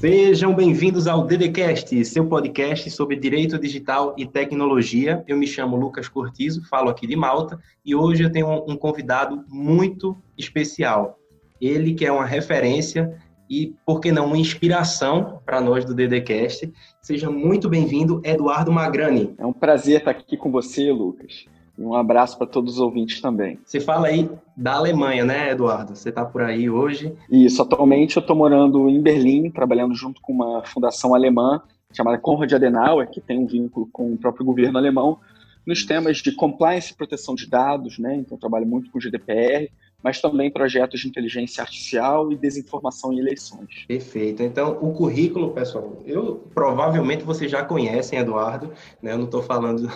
Sejam 0.00 0.54
bem-vindos 0.54 1.06
ao 1.06 1.26
DDCast, 1.26 2.06
seu 2.06 2.26
podcast 2.26 2.90
sobre 2.90 3.16
direito 3.16 3.58
digital 3.58 4.14
e 4.16 4.24
tecnologia. 4.24 5.22
Eu 5.28 5.36
me 5.36 5.46
chamo 5.46 5.76
Lucas 5.76 6.08
Cortizo, 6.08 6.66
falo 6.70 6.88
aqui 6.88 7.06
de 7.06 7.14
Malta 7.14 7.60
e 7.84 7.94
hoje 7.94 8.22
eu 8.22 8.32
tenho 8.32 8.64
um 8.66 8.78
convidado 8.78 9.44
muito 9.46 10.16
especial. 10.38 11.18
Ele 11.60 11.92
que 11.92 12.06
é 12.06 12.10
uma 12.10 12.24
referência 12.24 13.14
e, 13.46 13.74
por 13.84 14.00
que 14.00 14.10
não, 14.10 14.24
uma 14.24 14.38
inspiração 14.38 15.42
para 15.44 15.60
nós 15.60 15.84
do 15.84 15.94
DDCast. 15.94 16.72
Seja 17.02 17.30
muito 17.30 17.68
bem-vindo, 17.68 18.22
Eduardo 18.24 18.72
Magrani. 18.72 19.34
É 19.36 19.44
um 19.44 19.52
prazer 19.52 19.98
estar 19.98 20.12
aqui 20.12 20.34
com 20.34 20.50
você, 20.50 20.90
Lucas. 20.90 21.44
Um 21.80 21.94
abraço 21.94 22.36
para 22.36 22.46
todos 22.46 22.74
os 22.74 22.80
ouvintes 22.80 23.22
também. 23.22 23.58
Você 23.64 23.80
fala 23.80 24.08
aí 24.08 24.30
da 24.54 24.74
Alemanha, 24.74 25.24
né, 25.24 25.50
Eduardo? 25.52 25.96
Você 25.96 26.10
está 26.10 26.26
por 26.26 26.42
aí 26.42 26.68
hoje? 26.68 27.16
Isso, 27.30 27.62
atualmente 27.62 28.18
eu 28.18 28.20
estou 28.20 28.36
morando 28.36 28.86
em 28.90 29.00
Berlim, 29.00 29.50
trabalhando 29.50 29.94
junto 29.94 30.20
com 30.20 30.30
uma 30.30 30.62
fundação 30.62 31.14
alemã 31.14 31.62
chamada 31.90 32.18
Konrad 32.18 32.52
Adenauer, 32.52 33.08
que 33.08 33.20
tem 33.20 33.38
um 33.38 33.46
vínculo 33.46 33.88
com 33.90 34.12
o 34.12 34.18
próprio 34.18 34.44
governo 34.44 34.76
alemão, 34.76 35.18
nos 35.66 35.84
temas 35.84 36.18
de 36.18 36.32
compliance 36.32 36.92
e 36.92 36.96
proteção 36.96 37.34
de 37.34 37.48
dados, 37.48 37.98
né? 37.98 38.14
Então, 38.14 38.36
trabalho 38.36 38.66
muito 38.66 38.90
com 38.90 39.00
GDPR, 39.00 39.70
mas 40.02 40.20
também 40.20 40.50
projetos 40.50 41.00
de 41.00 41.08
inteligência 41.08 41.62
artificial 41.62 42.32
e 42.32 42.36
desinformação 42.36 43.12
em 43.12 43.18
eleições. 43.18 43.84
Perfeito. 43.86 44.42
Então, 44.42 44.78
o 44.80 44.92
currículo, 44.92 45.52
pessoal, 45.52 45.98
eu 46.06 46.42
provavelmente 46.54 47.22
vocês 47.22 47.50
já 47.50 47.64
conhecem, 47.64 48.18
Eduardo, 48.18 48.72
né? 49.02 49.12
Eu 49.12 49.18
não 49.18 49.24
estou 49.26 49.42
falando 49.42 49.90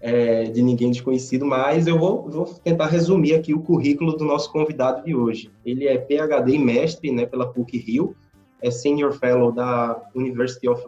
é, 0.00 0.44
de 0.44 0.62
ninguém 0.62 0.90
desconhecido, 0.90 1.44
mas 1.44 1.86
eu 1.86 1.98
vou, 1.98 2.28
vou, 2.28 2.44
tentar 2.44 2.86
resumir 2.86 3.34
aqui 3.34 3.54
o 3.54 3.60
currículo 3.60 4.16
do 4.16 4.24
nosso 4.24 4.50
convidado 4.52 5.04
de 5.04 5.14
hoje. 5.14 5.50
Ele 5.64 5.86
é 5.86 5.96
PhD 5.96 6.54
e 6.54 6.58
mestre, 6.58 7.10
né, 7.10 7.26
pela 7.26 7.52
PUC 7.52 7.78
Rio, 7.78 8.16
é 8.62 8.70
Senior 8.70 9.12
Fellow 9.12 9.52
da 9.52 10.10
University 10.14 10.68
of 10.68 10.82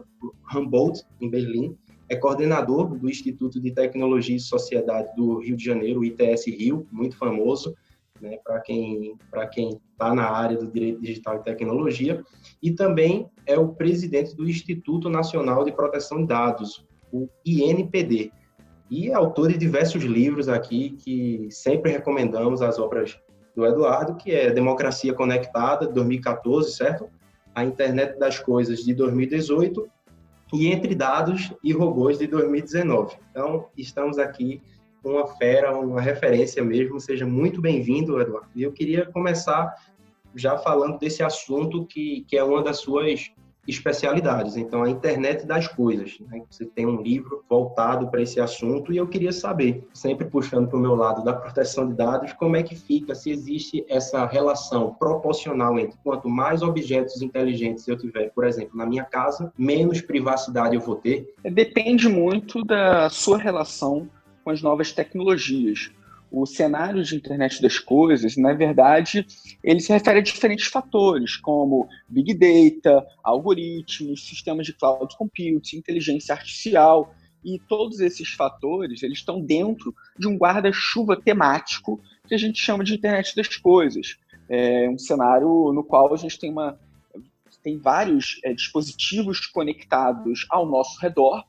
Humboldt, 0.53 1.03
em 1.21 1.29
Berlim, 1.29 1.77
é 2.09 2.15
coordenador 2.15 2.97
do 2.97 3.09
Instituto 3.09 3.61
de 3.61 3.71
Tecnologia 3.71 4.35
e 4.35 4.39
Sociedade 4.39 5.15
do 5.15 5.37
Rio 5.37 5.55
de 5.55 5.63
Janeiro, 5.63 6.03
ITS 6.03 6.47
Rio, 6.47 6.87
muito 6.91 7.15
famoso, 7.15 7.75
né, 8.21 8.37
para 8.43 8.59
quem 8.59 9.15
para 9.29 9.47
quem 9.47 9.79
está 9.91 10.13
na 10.13 10.29
área 10.29 10.57
do 10.57 10.67
direito 10.67 11.01
digital 11.01 11.37
e 11.37 11.43
tecnologia, 11.43 12.23
e 12.61 12.71
também 12.71 13.29
é 13.45 13.57
o 13.57 13.69
presidente 13.69 14.35
do 14.35 14.47
Instituto 14.47 15.09
Nacional 15.09 15.63
de 15.63 15.71
Proteção 15.71 16.21
de 16.21 16.27
Dados, 16.27 16.85
o 17.11 17.27
INPD, 17.45 18.31
e 18.89 19.09
é 19.09 19.13
autor 19.13 19.49
de 19.49 19.57
diversos 19.57 20.03
livros 20.03 20.49
aqui 20.49 20.97
que 21.03 21.47
sempre 21.51 21.91
recomendamos 21.91 22.61
as 22.61 22.79
obras 22.79 23.19
do 23.55 23.65
Eduardo, 23.65 24.15
que 24.15 24.31
é 24.31 24.51
Democracia 24.51 25.13
Conectada, 25.13 25.85
de 25.85 25.93
2014, 25.93 26.71
certo? 26.71 27.09
A 27.53 27.63
Internet 27.63 28.17
das 28.17 28.39
Coisas, 28.39 28.83
de 28.83 28.93
2018, 28.93 29.87
e 30.53 30.67
Entre 30.67 30.95
Dados 30.95 31.53
e 31.63 31.71
Robôs, 31.71 32.17
de 32.17 32.25
2019. 32.25 33.15
Então, 33.29 33.67
estamos 33.77 34.17
aqui 34.17 34.61
uma 35.03 35.27
fera, 35.35 35.77
uma 35.77 36.01
referência 36.01 36.63
mesmo. 36.63 36.99
Seja 36.99 37.25
muito 37.25 37.61
bem-vindo, 37.61 38.19
Eduardo. 38.19 38.47
E 38.55 38.63
eu 38.63 38.71
queria 38.71 39.05
começar 39.05 39.73
já 40.35 40.57
falando 40.57 40.99
desse 40.99 41.23
assunto 41.23 41.85
que, 41.85 42.25
que 42.27 42.37
é 42.37 42.43
uma 42.43 42.63
das 42.63 42.79
suas 42.79 43.31
especialidades. 43.69 44.57
Então, 44.57 44.83
a 44.83 44.89
internet 44.89 45.45
das 45.45 45.67
coisas. 45.67 46.17
Né? 46.21 46.41
Você 46.49 46.65
tem 46.65 46.85
um 46.85 47.01
livro 47.01 47.43
voltado 47.47 48.07
para 48.09 48.21
esse 48.21 48.39
assunto 48.39 48.91
e 48.91 48.97
eu 48.97 49.07
queria 49.07 49.31
saber, 49.31 49.87
sempre 49.93 50.25
puxando 50.25 50.67
para 50.67 50.77
o 50.77 50.81
meu 50.81 50.95
lado 50.95 51.23
da 51.23 51.33
proteção 51.33 51.87
de 51.87 51.93
dados, 51.93 52.33
como 52.33 52.55
é 52.55 52.63
que 52.63 52.75
fica, 52.75 53.13
se 53.13 53.29
existe 53.29 53.85
essa 53.87 54.25
relação 54.25 54.95
proporcional 54.95 55.77
entre 55.79 55.97
quanto 56.03 56.27
mais 56.27 56.61
objetos 56.61 57.21
inteligentes 57.21 57.87
eu 57.87 57.97
tiver, 57.97 58.31
por 58.31 58.45
exemplo, 58.45 58.75
na 58.75 58.85
minha 58.85 59.03
casa, 59.03 59.53
menos 59.57 60.01
privacidade 60.01 60.75
eu 60.75 60.81
vou 60.81 60.95
ter? 60.95 61.33
Depende 61.43 62.09
muito 62.09 62.63
da 62.63 63.09
sua 63.09 63.37
relação 63.37 64.09
com 64.49 64.53
as 64.53 64.61
novas 64.63 64.91
tecnologias. 64.91 65.91
O 66.31 66.45
cenário 66.45 67.03
de 67.03 67.15
internet 67.15 67.61
das 67.61 67.77
coisas, 67.77 68.35
na 68.35 68.53
verdade, 68.53 69.25
ele 69.63 69.79
se 69.79 69.91
refere 69.93 70.19
a 70.19 70.23
diferentes 70.23 70.65
fatores, 70.65 71.37
como 71.37 71.87
big 72.07 72.33
data, 72.33 73.05
algoritmos, 73.23 74.27
sistemas 74.27 74.65
de 74.65 74.73
cloud 74.73 75.15
computing, 75.17 75.77
inteligência 75.77 76.33
artificial, 76.33 77.13
e 77.43 77.59
todos 77.59 77.99
esses 77.99 78.29
fatores 78.29 79.01
eles 79.01 79.19
estão 79.19 79.39
dentro 79.39 79.93
de 80.17 80.27
um 80.27 80.35
guarda-chuva 80.35 81.15
temático 81.15 82.01
que 82.27 82.35
a 82.35 82.37
gente 82.37 82.59
chama 82.59 82.83
de 82.83 82.95
internet 82.95 83.35
das 83.35 83.55
coisas. 83.55 84.17
É 84.49 84.89
um 84.89 84.97
cenário 84.97 85.71
no 85.71 85.83
qual 85.83 86.13
a 86.13 86.17
gente 86.17 86.39
tem 86.39 86.51
uma 86.51 86.77
tem 87.61 87.77
vários 87.77 88.39
é, 88.43 88.53
dispositivos 88.53 89.45
conectados 89.45 90.45
ao 90.49 90.65
nosso 90.65 90.99
redor 91.01 91.43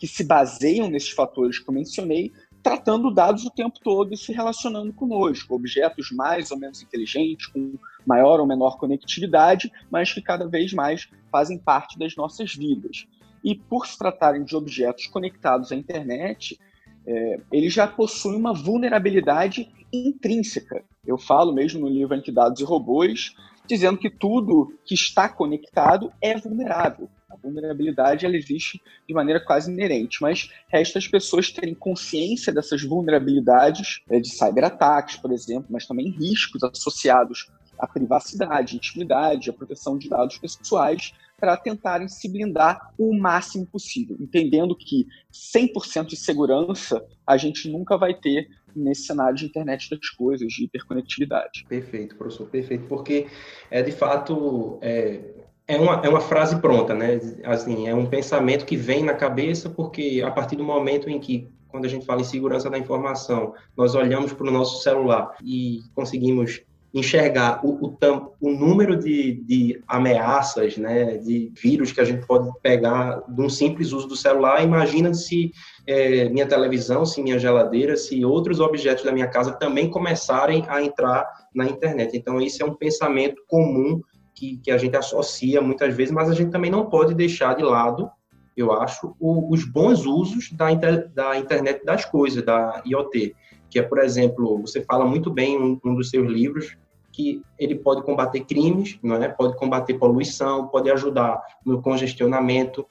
que 0.00 0.06
se 0.06 0.24
baseiam 0.24 0.88
nesses 0.88 1.10
fatores 1.10 1.58
que 1.58 1.68
eu 1.68 1.74
mencionei, 1.74 2.32
tratando 2.62 3.12
dados 3.12 3.44
o 3.44 3.50
tempo 3.50 3.78
todo 3.82 4.14
e 4.14 4.16
se 4.16 4.32
relacionando 4.32 4.92
conosco, 4.94 5.54
objetos 5.54 6.10
mais 6.10 6.50
ou 6.50 6.58
menos 6.58 6.82
inteligentes, 6.82 7.46
com 7.46 7.74
maior 8.06 8.40
ou 8.40 8.46
menor 8.46 8.78
conectividade, 8.78 9.70
mas 9.90 10.12
que 10.12 10.22
cada 10.22 10.48
vez 10.48 10.72
mais 10.72 11.06
fazem 11.30 11.58
parte 11.58 11.98
das 11.98 12.16
nossas 12.16 12.54
vidas. 12.54 13.06
E 13.44 13.54
por 13.54 13.86
se 13.86 13.98
tratarem 13.98 14.42
de 14.42 14.56
objetos 14.56 15.06
conectados 15.06 15.70
à 15.70 15.76
internet, 15.76 16.58
é, 17.06 17.40
eles 17.52 17.72
já 17.72 17.86
possuem 17.86 18.36
uma 18.36 18.54
vulnerabilidade 18.54 19.70
intrínseca. 19.92 20.82
Eu 21.06 21.18
falo 21.18 21.52
mesmo 21.52 21.80
no 21.80 21.88
livro 21.88 22.14
Entre 22.14 22.32
Dados 22.32 22.60
e 22.60 22.64
Robôs, 22.64 23.34
dizendo 23.66 23.98
que 23.98 24.10
tudo 24.10 24.74
que 24.84 24.94
está 24.94 25.28
conectado 25.28 26.10
é 26.22 26.36
vulnerável. 26.36 27.08
A 27.30 27.36
vulnerabilidade 27.36 28.26
ela 28.26 28.36
existe 28.36 28.82
de 29.06 29.14
maneira 29.14 29.40
quase 29.40 29.70
inerente, 29.70 30.20
mas 30.20 30.50
resta 30.68 30.98
as 30.98 31.06
pessoas 31.06 31.50
terem 31.50 31.74
consciência 31.74 32.52
dessas 32.52 32.82
vulnerabilidades 32.82 34.02
é, 34.10 34.18
de 34.18 34.28
cyberataques, 34.28 35.16
por 35.16 35.32
exemplo, 35.32 35.68
mas 35.70 35.86
também 35.86 36.10
riscos 36.10 36.62
associados 36.64 37.50
à 37.78 37.86
privacidade, 37.86 38.76
intimidade, 38.76 39.48
à 39.48 39.52
proteção 39.52 39.96
de 39.96 40.08
dados 40.08 40.36
pessoais, 40.38 41.12
para 41.38 41.56
tentarem 41.56 42.06
se 42.06 42.28
blindar 42.28 42.92
o 42.98 43.16
máximo 43.18 43.66
possível, 43.66 44.16
entendendo 44.20 44.76
que 44.76 45.06
100% 45.32 46.06
de 46.06 46.16
segurança 46.16 47.02
a 47.26 47.36
gente 47.38 47.70
nunca 47.70 47.96
vai 47.96 48.12
ter 48.12 48.48
nesse 48.76 49.04
cenário 49.04 49.36
de 49.36 49.46
internet 49.46 49.88
das 49.90 50.08
coisas, 50.10 50.52
de 50.52 50.64
hiperconectividade. 50.64 51.64
Perfeito, 51.68 52.14
professor, 52.16 52.46
perfeito, 52.48 52.86
porque 52.86 53.26
é 53.70 53.82
de 53.82 53.90
fato 53.90 54.78
é, 54.82 55.39
é 55.70 55.78
uma, 55.78 56.00
é 56.04 56.08
uma 56.08 56.20
frase 56.20 56.60
pronta, 56.60 56.94
né? 56.94 57.20
Assim, 57.44 57.86
é 57.86 57.94
um 57.94 58.06
pensamento 58.06 58.66
que 58.66 58.76
vem 58.76 59.04
na 59.04 59.14
cabeça, 59.14 59.70
porque 59.70 60.20
a 60.24 60.30
partir 60.30 60.56
do 60.56 60.64
momento 60.64 61.08
em 61.08 61.20
que, 61.20 61.48
quando 61.68 61.84
a 61.84 61.88
gente 61.88 62.04
fala 62.04 62.20
em 62.20 62.24
segurança 62.24 62.68
da 62.68 62.76
informação, 62.76 63.54
nós 63.76 63.94
olhamos 63.94 64.32
para 64.32 64.48
o 64.48 64.50
nosso 64.50 64.82
celular 64.82 65.36
e 65.44 65.78
conseguimos 65.94 66.62
enxergar 66.92 67.64
o, 67.64 67.86
o, 67.86 67.96
o 68.40 68.50
número 68.50 68.96
de, 68.96 69.34
de, 69.44 69.80
ameaças, 69.86 70.76
né, 70.76 71.18
de 71.18 71.52
vírus 71.54 71.92
que 71.92 72.00
a 72.00 72.04
gente 72.04 72.26
pode 72.26 72.50
pegar 72.60 73.22
de 73.28 73.40
um 73.40 73.48
simples 73.48 73.92
uso 73.92 74.08
do 74.08 74.16
celular, 74.16 74.64
imagina 74.64 75.14
se 75.14 75.52
é, 75.86 76.28
minha 76.28 76.46
televisão, 76.46 77.06
se 77.06 77.22
minha 77.22 77.38
geladeira, 77.38 77.96
se 77.96 78.24
outros 78.24 78.58
objetos 78.58 79.04
da 79.04 79.12
minha 79.12 79.28
casa 79.28 79.52
também 79.52 79.88
começarem 79.88 80.64
a 80.66 80.82
entrar 80.82 81.28
na 81.54 81.64
internet. 81.64 82.16
Então, 82.16 82.40
esse 82.40 82.60
é 82.60 82.66
um 82.66 82.74
pensamento 82.74 83.40
comum 83.46 84.00
que, 84.34 84.58
que 84.58 84.70
a 84.70 84.78
gente 84.78 84.96
associa 84.96 85.60
muitas 85.60 85.94
vezes, 85.94 86.12
mas 86.12 86.28
a 86.28 86.34
gente 86.34 86.50
também 86.50 86.70
não 86.70 86.86
pode 86.86 87.14
deixar 87.14 87.54
de 87.54 87.62
lado, 87.62 88.10
eu 88.56 88.72
acho, 88.72 89.14
o, 89.18 89.52
os 89.52 89.64
bons 89.64 90.04
usos 90.04 90.52
da, 90.52 90.70
inter, 90.70 91.08
da 91.10 91.36
internet 91.38 91.84
das 91.84 92.04
coisas, 92.04 92.44
da 92.44 92.82
IoT, 92.84 93.34
que 93.70 93.78
é, 93.78 93.82
por 93.82 93.98
exemplo, 93.98 94.60
você 94.60 94.82
fala 94.82 95.04
muito 95.04 95.30
bem 95.30 95.54
em 95.54 95.58
um, 95.58 95.80
um 95.84 95.94
dos 95.94 96.10
seus 96.10 96.28
livros, 96.28 96.76
que 97.12 97.42
ele 97.58 97.74
pode 97.74 98.02
combater 98.02 98.40
crimes, 98.40 98.98
não 99.02 99.16
é? 99.16 99.28
pode 99.28 99.56
combater 99.56 99.94
poluição, 99.94 100.68
pode 100.68 100.90
ajudar 100.90 101.40
no 101.64 101.82
congestionamento, 101.82 102.86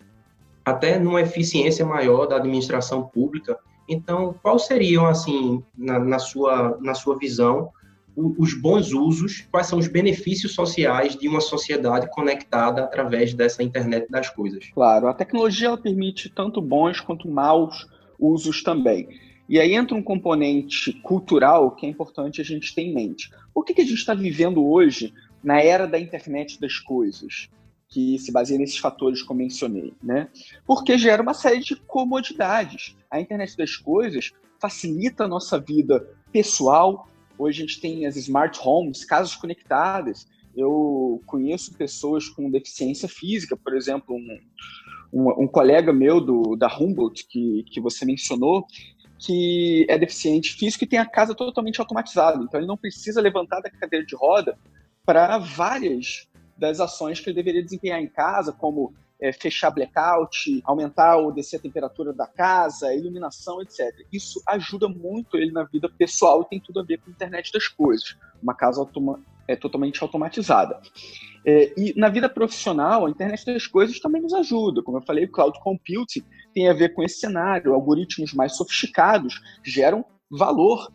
até 0.64 1.00
numa 1.00 1.22
eficiência 1.22 1.86
maior 1.86 2.26
da 2.26 2.36
administração 2.38 3.08
pública. 3.08 3.58
Então, 3.88 4.36
quais 4.42 4.66
seriam, 4.66 5.06
assim, 5.06 5.64
na, 5.76 6.00
na, 6.00 6.20
sua, 6.20 6.78
na 6.80 6.94
sua 6.94 7.18
visão, 7.18 7.72
os 8.38 8.54
bons 8.54 8.92
usos, 8.92 9.48
quais 9.52 9.68
são 9.68 9.80
os 9.80 9.88
benefícios 9.88 10.54
sociais 10.54 11.16
de 11.16 11.28
uma 11.28 11.42
sociedade 11.42 12.10
conectada 12.12 12.84
através 12.84 13.34
dessa 13.34 13.64
internet 13.64 14.08
das 14.10 14.30
coisas. 14.30 14.70
Claro, 14.74 15.08
a 15.08 15.14
tecnologia 15.14 15.68
ela 15.68 15.78
permite 15.78 16.30
tanto 16.30 16.62
bons 16.62 17.00
quanto 17.00 17.30
maus 17.30 17.88
usos 18.20 18.62
também. 18.62 19.08
E 19.48 19.60
aí 19.60 19.74
entra 19.74 19.96
um 19.96 20.04
componente 20.04 20.94
cultural 21.02 21.76
que 21.76 21.86
é 21.86 21.90
importante 21.90 22.42
a 22.42 22.44
gente 22.44 22.76
ter 22.76 22.84
em 22.84 22.94
mente. 22.94 23.32
O 23.54 23.64
que, 23.64 23.74
que 23.74 23.82
a 23.82 23.86
gente 23.86 23.98
está 23.98 24.14
vivendo 24.14 24.64
hoje 24.64 25.14
na 25.44 25.62
era 25.62 25.88
da 25.88 26.00
internet 26.00 26.60
das 26.60 26.78
coisas? 26.78 27.50
que 27.92 28.20
se 28.20 28.32
baseia 28.32 28.60
nesses 28.60 28.78
fatores 28.78 29.24
que 29.24 29.32
eu 29.32 29.36
mencionei, 29.36 29.96
né? 30.02 30.30
Porque 30.64 30.96
gera 30.96 31.24
uma 31.24 31.34
série 31.34 31.60
de 31.60 31.76
comodidades. 31.76 32.96
A 33.10 33.20
internet 33.20 33.58
das 33.58 33.76
coisas 33.76 34.32
facilita 34.60 35.24
a 35.24 35.28
nossa 35.28 35.60
vida 35.60 36.08
pessoal, 36.32 37.08
Hoje 37.40 37.64
a 37.64 37.66
gente 37.66 37.80
tem 37.80 38.06
as 38.06 38.18
smart 38.18 38.60
homes, 38.62 39.06
casas 39.06 39.34
conectadas, 39.34 40.28
Eu 40.54 41.22
conheço 41.26 41.74
pessoas 41.74 42.28
com 42.28 42.52
deficiência 42.52 43.08
física, 43.08 43.56
por 43.56 43.78
exemplo, 43.78 44.14
um, 44.14 44.40
um, 45.14 45.44
um 45.44 45.48
colega 45.48 45.94
meu 45.94 46.20
do, 46.20 46.58
da 46.58 46.68
Humboldt, 46.68 47.26
que, 47.30 47.64
que 47.72 47.80
você 47.80 48.04
mencionou, 48.04 48.66
que 49.18 49.86
é 49.88 49.98
deficiente 49.98 50.54
físico 50.54 50.84
e 50.84 50.88
tem 50.88 51.00
a 51.00 51.06
casa 51.06 51.34
totalmente 51.34 51.80
automatizada. 51.80 52.44
Então, 52.44 52.60
ele 52.60 52.68
não 52.68 52.76
precisa 52.76 53.22
levantar 53.22 53.62
da 53.62 53.70
cadeira 53.70 54.06
de 54.06 54.18
roda 54.18 54.58
para 55.06 55.38
várias 55.38 56.28
das 56.58 56.82
ações 56.82 57.22
que 57.22 57.30
ele 57.30 57.36
deveria 57.36 57.64
desempenhar 57.64 58.02
em 58.02 58.10
casa, 58.10 58.52
como 58.52 58.94
é, 59.22 59.34
fechar 59.34 59.72
blackout, 59.72 60.62
aumentar 60.64 61.18
ou 61.18 61.32
descer 61.32 61.58
a 61.58 61.62
temperatura 61.62 62.14
da 62.14 62.26
casa, 62.28 62.94
iluminação, 62.94 63.62
etc. 63.62 63.94
Isso 64.12 64.42
ajuda 64.48 64.88
muito 64.88 65.38
ele 65.38 65.52
na 65.52 65.64
vida 65.64 65.90
pessoal 65.90 66.42
e 66.42 66.50
tem 66.50 66.60
tudo 66.60 66.80
a 66.80 66.84
ver 66.84 66.98
com 67.00 67.10
a 67.10 67.14
internet 67.14 67.52
das 67.52 67.68
coisas. 67.68 68.18
Uma 68.42 68.54
casa 68.54 68.80
automa 68.80 69.20
é 69.48 69.56
totalmente 69.56 70.02
automatizada. 70.02 70.80
É, 71.46 71.74
e 71.76 71.94
na 71.98 72.10
vida 72.10 72.30
profissional, 72.30 73.06
a 73.06 73.10
internet 73.10 73.46
das 73.46 73.66
coisas 73.66 74.00
também 74.00 74.22
nos 74.22 74.34
ajuda. 74.34 74.84
Como 74.84 74.98
eu 74.98 75.02
falei, 75.02 75.26
o 75.26 75.32
cloud 75.32 75.60
computing 75.60 76.24
tem 76.54 76.70
a 76.70 76.74
ver 76.74 76.94
com 76.94 77.02
esse 77.04 77.20
cenário. 77.20 77.74
Algoritmos 77.74 78.34
mais 78.34 78.56
sofisticados 78.56 79.42
geram 79.64 80.06
valor 80.30 80.92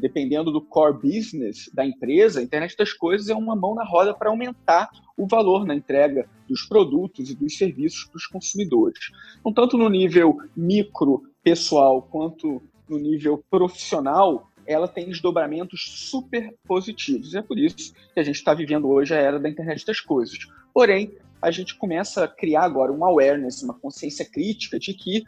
dependendo 0.00 0.50
do 0.50 0.60
core 0.60 0.98
business 1.00 1.70
da 1.72 1.84
empresa, 1.84 2.40
a 2.40 2.42
internet 2.42 2.76
das 2.76 2.92
coisas 2.92 3.28
é 3.28 3.34
uma 3.34 3.54
mão 3.54 3.74
na 3.74 3.84
roda 3.84 4.14
para 4.14 4.30
aumentar 4.30 4.90
o 5.16 5.26
valor 5.26 5.64
na 5.64 5.74
entrega 5.74 6.28
dos 6.48 6.62
produtos 6.62 7.30
e 7.30 7.34
dos 7.34 7.56
serviços 7.56 8.04
para 8.04 8.16
os 8.16 8.26
consumidores. 8.26 9.10
Então, 9.40 9.52
tanto 9.52 9.78
no 9.78 9.88
nível 9.88 10.38
micro, 10.56 11.24
pessoal, 11.42 12.02
quanto 12.02 12.62
no 12.88 12.98
nível 12.98 13.42
profissional, 13.50 14.50
ela 14.66 14.88
tem 14.88 15.06
desdobramentos 15.06 16.08
super 16.08 16.54
positivos. 16.66 17.34
É 17.34 17.42
por 17.42 17.58
isso 17.58 17.94
que 18.12 18.20
a 18.20 18.22
gente 18.22 18.36
está 18.36 18.52
vivendo 18.52 18.88
hoje 18.88 19.14
a 19.14 19.18
era 19.18 19.38
da 19.38 19.48
internet 19.48 19.86
das 19.86 20.00
coisas. 20.00 20.38
Porém, 20.74 21.12
a 21.40 21.50
gente 21.50 21.76
começa 21.76 22.24
a 22.24 22.28
criar 22.28 22.64
agora 22.64 22.92
uma 22.92 23.08
awareness, 23.08 23.62
uma 23.62 23.74
consciência 23.74 24.24
crítica 24.24 24.78
de 24.78 24.92
que 24.92 25.24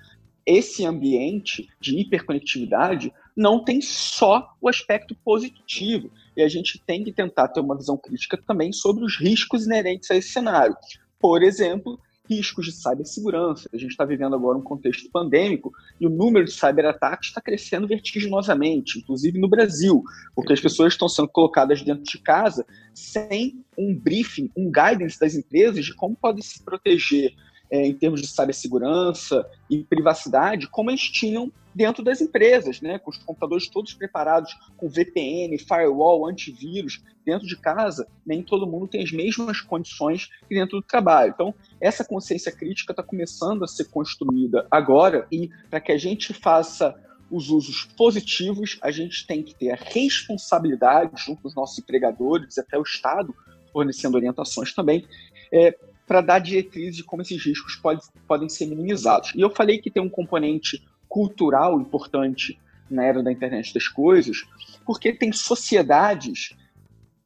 esse 0.49 0.87
ambiente 0.87 1.69
de 1.79 1.99
hiperconectividade 1.99 3.13
não 3.37 3.63
tem 3.63 3.83
só 3.83 4.49
o 4.63 4.67
aspecto 4.67 5.15
positivo. 5.23 6.11
E 6.35 6.43
a 6.43 6.49
gente 6.49 6.83
tem 6.87 7.05
que 7.05 7.13
tentar 7.13 7.49
ter 7.49 7.61
uma 7.61 7.77
visão 7.77 7.99
crítica 7.99 8.43
também 8.47 8.73
sobre 8.73 9.05
os 9.05 9.19
riscos 9.21 9.67
inerentes 9.67 10.11
a 10.11 10.17
esse 10.17 10.31
cenário. 10.31 10.75
Por 11.21 11.43
exemplo, 11.43 12.01
riscos 12.29 12.65
de 12.65 12.73
cibersegurança. 12.73 13.69
A 13.73 13.77
gente 13.77 13.91
está 13.91 14.07
vivendo 14.07 14.35
agora 14.35 14.57
um 14.57 14.63
contexto 14.63 15.11
pandêmico 15.11 15.71
e 16.01 16.07
o 16.07 16.11
número 16.11 16.47
de 16.47 16.53
cyberataques 16.53 17.29
está 17.29 17.43
crescendo 17.43 17.87
vertiginosamente, 17.87 18.99
inclusive 18.99 19.39
no 19.39 19.49
Brasil, 19.49 20.03
porque 20.35 20.55
as 20.55 20.61
pessoas 20.61 20.95
estão 20.95 21.09
sendo 21.09 21.29
colocadas 21.29 21.83
dentro 21.83 22.05
de 22.05 22.19
casa 22.19 22.67
sem 22.95 23.63
um 23.77 23.95
briefing, 23.95 24.51
um 24.57 24.71
guidance 24.71 25.21
das 25.21 25.35
empresas 25.35 25.85
de 25.85 25.95
como 25.95 26.17
podem 26.17 26.43
se 26.43 26.63
proteger 26.63 27.35
é, 27.71 27.87
em 27.87 27.95
termos 27.95 28.21
de 28.21 28.27
cibersegurança 28.27 29.47
e 29.69 29.85
privacidade, 29.85 30.69
como 30.69 30.91
eles 30.91 31.03
tinham 31.03 31.53
dentro 31.75 32.03
das 32.03 32.21
empresas, 32.21 32.81
né? 32.81 32.99
com 32.99 33.11
os 33.11 33.19
computadores 33.19 33.69
todos 33.69 33.95
preparados 33.95 34.53
com 34.77 34.89
VPN, 34.89 35.57
firewall, 35.59 36.27
antivírus, 36.27 37.03
dentro 37.25 37.47
de 37.47 37.57
casa, 37.57 38.09
nem 38.27 38.43
todo 38.43 38.67
mundo 38.67 38.89
tem 38.89 39.03
as 39.03 39.13
mesmas 39.13 39.61
condições 39.61 40.27
que 40.49 40.55
dentro 40.55 40.81
do 40.81 40.83
trabalho. 40.83 41.33
Então, 41.33 41.55
essa 41.81 42.05
consciência 42.05 42.51
crítica 42.51 42.93
está 42.93 43.03
começando 43.03 43.63
a 43.63 43.69
ser 43.69 43.85
construída 43.91 44.67
agora 44.71 45.27
e 45.31 45.51
para 45.71 45.81
que 45.81 45.93
a 45.93 45.99
gente 45.99 46.33
faça 46.33 46.95
os 47.31 47.51
usos 47.51 47.85
positivos, 47.97 48.79
a 48.83 48.91
gente 48.91 49.27
tem 49.27 49.43
que 49.43 49.55
ter 49.55 49.71
a 49.71 49.77
responsabilidade, 49.77 51.13
junto 51.17 51.43
com 51.43 51.49
os 51.49 51.55
nossos 51.55 51.79
empregadores, 51.79 52.57
até 52.59 52.79
o 52.79 52.83
Estado, 52.83 53.35
fornecendo 53.73 54.17
orientações 54.17 54.73
também, 54.73 55.07
é, 55.53 55.79
para 56.09 56.23
dar 56.23 56.39
diretrizes 56.39 56.97
de 56.97 57.05
como 57.05 57.21
esses 57.21 57.45
riscos 57.45 57.77
pode, 57.77 58.01
podem 58.27 58.49
ser 58.49 58.67
minimizados. 58.67 59.33
E 59.35 59.41
eu 59.43 59.51
falei 59.51 59.79
que 59.79 59.91
tem 59.91 60.03
um 60.03 60.09
componente 60.09 60.83
cultural 61.07 61.79
importante 61.79 62.59
na 62.91 63.05
era 63.05 63.23
da 63.23 63.31
internet 63.31 63.75
das 63.75 63.87
coisas, 63.87 64.45
porque 64.87 65.13
tem 65.13 65.31
sociedades 65.31 66.57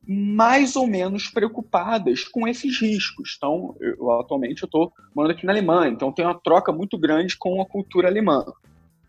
mais 0.04 0.74
ou 0.74 0.88
menos 0.88 1.28
preocupadas 1.28 2.24
com 2.24 2.48
esses 2.48 2.80
riscos. 2.80 3.34
Então, 3.36 3.76
eu, 3.80 4.10
atualmente 4.20 4.64
eu 4.64 4.66
estou 4.66 4.92
morando 5.14 5.30
aqui 5.30 5.46
na 5.46 5.52
Alemanha, 5.52 5.92
então 5.92 6.10
tem 6.10 6.24
uma 6.24 6.34
troca 6.34 6.72
muito 6.72 6.98
grande 6.98 7.36
com 7.36 7.62
a 7.62 7.66
cultura 7.66 8.08
alemã. 8.08 8.44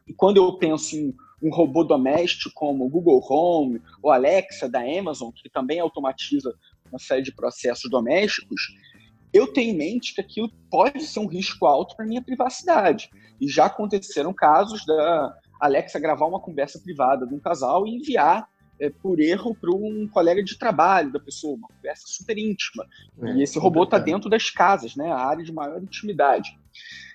E 0.08 0.14
quando 0.14 0.38
eu 0.38 0.54
penso 0.54 0.96
em 0.96 1.16
um 1.42 1.50
robô 1.50 1.84
doméstico 1.84 2.54
como 2.54 2.86
o 2.86 2.90
Google 2.90 3.26
Home 3.28 3.82
ou 4.04 4.12
Alexa 4.12 4.70
da 4.70 4.82
Amazon, 4.82 5.32
que 5.32 5.50
também 5.50 5.80
automatiza 5.80 6.54
uma 6.92 7.00
série 7.00 7.24
de 7.24 7.34
processos 7.34 7.90
domésticos, 7.90 8.62
eu 9.34 9.48
tenho 9.48 9.74
em 9.74 9.78
mente 9.78 10.14
que 10.14 10.22
aquilo 10.22 10.50
pode 10.70 11.04
ser 11.04 11.20
um 11.20 11.28
risco 11.28 11.66
alto 11.66 11.96
para 11.96 12.06
minha 12.06 12.22
privacidade. 12.22 13.10
E 13.42 13.48
já 13.48 13.66
aconteceram 13.66 14.34
casos 14.34 14.86
da 14.86 15.36
Alexa 15.60 16.00
gravar 16.00 16.28
uma 16.28 16.40
conversa 16.40 16.80
privada 16.80 17.26
de 17.26 17.34
um 17.34 17.40
casal 17.40 17.88
e 17.88 17.96
enviar 17.96 18.48
é, 18.80 18.90
por 18.90 19.20
erro 19.20 19.56
para 19.56 19.72
um 19.72 20.08
colega 20.08 20.44
de 20.44 20.58
trabalho 20.58 21.12
da 21.12 21.20
pessoa, 21.20 21.56
uma 21.56 21.68
conversa 21.68 22.04
super 22.06 22.38
íntima. 22.38 22.86
É, 23.22 23.34
e 23.34 23.44
esse 23.44 23.58
robô 23.58 23.84
está 23.84 23.98
dentro 23.98 24.30
das 24.30 24.50
casas, 24.50 24.96
né, 24.96 25.12
a 25.12 25.18
área 25.18 25.44
de 25.44 25.52
maior 25.52 25.82
intimidade. 25.82 26.58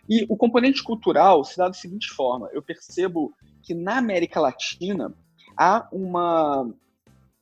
E 0.09 0.25
o 0.29 0.37
componente 0.37 0.83
cultural 0.83 1.45
se 1.45 1.57
dá 1.57 1.69
da 1.69 1.75
seguinte 1.75 2.09
forma: 2.09 2.49
eu 2.53 2.63
percebo 2.63 3.33
que 3.63 3.75
na 3.75 3.99
América 3.99 4.41
Latina 4.41 5.15
há 5.57 5.87
uma 5.93 6.73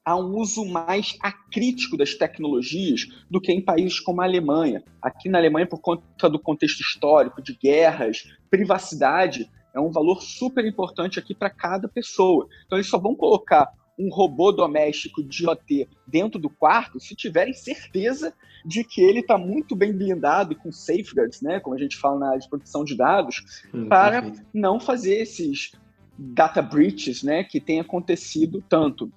há 0.06 0.14
um 0.14 0.36
uso 0.36 0.64
mais 0.64 1.18
acrítico 1.20 1.96
das 1.96 2.14
tecnologias 2.14 3.08
do 3.28 3.40
que 3.40 3.50
em 3.50 3.60
países 3.60 3.98
como 3.98 4.22
a 4.22 4.24
Alemanha. 4.24 4.84
Aqui 5.02 5.28
na 5.28 5.38
Alemanha, 5.38 5.66
por 5.66 5.80
conta 5.80 6.30
do 6.30 6.38
contexto 6.38 6.80
histórico, 6.80 7.42
de 7.42 7.56
guerras, 7.56 8.22
privacidade 8.48 9.50
é 9.74 9.80
um 9.80 9.90
valor 9.90 10.22
super 10.22 10.64
importante 10.64 11.18
aqui 11.18 11.34
para 11.34 11.50
cada 11.50 11.88
pessoa. 11.88 12.46
Então, 12.64 12.78
eles 12.78 12.88
só 12.88 12.98
vão 12.98 13.16
colocar 13.16 13.68
um 13.98 14.08
robô 14.08 14.52
doméstico 14.52 15.24
de 15.24 15.42
IoT 15.42 15.88
dentro 16.06 16.38
do 16.38 16.50
quarto 16.50 17.00
se 17.00 17.16
tiverem 17.16 17.52
certeza 17.52 18.32
de 18.64 18.84
que 18.84 19.00
ele 19.00 19.20
está 19.20 19.36
muito 19.36 19.74
bem 19.74 19.92
blindado 19.92 20.52
e 20.52 20.56
com 20.56 20.70
safeguards, 20.70 21.40
né, 21.40 21.58
como 21.60 21.74
a 21.74 21.78
gente 21.78 21.96
fala 21.96 22.18
na 22.18 22.28
área 22.28 22.40
de 22.40 22.48
proteção 22.48 22.84
de 22.84 22.96
dados, 22.96 23.64
hum, 23.72 23.88
para 23.88 24.22
perfeito. 24.22 24.46
não 24.52 24.78
fazer 24.78 25.16
esses 25.16 25.72
data 26.18 26.60
breaches, 26.60 27.22
né, 27.22 27.42
que 27.42 27.60
tem 27.60 27.80
acontecido 27.80 28.62
tanto 28.68 29.10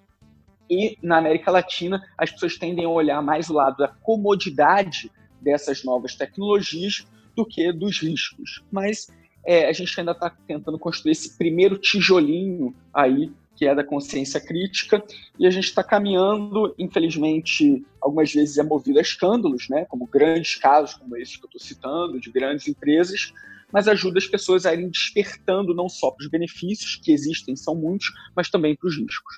e 0.69 0.98
na 1.01 1.18
América 1.18 1.51
Latina, 1.51 2.01
as 2.18 2.31
pessoas 2.31 2.57
tendem 2.57 2.85
a 2.85 2.90
olhar 2.90 3.21
mais 3.21 3.49
o 3.49 3.54
lado 3.54 3.78
da 3.78 3.88
comodidade 3.88 5.11
dessas 5.42 5.83
novas 5.83 6.16
tecnologias 6.16 7.07
do 7.35 7.45
que 7.45 7.71
dos 7.71 7.99
riscos. 7.99 8.64
Mas 8.71 9.07
é, 9.45 9.68
a 9.68 9.73
gente 9.73 9.97
ainda 9.99 10.11
está 10.11 10.30
tentando 10.30 10.78
construir 10.78 11.14
esse 11.14 11.38
primeiro 11.38 11.78
tijolinho 11.78 12.76
aí, 12.94 13.31
que 13.56 13.66
é 13.66 13.76
da 13.76 13.83
consciência 13.83 14.40
crítica, 14.40 15.04
e 15.38 15.45
a 15.45 15.49
gente 15.49 15.66
está 15.66 15.83
caminhando, 15.83 16.73
infelizmente, 16.78 17.85
algumas 17.99 18.31
vezes 18.31 18.57
é 18.57 18.64
movido 18.64 18.99
a 18.99 19.02
escândalos, 19.02 19.68
né, 19.68 19.85
como 19.85 20.07
grandes 20.07 20.56
casos 20.56 20.95
como 20.95 21.18
esses 21.18 21.35
que 21.35 21.44
eu 21.44 21.47
estou 21.47 21.59
citando, 21.61 22.19
de 22.19 22.31
grandes 22.31 22.68
empresas, 22.68 23.33
mas 23.71 23.88
ajuda 23.88 24.18
as 24.18 24.28
pessoas 24.28 24.66
a 24.66 24.73
irem 24.73 24.90
despertando 24.90 25.76
não 25.76 25.90
só 25.90 26.09
para 26.11 26.23
os 26.23 26.30
benefícios, 26.30 26.95
que 26.95 27.11
existem, 27.11 27.56
são 27.56 27.76
muitos, 27.76 28.11
mas 28.35 28.49
também 28.49 28.76
para 28.76 28.88
os 28.88 28.97
riscos. 28.97 29.38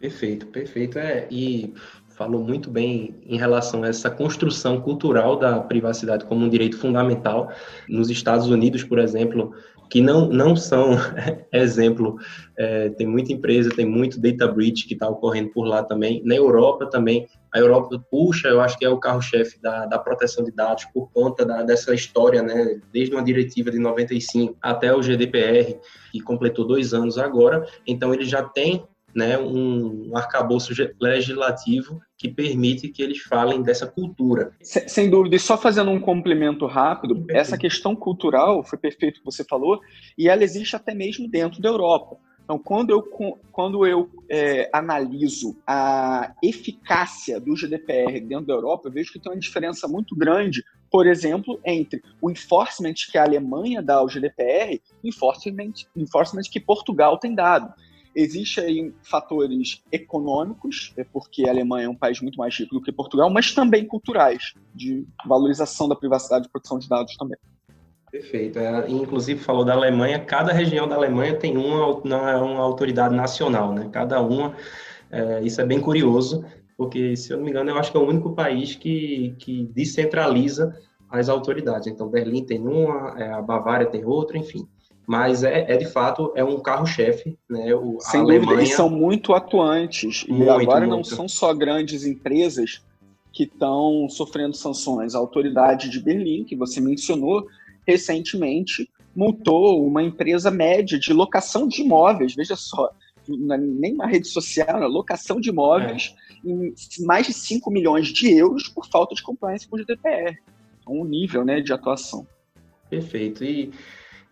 Perfeito, 0.00 0.46
perfeito. 0.46 0.98
É, 0.98 1.28
e 1.30 1.74
falou 2.16 2.42
muito 2.42 2.70
bem 2.70 3.14
em 3.26 3.36
relação 3.36 3.84
a 3.84 3.88
essa 3.88 4.10
construção 4.10 4.80
cultural 4.80 5.38
da 5.38 5.60
privacidade 5.60 6.24
como 6.24 6.44
um 6.44 6.48
direito 6.48 6.78
fundamental. 6.78 7.52
Nos 7.88 8.08
Estados 8.10 8.48
Unidos, 8.48 8.82
por 8.82 8.98
exemplo, 8.98 9.54
que 9.90 10.00
não, 10.00 10.26
não 10.26 10.56
são 10.56 10.92
exemplo, 11.52 12.16
é, 12.56 12.88
tem 12.90 13.06
muita 13.06 13.32
empresa, 13.32 13.70
tem 13.70 13.84
muito 13.84 14.18
data 14.18 14.48
breach 14.48 14.86
que 14.86 14.94
está 14.94 15.06
ocorrendo 15.06 15.50
por 15.50 15.64
lá 15.64 15.82
também. 15.82 16.22
Na 16.24 16.34
Europa 16.34 16.86
também, 16.86 17.26
a 17.52 17.58
Europa 17.58 18.02
puxa, 18.10 18.48
eu 18.48 18.60
acho 18.60 18.78
que 18.78 18.84
é 18.84 18.88
o 18.88 19.00
carro-chefe 19.00 19.60
da, 19.60 19.84
da 19.84 19.98
proteção 19.98 20.44
de 20.44 20.52
dados 20.52 20.86
por 20.94 21.10
conta 21.12 21.44
da, 21.44 21.62
dessa 21.62 21.92
história, 21.94 22.42
né, 22.42 22.80
desde 22.90 23.14
uma 23.14 23.24
diretiva 23.24 23.70
de 23.70 23.78
95 23.78 24.56
até 24.62 24.94
o 24.94 25.02
GDPR, 25.02 25.78
que 26.10 26.20
completou 26.20 26.66
dois 26.66 26.94
anos 26.94 27.18
agora. 27.18 27.66
Então, 27.86 28.14
ele 28.14 28.24
já 28.24 28.42
tem 28.42 28.84
né, 29.14 29.38
um 29.38 30.16
arcabouço 30.16 30.72
legislativo 31.00 32.00
que 32.16 32.28
permite 32.28 32.88
que 32.88 33.02
eles 33.02 33.18
falem 33.18 33.62
dessa 33.62 33.86
cultura. 33.86 34.52
Sem, 34.62 34.88
sem 34.88 35.10
dúvida, 35.10 35.36
e 35.36 35.40
só 35.40 35.56
fazendo 35.56 35.90
um 35.90 36.00
complemento 36.00 36.66
rápido, 36.66 37.24
essa 37.30 37.56
questão 37.56 37.96
cultural, 37.96 38.62
foi 38.64 38.78
perfeito 38.78 39.16
o 39.16 39.18
que 39.20 39.24
você 39.24 39.44
falou, 39.44 39.80
e 40.16 40.28
ela 40.28 40.44
existe 40.44 40.76
até 40.76 40.94
mesmo 40.94 41.28
dentro 41.28 41.60
da 41.60 41.68
Europa. 41.68 42.16
Então, 42.50 42.58
quando 42.58 42.90
eu, 42.90 43.02
quando 43.52 43.86
eu 43.86 44.10
é, 44.28 44.68
analiso 44.72 45.56
a 45.64 46.34
eficácia 46.42 47.38
do 47.38 47.54
GDPR 47.54 48.20
dentro 48.20 48.46
da 48.46 48.54
Europa, 48.54 48.88
eu 48.88 48.92
vejo 48.92 49.12
que 49.12 49.20
tem 49.20 49.30
uma 49.30 49.38
diferença 49.38 49.86
muito 49.86 50.16
grande, 50.16 50.64
por 50.90 51.06
exemplo, 51.06 51.60
entre 51.64 52.02
o 52.20 52.28
enforcement 52.28 52.94
que 53.08 53.16
a 53.16 53.22
Alemanha 53.22 53.80
dá 53.80 53.98
ao 53.98 54.08
GDPR 54.08 54.82
e 55.04 55.06
o 55.06 55.08
enforcement, 55.08 55.72
enforcement 55.94 56.42
que 56.50 56.58
Portugal 56.58 57.18
tem 57.18 57.36
dado. 57.36 57.72
Existem 58.14 58.64
aí 58.64 58.94
fatores 59.02 59.82
econômicos, 59.92 60.92
é 60.96 61.04
porque 61.04 61.46
a 61.46 61.50
Alemanha 61.50 61.86
é 61.86 61.88
um 61.88 61.94
país 61.94 62.20
muito 62.20 62.36
mais 62.36 62.56
rico 62.56 62.74
do 62.74 62.82
que 62.82 62.90
Portugal, 62.90 63.30
mas 63.30 63.54
também 63.54 63.86
culturais, 63.86 64.54
de 64.74 65.06
valorização 65.24 65.88
da 65.88 65.94
privacidade 65.94 66.46
e 66.46 66.50
proteção 66.50 66.78
de 66.78 66.88
dados 66.88 67.16
também. 67.16 67.38
Perfeito. 68.10 68.58
É, 68.58 68.90
inclusive 68.90 69.40
falou 69.40 69.64
da 69.64 69.74
Alemanha, 69.74 70.18
cada 70.18 70.52
região 70.52 70.88
da 70.88 70.96
Alemanha 70.96 71.36
tem 71.36 71.56
uma, 71.56 71.86
uma 71.86 72.60
autoridade 72.60 73.14
nacional, 73.14 73.72
né? 73.72 73.88
Cada 73.92 74.20
uma, 74.20 74.56
é, 75.08 75.42
isso 75.44 75.60
é 75.60 75.64
bem 75.64 75.80
curioso, 75.80 76.44
porque 76.76 77.16
se 77.16 77.32
eu 77.32 77.36
não 77.36 77.44
me 77.44 77.50
engano, 77.50 77.70
eu 77.70 77.78
acho 77.78 77.92
que 77.92 77.96
é 77.96 78.00
o 78.00 78.08
único 78.08 78.34
país 78.34 78.74
que, 78.74 79.36
que 79.38 79.66
descentraliza 79.66 80.76
as 81.08 81.28
autoridades. 81.28 81.86
Então, 81.86 82.08
Berlim 82.08 82.44
tem 82.44 82.60
uma, 82.60 83.14
é, 83.16 83.32
a 83.32 83.40
Bavária 83.40 83.86
tem 83.86 84.04
outra, 84.04 84.36
enfim 84.36 84.66
mas 85.10 85.42
é, 85.42 85.72
é 85.72 85.76
de 85.76 85.86
fato 85.86 86.32
é 86.36 86.44
um 86.44 86.60
carro-chefe, 86.60 87.36
né? 87.48 87.74
O, 87.74 87.98
Sem 87.98 88.20
dúvida, 88.20 88.44
Alemanha... 88.44 88.60
eles 88.60 88.76
são 88.76 88.88
muito 88.88 89.34
atuantes 89.34 90.24
muito, 90.28 90.44
e 90.44 90.48
agora 90.48 90.86
muito. 90.86 90.90
não 90.98 91.02
são 91.02 91.26
só 91.26 91.52
grandes 91.52 92.06
empresas 92.06 92.80
que 93.32 93.42
estão 93.42 94.08
sofrendo 94.08 94.54
sanções. 94.54 95.16
A 95.16 95.18
autoridade 95.18 95.90
de 95.90 95.98
Berlim, 95.98 96.44
que 96.44 96.54
você 96.54 96.80
mencionou 96.80 97.44
recentemente, 97.84 98.88
multou 99.12 99.84
uma 99.84 100.00
empresa 100.00 100.48
média 100.48 100.96
de 100.96 101.12
locação 101.12 101.66
de 101.66 101.82
imóveis. 101.82 102.36
Veja 102.36 102.54
só, 102.54 102.88
é 103.28 103.58
nem 103.58 103.94
uma 103.94 104.06
rede 104.06 104.28
social, 104.28 104.78
na 104.78 104.86
locação 104.86 105.40
de 105.40 105.48
imóveis 105.48 106.14
é. 106.44 106.48
em 106.48 106.72
mais 107.00 107.26
de 107.26 107.32
5 107.32 107.68
milhões 107.68 108.12
de 108.12 108.32
euros 108.32 108.68
por 108.68 108.86
falta 108.86 109.16
de 109.16 109.24
compliance 109.24 109.66
com 109.66 109.74
o 109.74 109.80
GDPR. 109.80 110.38
Então, 110.80 111.00
um 111.00 111.04
nível 111.04 111.44
né, 111.44 111.60
de 111.60 111.72
atuação. 111.72 112.24
Perfeito. 112.88 113.42
E 113.42 113.72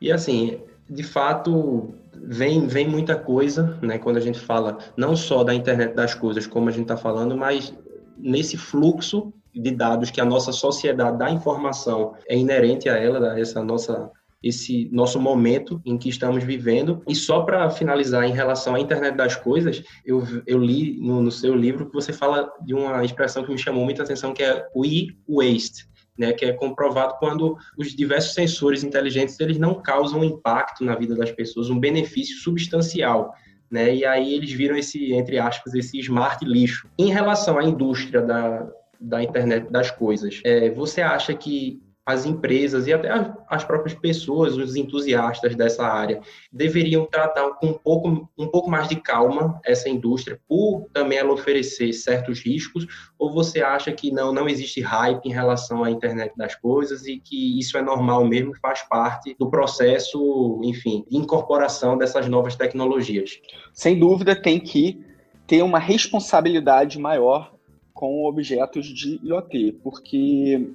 e 0.00 0.12
assim, 0.12 0.60
de 0.88 1.02
fato, 1.02 1.94
vem, 2.14 2.66
vem 2.66 2.88
muita 2.88 3.16
coisa, 3.16 3.78
né? 3.82 3.98
Quando 3.98 4.16
a 4.16 4.20
gente 4.20 4.38
fala 4.38 4.78
não 4.96 5.16
só 5.16 5.44
da 5.44 5.54
internet 5.54 5.94
das 5.94 6.14
coisas, 6.14 6.46
como 6.46 6.68
a 6.68 6.72
gente 6.72 6.82
está 6.82 6.96
falando, 6.96 7.36
mas 7.36 7.74
nesse 8.16 8.56
fluxo 8.56 9.32
de 9.54 9.70
dados 9.70 10.10
que 10.10 10.20
a 10.20 10.24
nossa 10.24 10.52
sociedade 10.52 11.18
da 11.18 11.30
informação 11.30 12.14
é 12.28 12.36
inerente 12.36 12.88
a 12.88 12.96
ela, 12.96 13.38
essa 13.38 13.62
nossa 13.62 14.10
esse 14.40 14.88
nosso 14.92 15.20
momento 15.20 15.82
em 15.84 15.98
que 15.98 16.08
estamos 16.08 16.44
vivendo. 16.44 17.02
E 17.08 17.14
só 17.14 17.42
para 17.42 17.68
finalizar, 17.70 18.24
em 18.24 18.32
relação 18.32 18.76
à 18.76 18.80
internet 18.80 19.16
das 19.16 19.34
coisas, 19.34 19.82
eu, 20.06 20.22
eu 20.46 20.58
li 20.58 20.96
no, 21.00 21.20
no 21.20 21.32
seu 21.32 21.56
livro 21.56 21.86
que 21.86 21.92
você 21.92 22.12
fala 22.12 22.48
de 22.64 22.72
uma 22.72 23.04
expressão 23.04 23.42
que 23.42 23.50
me 23.50 23.58
chamou 23.58 23.84
muita 23.84 24.04
atenção, 24.04 24.32
que 24.32 24.44
é 24.44 24.64
o 24.72 24.84
e-waste 24.84 25.87
né, 26.18 26.32
que 26.32 26.44
é 26.44 26.52
comprovado 26.52 27.14
quando 27.18 27.56
os 27.76 27.94
diversos 27.94 28.34
sensores 28.34 28.82
inteligentes 28.82 29.38
eles 29.38 29.58
não 29.58 29.74
causam 29.74 30.24
impacto 30.24 30.84
na 30.84 30.94
vida 30.96 31.14
das 31.14 31.30
pessoas, 31.30 31.70
um 31.70 31.78
benefício 31.78 32.36
substancial. 32.38 33.32
Né, 33.70 33.94
e 33.94 34.04
aí 34.04 34.34
eles 34.34 34.50
viram 34.50 34.76
esse, 34.76 35.12
entre 35.12 35.38
aspas, 35.38 35.74
esse 35.74 35.98
smart 36.00 36.44
lixo. 36.44 36.88
Em 36.98 37.10
relação 37.10 37.58
à 37.58 37.64
indústria 37.64 38.22
da, 38.22 38.66
da 38.98 39.22
internet 39.22 39.70
das 39.70 39.90
coisas, 39.90 40.40
é, 40.44 40.70
você 40.70 41.02
acha 41.02 41.34
que 41.34 41.80
as 42.08 42.24
empresas 42.24 42.86
e 42.86 42.92
até 42.94 43.10
as 43.50 43.64
próprias 43.64 43.94
pessoas, 43.94 44.56
os 44.56 44.76
entusiastas 44.76 45.54
dessa 45.54 45.86
área, 45.86 46.22
deveriam 46.50 47.04
tratar 47.04 47.50
com 47.50 47.66
um 47.66 47.74
pouco, 47.74 48.26
um 48.38 48.46
pouco 48.46 48.70
mais 48.70 48.88
de 48.88 48.96
calma 48.96 49.60
essa 49.62 49.90
indústria, 49.90 50.40
por 50.48 50.88
também 50.90 51.18
ela 51.18 51.34
oferecer 51.34 51.92
certos 51.92 52.40
riscos? 52.40 52.86
Ou 53.18 53.30
você 53.30 53.60
acha 53.60 53.92
que 53.92 54.10
não, 54.10 54.32
não 54.32 54.48
existe 54.48 54.80
hype 54.80 55.26
em 55.26 55.32
relação 55.32 55.84
à 55.84 55.90
internet 55.90 56.32
das 56.34 56.54
coisas 56.54 57.06
e 57.06 57.18
que 57.18 57.58
isso 57.58 57.76
é 57.76 57.82
normal 57.82 58.24
mesmo, 58.24 58.56
faz 58.56 58.80
parte 58.88 59.36
do 59.38 59.50
processo, 59.50 60.58
enfim, 60.64 61.04
de 61.10 61.18
incorporação 61.18 61.98
dessas 61.98 62.26
novas 62.26 62.56
tecnologias? 62.56 63.38
Sem 63.74 63.98
dúvida, 63.98 64.34
tem 64.34 64.58
que 64.58 65.04
ter 65.46 65.60
uma 65.60 65.78
responsabilidade 65.78 66.98
maior 66.98 67.52
com 67.92 68.24
objetos 68.24 68.86
de 68.86 69.20
IoT, 69.22 69.80
porque 69.82 70.72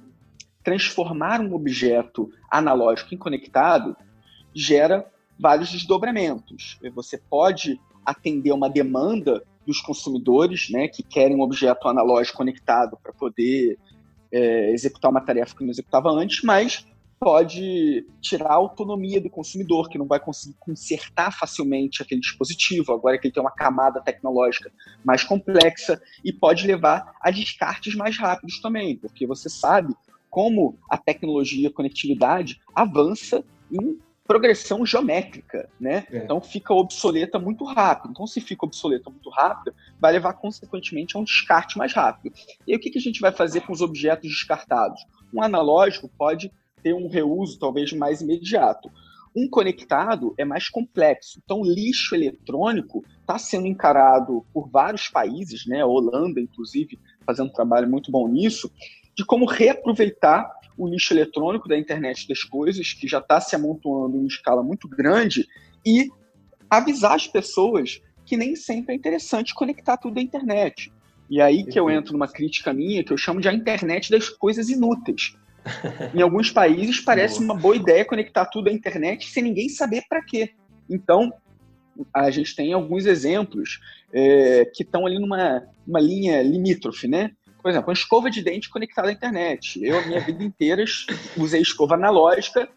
transformar 0.64 1.40
um 1.40 1.54
objeto 1.54 2.30
analógico 2.50 3.14
em 3.14 3.18
conectado 3.18 3.94
gera 4.54 5.06
vários 5.38 5.70
desdobramentos. 5.70 6.78
Você 6.94 7.18
pode 7.18 7.78
atender 8.04 8.52
uma 8.52 8.70
demanda 8.70 9.44
dos 9.66 9.80
consumidores, 9.80 10.68
né, 10.70 10.88
que 10.88 11.02
querem 11.02 11.36
um 11.36 11.42
objeto 11.42 11.88
analógico 11.88 12.38
conectado 12.38 12.98
para 13.02 13.12
poder 13.12 13.78
é, 14.32 14.70
executar 14.72 15.10
uma 15.10 15.20
tarefa 15.20 15.56
que 15.56 15.62
não 15.62 15.70
executava 15.70 16.10
antes, 16.10 16.42
mas 16.42 16.86
pode 17.18 18.06
tirar 18.20 18.50
a 18.50 18.54
autonomia 18.54 19.20
do 19.20 19.30
consumidor, 19.30 19.88
que 19.88 19.96
não 19.96 20.06
vai 20.06 20.20
conseguir 20.20 20.56
consertar 20.60 21.30
facilmente 21.32 22.02
aquele 22.02 22.20
dispositivo, 22.20 22.92
agora 22.92 23.18
que 23.18 23.26
ele 23.26 23.32
tem 23.32 23.42
uma 23.42 23.50
camada 23.50 24.02
tecnológica 24.02 24.70
mais 25.02 25.24
complexa, 25.24 26.00
e 26.22 26.32
pode 26.32 26.66
levar 26.66 27.16
a 27.20 27.30
descartes 27.30 27.94
mais 27.94 28.18
rápidos 28.18 28.60
também, 28.60 28.96
porque 28.96 29.26
você 29.26 29.48
sabe 29.48 29.94
como 30.34 30.76
a 30.90 30.98
tecnologia, 30.98 31.68
a 31.68 31.72
conectividade 31.72 32.60
avança 32.74 33.44
em 33.70 34.00
progressão 34.24 34.84
geométrica, 34.84 35.70
né? 35.78 36.04
É. 36.10 36.24
Então 36.24 36.40
fica 36.40 36.74
obsoleta 36.74 37.38
muito 37.38 37.64
rápido. 37.64 38.10
Então 38.10 38.26
se 38.26 38.40
fica 38.40 38.66
obsoleta 38.66 39.08
muito 39.08 39.30
rápido, 39.30 39.72
vai 40.00 40.10
levar 40.10 40.32
consequentemente 40.32 41.16
a 41.16 41.20
um 41.20 41.24
descarte 41.24 41.78
mais 41.78 41.92
rápido. 41.92 42.34
E 42.66 42.72
aí, 42.72 42.76
o 42.76 42.80
que, 42.80 42.90
que 42.90 42.98
a 42.98 43.00
gente 43.00 43.20
vai 43.20 43.30
fazer 43.30 43.60
com 43.60 43.72
os 43.72 43.80
objetos 43.80 44.28
descartados? 44.28 45.06
Um 45.32 45.40
analógico 45.40 46.10
pode 46.18 46.50
ter 46.82 46.92
um 46.92 47.08
reuso 47.08 47.56
talvez 47.56 47.92
mais 47.92 48.20
imediato. 48.20 48.90
Um 49.36 49.48
conectado 49.48 50.34
é 50.36 50.44
mais 50.44 50.68
complexo. 50.68 51.40
Então, 51.44 51.62
lixo 51.62 52.16
eletrônico 52.16 53.04
está 53.20 53.38
sendo 53.38 53.68
encarado 53.68 54.44
por 54.52 54.68
vários 54.68 55.08
países, 55.08 55.64
né? 55.64 55.82
A 55.82 55.86
Holanda, 55.86 56.40
inclusive, 56.40 56.98
fazendo 57.24 57.50
um 57.50 57.52
trabalho 57.52 57.88
muito 57.88 58.10
bom 58.10 58.26
nisso, 58.26 58.68
de 59.16 59.24
como 59.24 59.46
reaproveitar 59.46 60.50
o 60.76 60.88
lixo 60.88 61.14
eletrônico 61.14 61.68
da 61.68 61.78
internet 61.78 62.26
das 62.26 62.42
coisas, 62.42 62.92
que 62.92 63.06
já 63.06 63.18
está 63.18 63.40
se 63.40 63.54
amontoando 63.54 64.16
em 64.18 64.26
escala 64.26 64.62
muito 64.62 64.88
grande, 64.88 65.46
e 65.86 66.08
avisar 66.68 67.14
as 67.14 67.26
pessoas 67.26 68.00
que 68.24 68.36
nem 68.36 68.56
sempre 68.56 68.94
é 68.94 68.96
interessante 68.96 69.54
conectar 69.54 69.96
tudo 69.96 70.18
à 70.18 70.22
internet. 70.22 70.92
E 71.28 71.40
aí 71.40 71.64
que 71.64 71.78
eu 71.78 71.90
entro 71.90 72.12
numa 72.12 72.28
crítica 72.28 72.72
minha, 72.72 73.04
que 73.04 73.12
eu 73.12 73.16
chamo 73.16 73.40
de 73.40 73.48
a 73.48 73.52
internet 73.52 74.10
das 74.10 74.28
coisas 74.28 74.68
inúteis. 74.68 75.36
em 76.14 76.20
alguns 76.20 76.50
países 76.50 77.00
parece 77.04 77.40
uma 77.40 77.54
boa 77.54 77.76
ideia 77.76 78.04
conectar 78.04 78.46
tudo 78.46 78.68
à 78.68 78.72
internet 78.72 79.28
sem 79.30 79.42
ninguém 79.42 79.68
saber 79.68 80.02
para 80.08 80.24
quê. 80.24 80.50
Então, 80.88 81.32
a 82.12 82.30
gente 82.30 82.54
tem 82.56 82.72
alguns 82.72 83.06
exemplos 83.06 83.80
é, 84.12 84.64
que 84.74 84.82
estão 84.82 85.06
ali 85.06 85.18
numa 85.18 85.62
uma 85.86 86.00
linha 86.00 86.42
limítrofe, 86.42 87.06
né? 87.06 87.30
Por 87.64 87.70
exemplo, 87.70 87.88
uma 87.88 87.94
escova 87.94 88.30
de 88.30 88.42
dente 88.42 88.68
conectada 88.68 89.08
à 89.08 89.12
internet. 89.12 89.82
Eu, 89.82 89.98
a 89.98 90.02
minha 90.02 90.20
vida 90.20 90.44
inteira, 90.44 90.84
usei 91.34 91.62
escova 91.62 91.94
analógica 91.94 92.68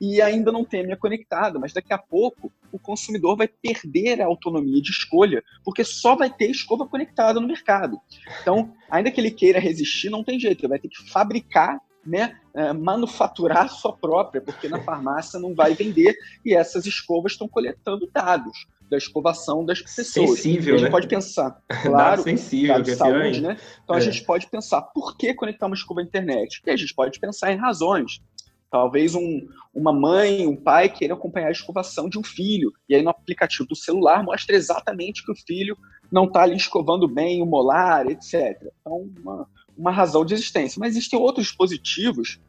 e 0.00 0.22
ainda 0.22 0.52
não 0.52 0.64
tenho 0.64 0.84
a 0.84 0.86
minha 0.86 0.96
conectada, 0.96 1.58
mas 1.58 1.72
daqui 1.72 1.92
a 1.92 1.98
pouco 1.98 2.52
o 2.70 2.78
consumidor 2.78 3.36
vai 3.36 3.48
perder 3.48 4.22
a 4.22 4.26
autonomia 4.26 4.80
de 4.80 4.92
escolha, 4.92 5.42
porque 5.64 5.82
só 5.82 6.14
vai 6.14 6.30
ter 6.30 6.48
escova 6.48 6.86
conectada 6.86 7.40
no 7.40 7.48
mercado. 7.48 7.98
Então, 8.40 8.72
ainda 8.88 9.10
que 9.10 9.20
ele 9.20 9.32
queira 9.32 9.58
resistir, 9.58 10.10
não 10.10 10.22
tem 10.22 10.38
jeito, 10.38 10.60
ele 10.60 10.68
vai 10.68 10.78
ter 10.78 10.90
que 10.90 11.10
fabricar 11.10 11.80
né, 12.06 12.38
é, 12.54 12.72
manufaturar 12.72 13.64
a 13.64 13.68
sua 13.68 13.96
própria, 13.96 14.40
porque 14.40 14.68
na 14.68 14.80
farmácia 14.80 15.40
não 15.40 15.56
vai 15.56 15.74
vender 15.74 16.16
e 16.44 16.54
essas 16.54 16.86
escovas 16.86 17.32
estão 17.32 17.48
coletando 17.48 18.08
dados 18.12 18.64
da 18.88 18.96
escovação 18.96 19.64
das 19.64 19.80
pessoas. 19.80 20.06
Sensível, 20.06 20.74
a 20.74 20.78
gente 20.78 20.86
né? 20.86 20.90
pode 20.90 21.08
pensar, 21.08 21.62
claro, 21.82 22.22
sensível, 22.22 22.80
de 22.82 22.94
saúde, 22.94 23.40
né? 23.40 23.56
Então 23.82 23.96
é. 23.96 23.98
a 23.98 24.02
gente 24.02 24.22
pode 24.24 24.46
pensar 24.48 24.82
por 24.82 25.16
que 25.16 25.34
conectar 25.34 25.66
uma 25.66 25.74
escova 25.74 26.00
à 26.00 26.04
internet? 26.04 26.62
E 26.64 26.70
a 26.70 26.76
gente 26.76 26.94
pode 26.94 27.18
pensar 27.18 27.52
em 27.52 27.56
razões. 27.56 28.20
Talvez 28.70 29.14
um, 29.14 29.46
uma 29.72 29.92
mãe, 29.92 30.46
um 30.46 30.56
pai 30.56 30.88
queira 30.88 31.14
acompanhar 31.14 31.48
a 31.48 31.52
escovação 31.52 32.08
de 32.08 32.18
um 32.18 32.22
filho, 32.22 32.72
e 32.88 32.94
aí 32.94 33.02
no 33.02 33.10
aplicativo 33.10 33.66
do 33.66 33.76
celular 33.76 34.22
mostra 34.22 34.56
exatamente 34.56 35.24
que 35.24 35.30
o 35.30 35.36
filho 35.36 35.76
não 36.10 36.24
está 36.24 36.42
ali 36.42 36.56
escovando 36.56 37.08
bem 37.08 37.42
o 37.42 37.46
molar, 37.46 38.06
etc. 38.06 38.70
Então, 38.80 39.08
uma, 39.18 39.48
uma 39.76 39.90
razão 39.90 40.24
de 40.24 40.34
existência. 40.34 40.80
Mas 40.80 40.96
existem 40.96 41.18
outros 41.18 41.46
dispositivos 41.46 42.40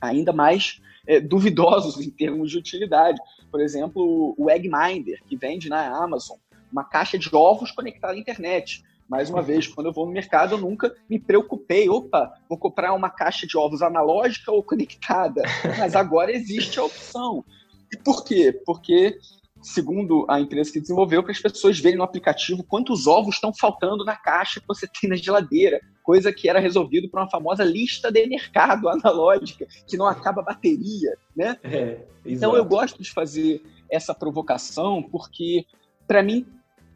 ainda 0.00 0.32
mais 0.32 0.80
é, 1.08 1.18
duvidosos 1.18 1.98
em 1.98 2.10
termos 2.10 2.50
de 2.50 2.58
utilidade. 2.58 3.18
Por 3.50 3.60
exemplo, 3.60 4.34
o 4.36 4.50
Eggminder, 4.50 5.20
que 5.26 5.36
vende 5.36 5.70
na 5.70 5.88
Amazon 5.88 6.36
uma 6.70 6.84
caixa 6.84 7.18
de 7.18 7.34
ovos 7.34 7.72
conectada 7.72 8.12
à 8.12 8.18
internet. 8.18 8.84
Mais 9.08 9.30
uma 9.30 9.40
vez, 9.40 9.66
quando 9.66 9.86
eu 9.86 9.92
vou 9.92 10.04
no 10.04 10.12
mercado, 10.12 10.54
eu 10.54 10.58
nunca 10.58 10.94
me 11.08 11.18
preocupei. 11.18 11.88
Opa, 11.88 12.34
vou 12.46 12.58
comprar 12.58 12.92
uma 12.92 13.08
caixa 13.08 13.46
de 13.46 13.56
ovos 13.56 13.80
analógica 13.80 14.52
ou 14.52 14.62
conectada. 14.62 15.42
Mas 15.78 15.96
agora 15.96 16.30
existe 16.30 16.78
a 16.78 16.84
opção. 16.84 17.42
E 17.90 17.96
por 17.96 18.22
quê? 18.22 18.52
Porque, 18.66 19.18
segundo 19.62 20.24
a 20.28 20.40
empresa 20.40 20.72
que 20.72 20.80
desenvolveu, 20.80 21.22
para 21.22 21.32
as 21.32 21.40
pessoas 21.40 21.78
verem 21.78 21.98
no 21.98 22.04
aplicativo 22.04 22.64
quantos 22.64 23.06
ovos 23.06 23.36
estão 23.36 23.52
faltando 23.52 24.04
na 24.04 24.16
caixa 24.16 24.60
que 24.60 24.66
você 24.66 24.86
tem 24.86 25.10
na 25.10 25.16
geladeira 25.16 25.80
coisa 26.08 26.32
que 26.32 26.48
era 26.48 26.58
resolvido 26.58 27.06
por 27.10 27.20
uma 27.20 27.28
famosa 27.28 27.62
lista 27.62 28.10
de 28.10 28.26
mercado 28.26 28.88
analógica, 28.88 29.66
que 29.86 29.96
não 29.96 30.06
acaba 30.06 30.40
a 30.40 30.44
bateria, 30.44 31.14
né? 31.36 31.58
É, 31.62 32.00
então 32.24 32.56
eu 32.56 32.64
gosto 32.64 33.02
de 33.02 33.12
fazer 33.12 33.62
essa 33.90 34.14
provocação 34.14 35.02
porque, 35.02 35.66
para 36.06 36.22
mim, 36.22 36.46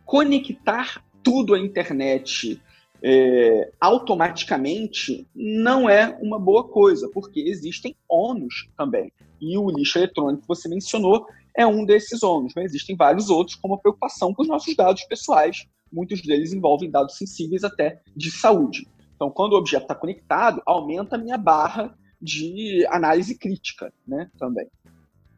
conectar 0.07 1.05
tudo 1.23 1.55
à 1.55 1.59
internet 1.59 2.59
é, 3.03 3.71
automaticamente 3.79 5.27
não 5.35 5.91
é 5.91 6.17
uma 6.23 6.39
boa 6.39 6.65
coisa, 6.65 7.11
porque 7.13 7.41
existem 7.41 7.95
ônus 8.09 8.71
também. 8.79 9.13
E 9.41 9.59
o 9.59 9.71
lixo 9.71 9.99
eletrônico 9.99 10.43
que 10.43 10.49
você 10.49 10.69
mencionou 10.69 11.27
é 11.57 11.67
um 11.67 11.85
desses 11.85 12.23
ônus, 12.23 12.53
mas 12.55 12.67
existem 12.67 12.97
vários 12.97 13.31
outros, 13.31 13.57
como 13.57 13.75
a 13.75 13.79
preocupação 13.79 14.33
com 14.33 14.43
os 14.43 14.49
nossos 14.49 14.75
dados 14.75 15.05
pessoais. 15.05 15.67
Muitos 15.93 16.23
deles 16.23 16.53
envolvem 16.53 16.91
dados 16.91 17.17
sensíveis 17.17 17.65
até 17.65 18.01
de 18.17 18.31
saúde. 18.31 18.89
Então, 19.15 19.31
quando 19.31 19.53
o 19.53 19.57
objeto 19.57 19.83
está 19.83 19.95
conectado, 19.95 20.63
aumenta 20.67 21.17
a 21.17 21.19
minha 21.19 21.37
barra 21.37 21.95
de 22.21 22.87
análise 22.89 23.37
crítica 23.37 23.93
né, 24.07 24.31
também. 24.39 24.69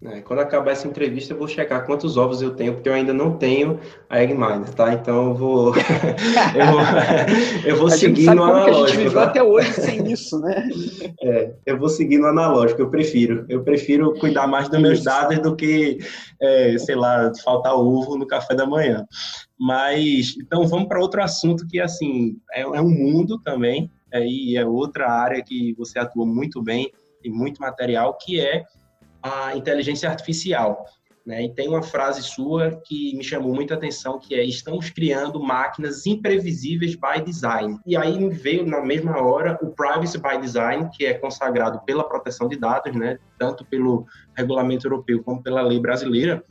É, 0.06 0.20
quando 0.20 0.40
acabar 0.40 0.72
essa 0.72 0.86
entrevista, 0.86 1.32
eu 1.32 1.38
vou 1.38 1.48
checar 1.48 1.86
quantos 1.86 2.18
ovos 2.18 2.42
eu 2.42 2.54
tenho, 2.54 2.74
porque 2.74 2.90
eu 2.90 2.92
ainda 2.92 3.14
não 3.14 3.38
tenho 3.38 3.80
a 4.08 4.22
Eggminder, 4.22 4.68
tá? 4.74 4.92
Então 4.92 5.28
eu 5.28 5.34
vou. 5.34 5.74
eu 6.54 6.66
vou, 6.66 6.80
eu 7.64 7.76
vou 7.76 7.90
seguir 7.90 8.26
no 8.26 8.42
analógico. 8.42 8.84
a 8.84 8.86
gente 8.88 8.96
viveu 8.98 9.12
tá? 9.12 9.24
até 9.24 9.42
hoje 9.42 9.72
sem 9.72 10.12
isso, 10.12 10.38
né? 10.40 10.68
É, 11.22 11.54
eu 11.64 11.78
vou 11.78 11.88
seguir 11.88 12.18
no 12.18 12.26
analógico, 12.26 12.82
eu 12.82 12.90
prefiro. 12.90 13.46
Eu 13.48 13.64
prefiro 13.64 14.12
cuidar 14.18 14.46
mais 14.46 14.68
dos 14.68 14.78
meus 14.78 15.02
dados 15.02 15.38
do 15.38 15.56
que, 15.56 15.96
é, 16.38 16.76
sei 16.76 16.96
lá, 16.96 17.32
faltar 17.42 17.74
ovo 17.74 18.18
no 18.18 18.26
café 18.26 18.54
da 18.54 18.66
manhã. 18.66 19.06
Mas, 19.58 20.34
então 20.36 20.66
vamos 20.66 20.86
para 20.86 21.00
outro 21.00 21.22
assunto 21.22 21.66
que, 21.66 21.80
assim, 21.80 22.36
é, 22.52 22.60
é 22.60 22.80
um 22.80 22.90
mundo 22.90 23.40
também, 23.42 23.90
aí 24.12 24.54
é 24.54 24.66
outra 24.66 25.10
área 25.10 25.42
que 25.42 25.74
você 25.78 25.98
atua 25.98 26.26
muito 26.26 26.62
bem, 26.62 26.92
e 27.24 27.30
muito 27.30 27.60
material, 27.60 28.16
que 28.20 28.38
é 28.38 28.62
a 29.24 29.56
inteligência 29.56 30.10
artificial. 30.10 30.84
Né? 31.24 31.44
E 31.44 31.54
tem 31.54 31.66
uma 31.66 31.82
frase 31.82 32.22
sua 32.22 32.82
que 32.84 33.16
me 33.16 33.24
chamou 33.24 33.54
muita 33.54 33.72
atenção, 33.72 34.18
que 34.18 34.34
é 34.34 34.44
estamos 34.44 34.90
criando 34.90 35.42
máquinas 35.42 36.04
imprevisíveis 36.04 36.94
by 36.94 37.24
design. 37.24 37.78
E 37.86 37.96
aí 37.96 38.28
veio 38.28 38.66
na 38.66 38.82
mesma 38.82 39.18
hora 39.22 39.58
o 39.62 39.70
privacy 39.70 40.18
by 40.18 40.38
design, 40.38 40.90
que 40.92 41.06
é 41.06 41.14
consagrado 41.14 41.80
pela 41.86 42.04
proteção 42.04 42.46
de 42.46 42.56
dados, 42.58 42.94
né? 42.94 43.18
tanto 43.38 43.64
pelo 43.64 44.06
regulamento 44.36 44.86
europeu 44.86 45.22
como 45.22 45.42
pela 45.42 45.62
lei 45.62 45.80
brasileira. 45.80 46.44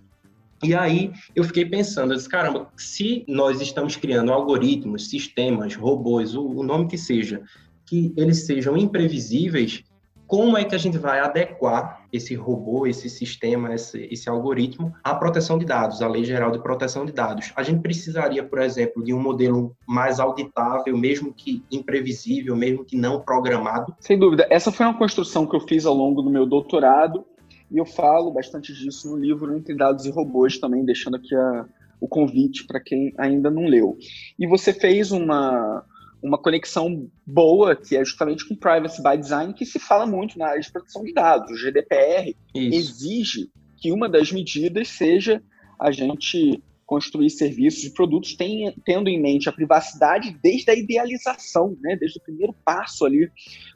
E 0.64 0.74
aí 0.74 1.12
eu 1.36 1.44
fiquei 1.44 1.66
pensando, 1.66 2.14
eu 2.14 2.18
disse, 2.18 2.30
caramba, 2.30 2.70
se 2.76 3.24
nós 3.28 3.62
estamos 3.62 3.96
criando 3.96 4.32
algoritmos, 4.32 5.10
sistemas, 5.10 5.76
robôs, 5.76 6.36
o, 6.36 6.48
o 6.48 6.64
nome 6.64 6.88
que 6.88 6.98
seja, 6.98 7.44
que 7.86 8.12
eles 8.18 8.46
sejam 8.48 8.76
imprevisíveis, 8.76 9.84
como 10.28 10.58
é 10.58 10.64
que 10.64 10.76
a 10.76 10.78
gente 10.78 10.98
vai 10.98 11.20
adequar 11.20 12.06
esse 12.12 12.36
robô, 12.36 12.88
esse 12.88 13.10
sistema, 13.10 13.74
esse, 13.74 14.08
esse, 14.12 14.30
algoritmo 14.30 14.94
à 15.04 15.16
proteção 15.16 15.58
de 15.58 15.66
dados, 15.66 16.02
à 16.02 16.08
Lei 16.08 16.24
Geral 16.24 16.52
de 16.52 16.62
Proteção 16.62 17.06
de 17.06 17.12
Dados. 17.12 17.52
A 17.56 17.64
gente 17.64 17.82
precisaria, 17.82 18.44
por 18.44 18.60
exemplo, 18.60 19.04
de 19.04 19.14
um 19.14 19.22
modelo 19.22 19.76
mais 19.88 20.20
auditável, 20.20 20.98
mesmo 20.98 21.34
que 21.34 21.64
imprevisível, 21.72 22.56
mesmo 22.56 22.86
que 22.86 22.96
não 22.96 23.22
programado? 23.22 23.96
Sem 24.00 24.18
dúvida. 24.18 24.48
Essa 24.50 24.72
foi 24.72 24.86
uma 24.86 24.98
construção 24.98 25.46
que 25.46 25.56
eu 25.56 25.62
fiz 25.62 25.86
ao 25.86 25.94
longo 25.94 26.22
do 26.22 26.30
meu 26.30 26.46
doutorado 26.46 27.26
e 27.72 27.78
eu 27.78 27.86
falo 27.86 28.32
bastante 28.32 28.74
disso 28.74 29.10
no 29.10 29.18
livro 29.18 29.56
Entre 29.56 29.76
Dados 29.76 30.06
e 30.06 30.12
Robôs, 30.12 30.60
também 30.60 30.86
deixando 30.86 31.16
aqui 31.16 31.36
a, 31.36 31.66
o 32.00 32.08
convite 32.08 32.68
para 32.68 32.80
quem 32.80 33.14
ainda 33.18 33.50
não 33.50 33.66
leu. 33.66 33.98
E 34.38 34.46
você 34.46 34.72
fez 34.72 35.12
uma, 35.12 35.84
uma 36.24 36.38
conexão 36.38 37.10
boa, 37.28 37.76
que 37.76 37.98
é 37.98 38.04
justamente 38.04 38.48
com 38.48 38.56
Privacy 38.56 39.04
by 39.04 39.18
Design, 39.18 39.54
que 39.54 39.66
se 39.66 39.78
fala 39.78 40.06
muito 40.06 40.40
na 40.40 40.48
área 40.48 40.62
de 40.62 40.72
proteção 40.72 41.04
de 41.04 41.14
dados. 41.14 41.52
O 41.52 41.58
GDPR 41.58 42.34
Isso. 42.56 42.76
exige 42.76 43.52
que 43.78 43.92
uma 43.92 44.08
das 44.08 44.32
medidas 44.32 44.88
seja 44.88 45.44
a 45.78 45.92
gente 45.92 46.64
construir 46.86 47.30
serviços 47.30 47.84
e 47.84 47.94
produtos 47.94 48.36
tem, 48.36 48.74
tendo 48.86 49.10
em 49.10 49.20
mente 49.20 49.50
a 49.50 49.52
privacidade 49.52 50.38
desde 50.42 50.70
a 50.70 50.76
idealização, 50.76 51.76
né, 51.82 51.96
desde 51.96 52.20
o 52.20 52.22
primeiro 52.22 52.54
passo 52.64 53.06
ali 53.06 53.30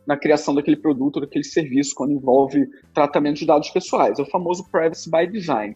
na 0.05 0.15
criação 0.15 0.53
daquele 0.53 0.77
produto, 0.77 1.19
daquele 1.19 1.43
serviço, 1.43 1.95
quando 1.95 2.13
envolve 2.13 2.67
tratamento 2.93 3.39
de 3.39 3.45
dados 3.45 3.69
pessoais. 3.69 4.19
É 4.19 4.21
o 4.21 4.25
famoso 4.25 4.69
Privacy 4.69 5.09
by 5.09 5.27
Design. 5.27 5.75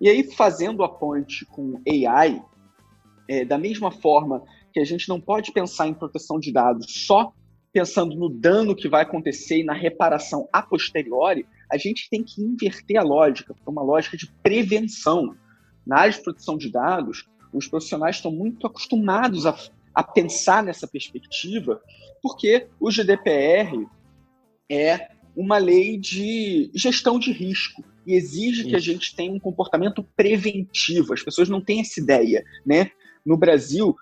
E 0.00 0.08
aí, 0.08 0.22
fazendo 0.32 0.82
a 0.82 0.88
ponte 0.88 1.44
com 1.46 1.80
AI, 1.86 2.42
é, 3.28 3.44
da 3.44 3.58
mesma 3.58 3.90
forma 3.90 4.42
que 4.76 4.80
a 4.80 4.84
gente 4.84 5.08
não 5.08 5.18
pode 5.18 5.52
pensar 5.52 5.88
em 5.88 5.94
proteção 5.94 6.38
de 6.38 6.52
dados 6.52 7.06
só 7.06 7.32
pensando 7.72 8.14
no 8.14 8.28
dano 8.28 8.76
que 8.76 8.90
vai 8.90 9.04
acontecer 9.04 9.60
e 9.60 9.64
na 9.64 9.72
reparação 9.72 10.46
a 10.52 10.60
posteriori, 10.60 11.46
a 11.72 11.78
gente 11.78 12.10
tem 12.10 12.22
que 12.22 12.42
inverter 12.42 12.98
a 12.98 13.02
lógica 13.02 13.54
para 13.54 13.70
uma 13.70 13.82
lógica 13.82 14.18
de 14.18 14.30
prevenção. 14.42 15.34
Na 15.86 16.00
área 16.00 16.12
de 16.12 16.22
proteção 16.22 16.58
de 16.58 16.70
dados, 16.70 17.26
os 17.54 17.66
profissionais 17.66 18.16
estão 18.16 18.30
muito 18.30 18.66
acostumados 18.66 19.46
a, 19.46 19.56
a 19.94 20.02
pensar 20.02 20.62
nessa 20.62 20.86
perspectiva, 20.86 21.80
porque 22.22 22.66
o 22.78 22.90
GDPR 22.90 23.86
é 24.70 25.08
uma 25.34 25.56
lei 25.56 25.96
de 25.96 26.70
gestão 26.74 27.18
de 27.18 27.32
risco 27.32 27.82
e 28.06 28.14
exige 28.14 28.64
que 28.64 28.76
a 28.76 28.80
gente 28.80 29.16
tenha 29.16 29.32
um 29.32 29.40
comportamento 29.40 30.06
preventivo. 30.14 31.14
As 31.14 31.22
pessoas 31.22 31.48
não 31.48 31.62
têm 31.62 31.80
essa 31.80 31.98
ideia, 31.98 32.44
né? 32.64 32.90
No 33.24 33.38
Brasil, 33.38 33.96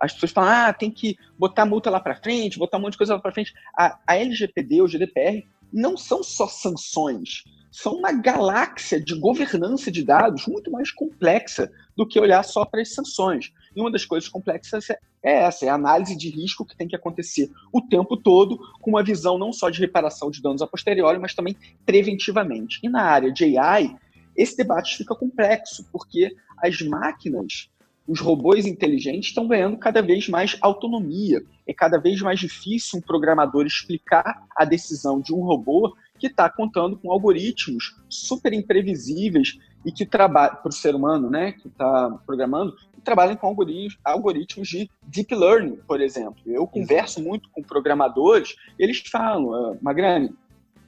as 0.00 0.12
pessoas 0.12 0.32
falam, 0.32 0.50
ah, 0.50 0.72
tem 0.72 0.90
que 0.90 1.16
botar 1.38 1.66
multa 1.66 1.90
lá 1.90 2.00
para 2.00 2.16
frente, 2.16 2.58
botar 2.58 2.78
um 2.78 2.80
monte 2.80 2.92
de 2.92 2.98
coisa 2.98 3.14
lá 3.14 3.20
para 3.20 3.32
frente. 3.32 3.52
A, 3.76 3.98
a 4.06 4.16
LGPD, 4.16 4.82
o 4.82 4.88
GDPR, 4.88 5.46
não 5.72 5.96
são 5.96 6.22
só 6.22 6.46
sanções, 6.48 7.44
são 7.70 7.94
uma 7.94 8.12
galáxia 8.12 9.00
de 9.00 9.14
governança 9.14 9.90
de 9.90 10.02
dados 10.02 10.46
muito 10.46 10.70
mais 10.70 10.90
complexa 10.90 11.70
do 11.96 12.06
que 12.06 12.18
olhar 12.18 12.42
só 12.42 12.64
para 12.64 12.80
as 12.80 12.92
sanções. 12.92 13.52
E 13.74 13.80
uma 13.80 13.90
das 13.90 14.04
coisas 14.04 14.28
complexas 14.28 14.90
é, 14.90 14.98
é 15.22 15.44
essa, 15.44 15.66
é 15.66 15.68
a 15.68 15.74
análise 15.74 16.16
de 16.16 16.28
risco 16.28 16.64
que 16.64 16.76
tem 16.76 16.88
que 16.88 16.96
acontecer 16.96 17.48
o 17.72 17.80
tempo 17.80 18.16
todo, 18.16 18.58
com 18.80 18.90
uma 18.90 19.04
visão 19.04 19.38
não 19.38 19.52
só 19.52 19.70
de 19.70 19.78
reparação 19.78 20.30
de 20.30 20.42
danos 20.42 20.62
a 20.62 20.66
posteriori, 20.66 21.18
mas 21.18 21.34
também 21.34 21.56
preventivamente. 21.86 22.80
E 22.82 22.88
na 22.88 23.02
área 23.02 23.32
de 23.32 23.56
AI, 23.56 23.96
esse 24.36 24.56
debate 24.56 24.96
fica 24.96 25.14
complexo, 25.14 25.86
porque 25.92 26.34
as 26.58 26.80
máquinas 26.82 27.69
os 28.10 28.18
robôs 28.18 28.66
inteligentes 28.66 29.28
estão 29.28 29.46
ganhando 29.46 29.76
cada 29.76 30.02
vez 30.02 30.28
mais 30.28 30.56
autonomia. 30.60 31.44
É 31.64 31.72
cada 31.72 31.96
vez 31.96 32.20
mais 32.20 32.40
difícil 32.40 32.98
um 32.98 33.02
programador 33.02 33.64
explicar 33.64 34.48
a 34.56 34.64
decisão 34.64 35.20
de 35.20 35.32
um 35.32 35.42
robô 35.42 35.94
que 36.18 36.26
está 36.26 36.50
contando 36.50 36.98
com 36.98 37.12
algoritmos 37.12 37.96
super 38.08 38.52
imprevisíveis 38.52 39.58
e 39.86 39.92
que 39.92 40.04
trabalham 40.04 40.56
para 40.56 40.68
o 40.68 40.72
ser 40.72 40.92
humano, 40.92 41.30
né, 41.30 41.52
que 41.52 41.68
está 41.68 42.10
programando, 42.26 42.74
que 42.92 43.00
trabalham 43.00 43.36
com 43.36 43.56
algoritmos 44.04 44.68
de 44.68 44.90
deep 45.06 45.32
learning, 45.32 45.76
por 45.86 46.00
exemplo. 46.00 46.42
Eu 46.46 46.66
converso 46.66 47.22
muito 47.22 47.48
com 47.50 47.62
programadores, 47.62 48.56
eles 48.76 49.00
falam, 49.06 49.44
uh, 49.46 49.78
Magrani, 49.80 50.34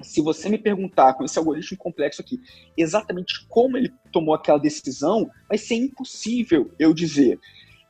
se 0.02 0.20
você 0.20 0.48
me 0.48 0.58
perguntar 0.58 1.14
com 1.14 1.24
esse 1.24 1.38
algoritmo 1.38 1.78
complexo 1.78 2.20
aqui 2.20 2.40
exatamente 2.76 3.46
como 3.48 3.76
ele 3.76 3.92
tomou 4.12 4.34
aquela 4.34 4.58
decisão, 4.58 5.30
vai 5.48 5.58
ser 5.58 5.74
impossível 5.74 6.70
eu 6.78 6.92
dizer. 6.92 7.38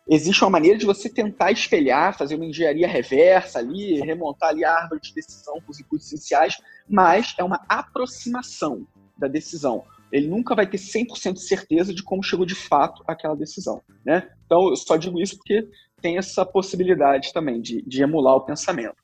Existe 0.08 0.42
uma 0.42 0.50
maneira 0.50 0.78
de 0.78 0.84
você 0.84 1.08
tentar 1.08 1.52
espelhar, 1.52 2.16
fazer 2.16 2.34
uma 2.34 2.44
engenharia 2.44 2.88
reversa 2.88 3.60
ali, 3.60 4.00
remontar 4.00 4.50
ali 4.50 4.64
a 4.64 4.74
árvore 4.74 5.00
de 5.00 5.14
decisão 5.14 5.60
com 5.60 5.70
os 5.70 5.78
inputs 5.78 6.10
iniciais, 6.10 6.56
mas 6.88 7.34
é 7.38 7.44
uma 7.44 7.64
aproximação 7.68 8.86
da 9.16 9.28
decisão. 9.28 9.84
Ele 10.10 10.26
nunca 10.26 10.54
vai 10.54 10.66
ter 10.66 10.76
100% 10.76 11.34
de 11.34 11.46
certeza 11.46 11.94
de 11.94 12.02
como 12.02 12.22
chegou 12.22 12.44
de 12.44 12.54
fato 12.54 13.02
aquela 13.06 13.34
decisão. 13.34 13.80
Né? 14.04 14.28
Então, 14.44 14.68
eu 14.68 14.76
só 14.76 14.96
digo 14.96 15.20
isso 15.20 15.36
porque 15.36 15.66
tem 16.02 16.18
essa 16.18 16.44
possibilidade 16.44 17.32
também 17.32 17.60
de, 17.60 17.80
de 17.82 18.02
emular 18.02 18.36
o 18.36 18.44
pensamento. 18.44 18.96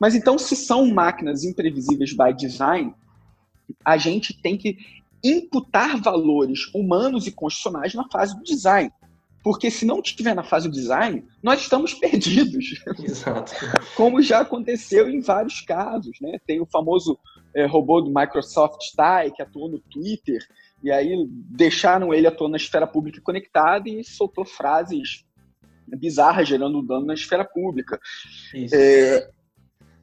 Mas 0.00 0.14
então, 0.14 0.38
se 0.38 0.54
são 0.54 0.86
máquinas 0.86 1.44
imprevisíveis 1.44 2.16
by 2.16 2.32
design, 2.34 2.94
a 3.84 3.96
gente 3.96 4.40
tem 4.40 4.56
que 4.56 4.78
imputar 5.22 6.00
valores 6.00 6.72
humanos 6.74 7.26
e 7.26 7.32
constitucionais 7.32 7.94
na 7.94 8.08
fase 8.10 8.36
do 8.36 8.44
design. 8.44 8.90
Porque 9.42 9.70
se 9.70 9.84
não 9.84 10.00
estiver 10.00 10.34
na 10.34 10.42
fase 10.42 10.68
do 10.68 10.74
design, 10.74 11.22
nós 11.42 11.60
estamos 11.60 11.92
perdidos. 11.92 12.82
Exato. 13.02 13.52
Como 13.94 14.22
já 14.22 14.40
aconteceu 14.40 15.08
em 15.10 15.20
vários 15.20 15.60
casos. 15.60 16.18
Né? 16.20 16.38
Tem 16.46 16.62
o 16.62 16.66
famoso 16.66 17.18
é, 17.54 17.66
robô 17.66 18.00
do 18.00 18.12
Microsoft 18.12 18.80
Tai, 18.96 19.30
que 19.30 19.42
atuou 19.42 19.70
no 19.70 19.78
Twitter, 19.78 20.40
e 20.82 20.90
aí 20.90 21.26
deixaram 21.28 22.12
ele 22.12 22.26
atuar 22.26 22.48
na 22.48 22.56
esfera 22.56 22.86
pública 22.86 23.20
conectada 23.22 23.88
e 23.88 24.02
soltou 24.02 24.44
frases 24.44 25.23
bizarra, 25.86 26.44
gerando 26.44 26.82
dano 26.82 27.06
na 27.06 27.14
esfera 27.14 27.44
pública. 27.44 28.00
É, 28.72 29.28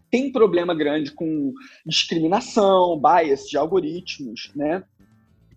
tem 0.10 0.32
problema 0.32 0.76
grande 0.76 1.12
com 1.12 1.54
discriminação, 1.86 3.00
bias 3.00 3.46
de 3.46 3.58
algoritmos, 3.58 4.52
né? 4.56 4.84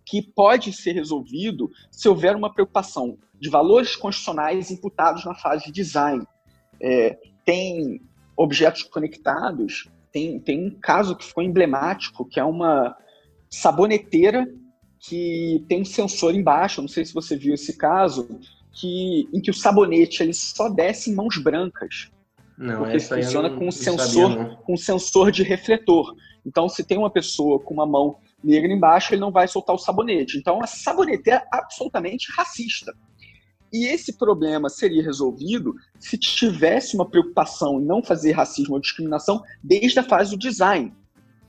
que 0.06 0.22
pode 0.22 0.72
ser 0.72 0.92
resolvido 0.92 1.70
se 1.90 2.08
houver 2.08 2.37
uma 2.37 2.52
preocupação 2.52 3.16
de 3.40 3.48
valores 3.48 3.96
constitucionais 3.96 4.70
imputados 4.70 5.24
na 5.24 5.34
fase 5.34 5.66
de 5.66 5.72
design. 5.72 6.26
É, 6.80 7.18
tem 7.44 8.00
objetos 8.37 8.82
conectados, 8.82 9.88
tem, 10.12 10.38
tem 10.38 10.66
um 10.66 10.70
caso 10.70 11.16
que 11.16 11.24
ficou 11.24 11.42
emblemático, 11.42 12.24
que 12.24 12.38
é 12.38 12.44
uma 12.44 12.96
saboneteira 13.50 14.46
que 15.00 15.64
tem 15.68 15.82
um 15.82 15.84
sensor 15.84 16.34
embaixo, 16.34 16.80
não 16.80 16.88
sei 16.88 17.04
se 17.04 17.12
você 17.12 17.37
viu 17.37 17.54
esse 17.54 17.76
caso, 17.76 18.28
que, 18.74 19.28
em 19.32 19.40
que 19.40 19.50
o 19.50 19.54
sabonete 19.54 20.22
ele 20.22 20.34
só 20.34 20.68
desce 20.68 21.10
em 21.10 21.14
mãos 21.14 21.38
brancas. 21.38 22.10
Não, 22.56 22.78
porque 22.78 23.00
funciona 23.00 23.48
não, 23.48 23.58
com, 23.58 23.68
um 23.68 23.72
sensor, 23.72 24.32
sabia, 24.32 24.56
com 24.56 24.74
um 24.74 24.76
sensor 24.76 25.32
de 25.32 25.42
refletor. 25.42 26.14
Então, 26.46 26.68
se 26.68 26.84
tem 26.84 26.98
uma 26.98 27.10
pessoa 27.10 27.58
com 27.58 27.74
uma 27.74 27.87
mão 27.87 28.16
negra 28.42 28.70
embaixo, 28.72 29.14
ele 29.14 29.20
não 29.20 29.32
vai 29.32 29.48
soltar 29.48 29.74
o 29.74 29.78
sabonete. 29.78 30.38
Então, 30.38 30.62
a 30.62 30.66
sabonete 30.66 31.30
é 31.30 31.42
absolutamente 31.50 32.30
racista. 32.37 32.94
E 33.72 33.87
esse 33.87 34.16
problema 34.16 34.68
seria 34.68 35.02
resolvido 35.02 35.74
se 35.98 36.16
tivesse 36.16 36.94
uma 36.94 37.08
preocupação 37.08 37.80
em 37.80 37.84
não 37.84 38.02
fazer 38.02 38.32
racismo 38.32 38.74
ou 38.74 38.80
discriminação 38.80 39.42
desde 39.62 39.98
a 39.98 40.02
fase 40.04 40.30
do 40.30 40.38
design. 40.38 40.92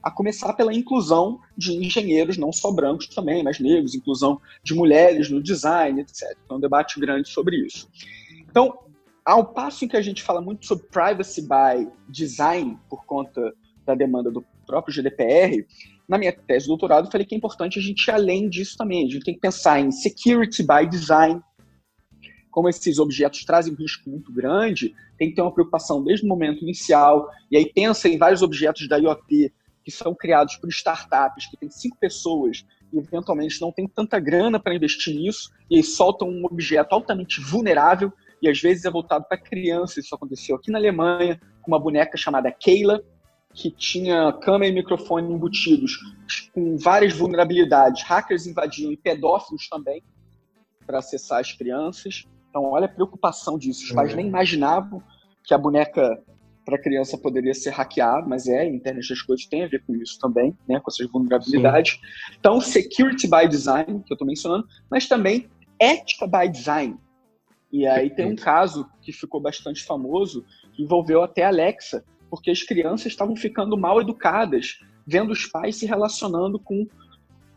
A 0.05 0.11
começar 0.11 0.53
pela 0.53 0.71
inclusão 0.71 1.39
de 1.57 1.73
engenheiros, 1.73 2.37
não 2.37 2.53
só 2.53 2.71
brancos 2.71 3.07
também, 3.07 3.43
mas 3.43 3.59
negros, 3.59 3.95
inclusão 3.95 4.39
de 4.63 4.75
mulheres 4.75 5.31
no 5.31 5.41
design, 5.41 5.99
etc. 5.99 6.37
Então, 6.45 6.57
um 6.57 6.59
debate 6.59 6.99
grande 6.99 7.27
sobre 7.27 7.57
isso. 7.57 7.89
Então, 8.47 8.77
ao 9.25 9.43
passo 9.51 9.83
em 9.83 9.87
que 9.87 9.97
a 9.97 10.01
gente 10.03 10.21
fala 10.21 10.39
muito 10.39 10.63
sobre 10.67 10.85
privacy 10.89 11.41
by 11.41 11.91
design, 12.07 12.77
por 12.87 13.03
conta 13.05 13.51
da 13.83 13.95
demanda 13.95 14.29
do 14.29 14.45
próprio 14.67 14.93
GDPR, 14.93 15.65
na 16.07 16.19
minha 16.19 16.31
tese 16.31 16.65
de 16.65 16.67
doutorado 16.67 17.07
eu 17.07 17.11
falei 17.11 17.25
que 17.25 17.33
é 17.33 17.37
importante 17.39 17.79
a 17.79 17.81
gente 17.81 18.07
ir 18.07 18.11
além 18.11 18.47
disso 18.47 18.77
também. 18.77 19.07
A 19.07 19.09
gente 19.09 19.25
tem 19.25 19.33
que 19.33 19.39
pensar 19.39 19.79
em 19.79 19.89
security 19.91 20.61
by 20.61 20.87
design, 20.87 21.41
como 22.51 22.69
esses 22.69 22.99
objetos 22.99 23.43
trazem 23.43 23.73
um 23.73 23.75
risco 23.75 24.07
muito 24.07 24.31
grande, 24.31 24.93
tem 25.17 25.29
que 25.29 25.35
ter 25.35 25.41
uma 25.41 25.51
preocupação 25.51 26.03
desde 26.03 26.23
o 26.23 26.29
momento 26.29 26.61
inicial, 26.61 27.27
e 27.49 27.57
aí 27.57 27.71
pensa 27.73 28.07
em 28.07 28.19
vários 28.19 28.43
objetos 28.43 28.87
da 28.87 28.97
IoT 28.97 29.51
que 29.85 29.91
são 29.91 30.15
criados 30.15 30.55
por 30.55 30.67
startups, 30.69 31.45
que 31.45 31.55
tem 31.55 31.69
cinco 31.69 31.95
pessoas 31.97 32.65
e 32.91 32.97
eventualmente 32.97 33.61
não 33.61 33.71
tem 33.71 33.87
tanta 33.87 34.19
grana 34.19 34.59
para 34.59 34.73
investir 34.73 35.15
nisso, 35.15 35.51
e 35.69 35.77
aí 35.77 35.83
soltam 35.83 36.27
um 36.27 36.45
objeto 36.45 36.93
altamente 36.93 37.39
vulnerável, 37.39 38.11
e 38.41 38.49
às 38.49 38.59
vezes 38.59 38.85
é 38.85 38.89
voltado 38.89 39.25
para 39.29 39.37
crianças. 39.37 40.05
Isso 40.05 40.15
aconteceu 40.15 40.55
aqui 40.55 40.71
na 40.71 40.79
Alemanha, 40.79 41.39
com 41.61 41.71
uma 41.71 41.79
boneca 41.79 42.17
chamada 42.17 42.51
Keila, 42.51 43.03
que 43.53 43.69
tinha 43.71 44.33
câmera 44.33 44.71
e 44.71 44.75
microfone 44.75 45.31
embutidos, 45.31 45.97
com 46.53 46.77
várias 46.77 47.13
vulnerabilidades. 47.13 48.03
Hackers 48.03 48.47
invadiam 48.47 48.91
e 48.91 48.97
pedófilos 48.97 49.69
também 49.69 50.03
para 50.85 50.99
acessar 50.99 51.39
as 51.39 51.51
crianças. 51.53 52.25
Então, 52.49 52.63
olha 52.65 52.85
a 52.85 52.89
preocupação 52.89 53.57
disso. 53.57 53.83
Os 53.85 53.91
pais 53.91 54.11
uhum. 54.11 54.17
nem 54.17 54.27
imaginavam 54.27 55.01
que 55.43 55.53
a 55.53 55.57
boneca 55.57 56.21
para 56.65 56.79
criança 56.79 57.17
poderia 57.17 57.53
ser 57.53 57.69
hackeada, 57.69 58.27
mas 58.27 58.47
é, 58.47 58.61
a 58.61 58.65
internet 58.65 59.07
das 59.07 59.21
coisas 59.21 59.45
tem 59.45 59.63
a 59.63 59.67
ver 59.67 59.83
com 59.85 59.95
isso 59.95 60.17
também, 60.19 60.57
né, 60.67 60.79
com 60.79 60.89
essas 60.89 61.07
vulnerabilidades. 61.09 61.93
Sim. 61.93 61.99
Então, 62.39 62.59
security 62.59 63.27
by 63.27 63.47
design, 63.47 64.01
que 64.03 64.11
eu 64.11 64.15
estou 64.15 64.27
mencionando, 64.27 64.67
mas 64.89 65.07
também 65.07 65.47
ética 65.79 66.25
by 66.25 66.49
design. 66.49 66.97
E 67.71 67.85
aí 67.85 68.09
tem 68.09 68.25
um 68.25 68.35
caso 68.35 68.89
que 69.01 69.11
ficou 69.11 69.39
bastante 69.39 69.83
famoso, 69.83 70.45
que 70.73 70.81
envolveu 70.81 71.21
até 71.21 71.43
a 71.43 71.49
Alexa, 71.49 72.03
porque 72.29 72.49
as 72.49 72.63
crianças 72.63 73.07
estavam 73.07 73.35
ficando 73.35 73.77
mal 73.77 74.01
educadas, 74.01 74.79
vendo 75.05 75.31
os 75.31 75.45
pais 75.45 75.75
se 75.75 75.85
relacionando 75.85 76.57
com 76.57 76.87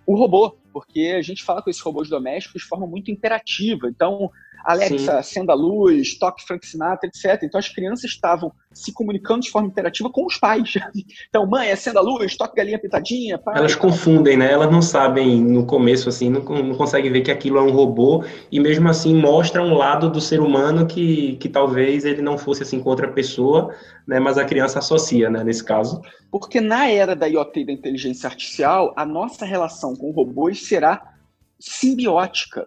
o 0.07 0.17
robô, 0.17 0.57
porque 0.73 1.15
a 1.17 1.23
gente 1.23 1.45
fala 1.45 1.63
com 1.63 1.71
esses 1.71 1.83
robôs 1.83 2.09
domésticos 2.09 2.63
de 2.63 2.69
forma 2.69 2.87
muito 2.87 3.11
imperativa. 3.11 3.89
Então, 3.89 4.31
Alexa, 4.65 4.99
Sim. 4.99 5.11
acenda 5.11 5.53
a 5.53 5.57
luz, 5.57 6.19
toque 6.19 6.45
Frank 6.47 6.67
Sinatra, 6.67 7.09
etc. 7.09 7.43
Então 7.43 7.59
as 7.59 7.69
crianças 7.69 8.11
estavam 8.11 8.53
se 8.73 8.93
comunicando 8.93 9.41
de 9.41 9.51
forma 9.51 9.69
interativa 9.69 10.11
com 10.11 10.27
os 10.27 10.37
pais. 10.37 10.75
Então, 11.29 11.47
mãe, 11.47 11.71
acenda 11.71 11.99
a 11.99 12.03
luz, 12.03 12.37
toque 12.37 12.57
galinha 12.57 12.79
pitadinha. 12.79 13.39
Pai, 13.39 13.59
Elas 13.59 13.75
confundem, 13.75 14.37
né? 14.37 14.51
Elas 14.51 14.71
não 14.71 14.81
sabem 14.81 15.41
no 15.41 15.67
começo, 15.67 16.09
assim, 16.09 16.31
não, 16.31 16.41
não 16.43 16.75
conseguem 16.75 17.13
ver 17.13 17.21
que 17.21 17.31
aquilo 17.31 17.59
é 17.59 17.63
um 17.63 17.71
robô 17.71 18.25
e 18.51 18.59
mesmo 18.59 18.89
assim 18.89 19.15
mostra 19.15 19.63
um 19.63 19.75
lado 19.75 20.11
do 20.11 20.21
ser 20.21 20.41
humano 20.41 20.87
que, 20.87 21.37
que 21.37 21.49
talvez 21.49 22.05
ele 22.05 22.23
não 22.23 22.39
fosse 22.39 22.63
assim 22.63 22.81
com 22.81 22.89
outra 22.89 23.09
pessoa, 23.09 23.75
né? 24.07 24.19
Mas 24.19 24.39
a 24.39 24.45
criança 24.45 24.79
associa, 24.79 25.29
né? 25.29 25.45
Nesse 25.45 25.65
caso. 25.65 26.01
Porque 26.31 26.61
na 26.61 26.89
era 26.89 27.15
da 27.15 27.27
IoT 27.27 27.65
da 27.65 27.73
inteligência 27.73 28.27
artificial, 28.27 28.95
a 28.97 29.05
nossa 29.05 29.45
relação 29.45 29.95
com 29.95 30.11
robôs 30.11 30.67
será 30.67 31.15
simbiótica 31.59 32.67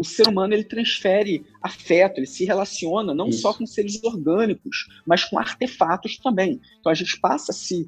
o 0.00 0.04
ser 0.04 0.26
humano 0.26 0.54
ele 0.54 0.64
transfere 0.64 1.44
afeto, 1.62 2.18
ele 2.18 2.26
se 2.26 2.46
relaciona 2.46 3.12
não 3.12 3.28
Isso. 3.28 3.42
só 3.42 3.52
com 3.52 3.66
seres 3.66 4.02
orgânicos, 4.02 4.88
mas 5.06 5.24
com 5.24 5.38
artefatos 5.38 6.16
também. 6.16 6.58
Então 6.80 6.90
a 6.90 6.94
gente 6.94 7.20
passa 7.20 7.52
a 7.52 7.54
se 7.54 7.86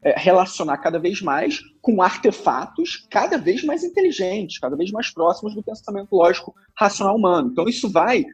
é, 0.00 0.16
relacionar 0.16 0.78
cada 0.78 1.00
vez 1.00 1.20
mais 1.20 1.60
com 1.82 2.00
artefatos 2.00 3.04
cada 3.10 3.36
vez 3.36 3.64
mais 3.64 3.82
inteligentes, 3.82 4.60
cada 4.60 4.76
vez 4.76 4.92
mais 4.92 5.10
próximos 5.10 5.52
do 5.52 5.62
pensamento 5.62 6.14
lógico 6.14 6.54
racional 6.72 7.16
humano. 7.16 7.50
Então 7.50 7.68
isso 7.68 7.90
vai 7.90 8.24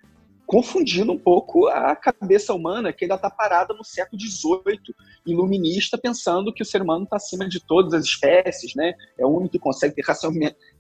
confundindo 0.47 1.11
um 1.11 1.19
pouco 1.19 1.69
a 1.69 1.97
cabeça 1.97 2.53
humana 2.53 2.93
que 2.93 3.07
ainda 3.07 3.15
está 3.15 3.31
parada 3.31 3.73
no 3.73 3.83
século 3.83 4.21
XVIII, 4.21 4.95
iluminista, 5.27 5.97
pensando 5.97 6.53
que 6.53 6.63
o 6.63 6.67
ser 6.67 6.83
humano 6.83 7.05
está 7.05 7.17
acima 7.17 7.49
de 7.49 7.61
todas 7.61 7.95
as 7.95 8.05
espécies, 8.05 8.75
né? 8.75 8.93
É 9.19 9.25
o 9.25 9.31
único 9.31 9.53
que 9.53 9.59
consegue 9.59 9.95
ter 9.95 10.05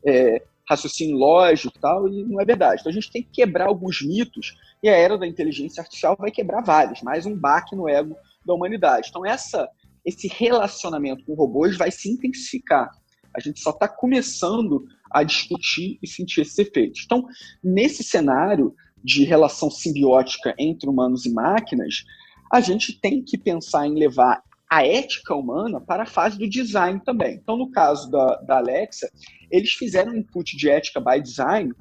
é, 0.04 0.42
raciocínio 0.68 1.16
lógico 1.16 1.76
e 1.76 1.80
tal, 1.80 2.08
e 2.08 2.24
não 2.24 2.40
é 2.40 2.44
verdade. 2.44 2.80
Então 2.80 2.90
a 2.90 2.94
gente 2.94 3.10
tem 3.10 3.22
que 3.22 3.30
quebrar 3.30 3.66
alguns 3.66 4.02
mitos, 4.02 4.56
e 4.82 4.88
a 4.88 4.96
era 4.96 5.16
da 5.16 5.26
inteligência 5.26 5.80
artificial 5.80 6.16
vai 6.18 6.30
quebrar 6.30 6.62
vários, 6.62 7.02
mais 7.02 7.26
um 7.26 7.36
baque 7.36 7.76
no 7.76 7.88
ego 7.88 8.16
da 8.44 8.54
humanidade. 8.54 9.08
Então 9.08 9.24
essa, 9.24 9.68
esse 10.04 10.28
relacionamento 10.28 11.24
com 11.24 11.34
robôs 11.34 11.76
vai 11.76 11.90
se 11.90 12.10
intensificar. 12.10 12.90
A 13.34 13.40
gente 13.40 13.60
só 13.60 13.70
está 13.70 13.86
começando 13.86 14.86
a 15.10 15.22
discutir 15.22 15.98
e 16.02 16.08
sentir 16.08 16.40
esses 16.40 16.58
efeitos. 16.58 17.02
Então, 17.04 17.26
nesse 17.62 18.02
cenário 18.02 18.74
de 19.04 19.24
relação 19.24 19.70
simbiótica 19.70 20.54
entre 20.58 20.88
humanos 20.88 21.26
e 21.26 21.32
máquinas, 21.32 22.04
a 22.52 22.60
gente 22.60 22.98
tem 22.98 23.22
que 23.22 23.36
pensar 23.36 23.86
em 23.86 23.94
levar 23.94 24.42
a 24.68 24.84
ética 24.86 25.34
humana 25.34 25.80
para 25.80 26.02
a 26.02 26.06
fase 26.06 26.38
do 26.38 26.48
design 26.48 27.00
também. 27.04 27.34
Então, 27.34 27.56
no 27.56 27.70
caso 27.70 28.10
da, 28.10 28.36
da 28.36 28.56
Alexa, 28.58 29.10
eles 29.50 29.72
fizeram 29.72 30.12
um 30.12 30.16
input 30.16 30.56
de 30.56 30.68
ética 30.68 31.00
by 31.00 31.20
design 31.20 31.72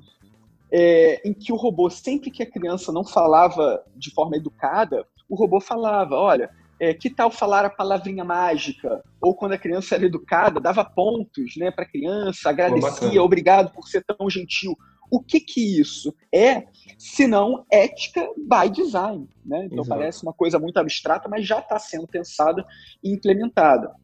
é, 0.71 1.21
em 1.27 1.33
que 1.33 1.51
o 1.51 1.55
robô, 1.55 1.89
sempre 1.89 2.29
que 2.29 2.43
a 2.43 2.51
criança 2.51 2.91
não 2.91 3.03
falava 3.03 3.83
de 3.95 4.11
forma 4.11 4.35
educada, 4.35 5.05
o 5.29 5.35
robô 5.35 5.59
falava, 5.59 6.15
olha, 6.15 6.49
é, 6.79 6.93
que 6.93 7.09
tal 7.09 7.31
falar 7.31 7.65
a 7.65 7.69
palavrinha 7.69 8.23
mágica? 8.23 9.03
Ou 9.21 9.33
quando 9.33 9.53
a 9.53 9.57
criança 9.57 9.95
era 9.95 10.05
educada, 10.05 10.59
dava 10.59 10.83
pontos 10.83 11.55
né, 11.57 11.71
para 11.71 11.85
a 11.85 11.89
criança, 11.89 12.49
agradecia, 12.49 13.23
obrigado 13.23 13.71
por 13.71 13.87
ser 13.87 14.03
tão 14.03 14.29
gentil. 14.29 14.77
O 15.15 15.23
que 15.23 15.39
que 15.39 15.79
isso 15.79 16.13
é, 16.29 16.67
se 16.97 17.25
não 17.25 17.65
ética 17.71 18.27
by 18.35 18.69
design? 18.69 19.29
Né? 19.45 19.67
Então 19.67 19.79
Exato. 19.79 19.97
parece 19.97 20.23
uma 20.23 20.33
coisa 20.33 20.59
muito 20.59 20.77
abstrata, 20.77 21.29
mas 21.29 21.47
já 21.47 21.59
está 21.59 21.79
sendo 21.79 22.05
pensada 22.05 22.65
e 23.01 23.13
implementada. 23.13 23.95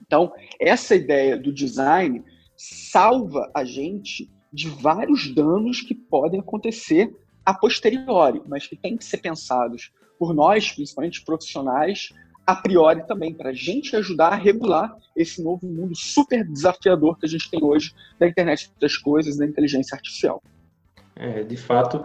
Então, 0.00 0.32
essa 0.58 0.94
ideia 0.94 1.36
do 1.36 1.52
design 1.52 2.24
salva 2.56 3.50
a 3.54 3.66
gente 3.66 4.32
de 4.50 4.70
vários 4.70 5.34
danos 5.34 5.82
que 5.82 5.94
podem 5.94 6.40
acontecer 6.40 7.14
a 7.44 7.52
posteriori, 7.52 8.40
mas 8.48 8.66
que 8.66 8.76
têm 8.76 8.96
que 8.96 9.04
ser 9.04 9.18
pensados 9.18 9.92
por 10.18 10.32
nós, 10.32 10.72
principalmente 10.72 11.22
profissionais, 11.22 12.14
a 12.46 12.54
priori 12.54 13.06
também, 13.06 13.34
para 13.34 13.50
a 13.50 13.52
gente 13.52 13.96
ajudar 13.96 14.28
a 14.28 14.36
regular 14.36 14.96
esse 15.16 15.42
novo 15.42 15.66
mundo 15.66 15.96
super 15.96 16.46
desafiador 16.46 17.18
que 17.18 17.26
a 17.26 17.28
gente 17.28 17.50
tem 17.50 17.62
hoje 17.62 17.92
da 18.18 18.28
internet 18.28 18.70
das 18.80 18.96
coisas, 18.96 19.36
da 19.36 19.44
inteligência 19.44 19.94
artificial. 19.96 20.40
É, 21.16 21.42
de 21.42 21.56
fato, 21.56 22.04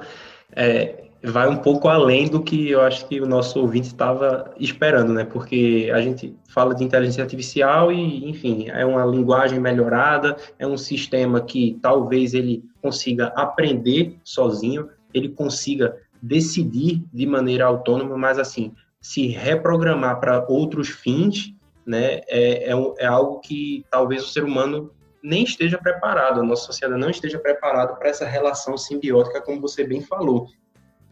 é, 0.55 1.03
vai 1.23 1.47
um 1.47 1.57
pouco 1.57 1.87
além 1.87 2.27
do 2.27 2.41
que 2.41 2.69
eu 2.69 2.81
acho 2.81 3.07
que 3.07 3.21
o 3.21 3.27
nosso 3.27 3.59
ouvinte 3.59 3.87
estava 3.87 4.51
esperando, 4.59 5.13
né? 5.13 5.23
Porque 5.23 5.91
a 5.93 6.01
gente 6.01 6.35
fala 6.47 6.73
de 6.73 6.83
inteligência 6.83 7.23
artificial 7.23 7.91
e, 7.91 8.27
enfim, 8.27 8.69
é 8.69 8.85
uma 8.85 9.05
linguagem 9.05 9.59
melhorada, 9.59 10.35
é 10.57 10.65
um 10.65 10.77
sistema 10.77 11.41
que 11.41 11.77
talvez 11.81 12.33
ele 12.33 12.63
consiga 12.81 13.27
aprender 13.35 14.17
sozinho, 14.23 14.89
ele 15.13 15.29
consiga 15.29 15.95
decidir 16.21 17.03
de 17.13 17.25
maneira 17.25 17.65
autônoma, 17.65 18.17
mas 18.17 18.39
assim, 18.39 18.73
se 19.01 19.27
reprogramar 19.27 20.19
para 20.19 20.45
outros 20.47 20.89
fins, 20.89 21.53
né, 21.85 22.21
é, 22.27 22.71
é, 22.71 22.93
é, 22.99 23.05
algo 23.07 23.39
que 23.39 23.83
talvez 23.89 24.23
o 24.23 24.27
ser 24.27 24.43
humano 24.43 24.91
nem 25.23 25.43
esteja 25.43 25.77
preparado, 25.77 26.39
a 26.39 26.43
nossa 26.43 26.65
sociedade 26.65 27.01
não 27.01 27.09
esteja 27.09 27.39
preparada 27.39 27.95
para 27.95 28.09
essa 28.09 28.25
relação 28.25 28.77
simbiótica, 28.77 29.41
como 29.41 29.59
você 29.59 29.83
bem 29.83 30.01
falou. 30.01 30.47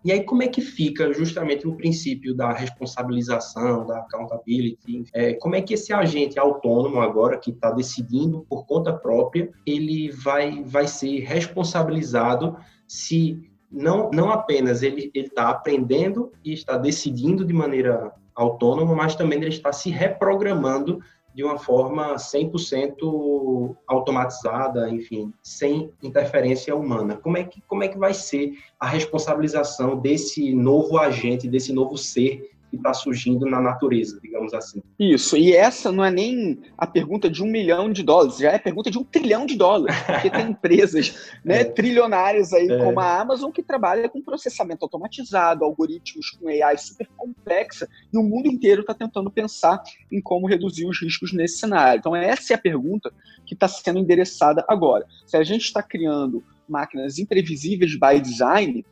E 0.03 0.11
aí, 0.11 0.23
como 0.23 0.41
é 0.41 0.47
que 0.47 0.61
fica 0.61 1.11
justamente 1.13 1.67
o 1.67 1.75
princípio 1.75 2.33
da 2.33 2.53
responsabilização, 2.53 3.85
da 3.85 3.99
accountability? 3.99 5.03
É, 5.13 5.33
como 5.33 5.55
é 5.55 5.61
que 5.61 5.73
esse 5.73 5.91
agente 5.91 6.39
autônomo 6.39 7.01
agora, 7.01 7.37
que 7.37 7.51
está 7.51 7.69
decidindo 7.71 8.45
por 8.49 8.65
conta 8.65 8.93
própria, 8.93 9.51
ele 9.65 10.09
vai, 10.09 10.63
vai 10.63 10.87
ser 10.87 11.19
responsabilizado 11.19 12.57
se 12.87 13.48
não, 13.71 14.09
não 14.11 14.31
apenas 14.31 14.81
ele 14.81 15.11
está 15.13 15.49
aprendendo 15.49 16.31
e 16.43 16.53
está 16.53 16.77
decidindo 16.77 17.45
de 17.45 17.53
maneira 17.53 18.11
autônoma, 18.33 18.95
mas 18.95 19.15
também 19.15 19.39
ele 19.39 19.49
está 19.49 19.71
se 19.71 19.89
reprogramando 19.89 20.99
de 21.33 21.43
uma 21.43 21.57
forma 21.57 22.15
100% 22.15 23.75
automatizada, 23.87 24.89
enfim, 24.89 25.31
sem 25.43 25.91
interferência 26.01 26.75
humana. 26.75 27.17
Como 27.17 27.37
é 27.37 27.43
que 27.43 27.61
como 27.61 27.83
é 27.83 27.87
que 27.87 27.97
vai 27.97 28.13
ser 28.13 28.53
a 28.79 28.87
responsabilização 28.87 29.97
desse 29.97 30.53
novo 30.53 30.97
agente, 30.97 31.47
desse 31.47 31.71
novo 31.71 31.97
ser 31.97 32.49
que 32.69 32.77
está 32.77 32.93
surgindo 32.93 33.45
na 33.45 33.59
natureza, 33.59 34.19
digamos 34.21 34.53
assim. 34.53 34.81
Isso, 34.99 35.35
e 35.35 35.53
essa 35.53 35.91
não 35.91 36.03
é 36.03 36.11
nem 36.11 36.59
a 36.77 36.85
pergunta 36.85 37.29
de 37.29 37.43
um 37.43 37.47
milhão 37.47 37.91
de 37.91 38.03
dólares, 38.03 38.37
já 38.37 38.51
é 38.51 38.55
a 38.55 38.59
pergunta 38.59 38.91
de 38.91 38.97
um 38.97 39.03
trilhão 39.03 39.45
de 39.45 39.57
dólares, 39.57 39.95
porque 40.05 40.29
tem 40.29 40.49
empresas 40.51 41.33
né, 41.43 41.61
é. 41.61 41.63
trilionárias 41.63 42.53
aí, 42.53 42.69
é. 42.69 42.77
como 42.77 42.99
a 42.99 43.19
Amazon, 43.19 43.51
que 43.51 43.63
trabalha 43.63 44.07
com 44.07 44.21
processamento 44.21 44.85
automatizado, 44.85 45.65
algoritmos 45.65 46.29
com 46.31 46.47
AI 46.47 46.77
super 46.77 47.07
complexa, 47.17 47.87
e 48.13 48.17
o 48.17 48.23
mundo 48.23 48.47
inteiro 48.47 48.81
está 48.81 48.93
tentando 48.93 49.31
pensar 49.31 49.81
em 50.11 50.21
como 50.21 50.47
reduzir 50.47 50.85
os 50.85 51.01
riscos 51.01 51.33
nesse 51.33 51.57
cenário. 51.57 51.99
Então, 51.99 52.15
essa 52.15 52.53
é 52.53 52.55
a 52.55 52.59
pergunta 52.59 53.11
que 53.45 53.53
está 53.53 53.67
sendo 53.67 53.99
endereçada 53.99 54.63
agora. 54.67 55.05
Se 55.25 55.35
a 55.35 55.43
gente 55.43 55.63
está 55.63 55.81
criando 55.81 56.43
máquinas 56.67 57.17
imprevisíveis 57.17 57.95
by 57.95 58.19
design, 58.21 58.85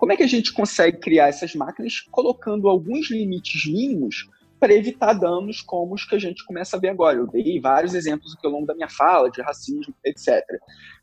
como 0.00 0.12
é 0.12 0.16
que 0.16 0.22
a 0.22 0.26
gente 0.26 0.54
consegue 0.54 0.96
criar 0.96 1.28
essas 1.28 1.54
máquinas 1.54 2.00
colocando 2.10 2.70
alguns 2.70 3.10
limites 3.10 3.70
mínimos 3.70 4.30
para 4.58 4.72
evitar 4.72 5.12
danos 5.12 5.60
como 5.60 5.94
os 5.94 6.06
que 6.06 6.14
a 6.14 6.18
gente 6.18 6.42
começa 6.46 6.78
a 6.78 6.80
ver 6.80 6.88
agora? 6.88 7.18
Eu 7.18 7.26
dei 7.26 7.60
vários 7.60 7.92
exemplos 7.92 8.34
aqui 8.34 8.46
ao 8.46 8.52
longo 8.52 8.66
da 8.66 8.74
minha 8.74 8.88
fala, 8.88 9.30
de 9.30 9.42
racismo, 9.42 9.94
etc. 10.02 10.42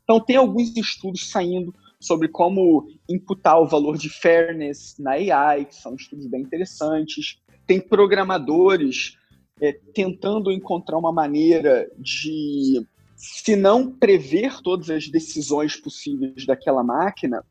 Então, 0.02 0.18
tem 0.18 0.34
alguns 0.34 0.76
estudos 0.76 1.30
saindo 1.30 1.72
sobre 2.00 2.26
como 2.26 2.88
imputar 3.08 3.60
o 3.60 3.68
valor 3.68 3.96
de 3.96 4.08
fairness 4.08 4.96
na 4.98 5.12
AI, 5.12 5.66
que 5.66 5.76
são 5.76 5.94
estudos 5.94 6.26
bem 6.26 6.42
interessantes. 6.42 7.40
Tem 7.68 7.80
programadores 7.80 9.16
é, 9.60 9.78
tentando 9.94 10.50
encontrar 10.50 10.98
uma 10.98 11.12
maneira 11.12 11.88
de, 11.96 12.84
se 13.14 13.54
não 13.54 13.92
prever 13.92 14.60
todas 14.60 14.90
as 14.90 15.06
decisões 15.06 15.76
possíveis 15.76 16.44
daquela 16.44 16.82
máquina, 16.82 17.44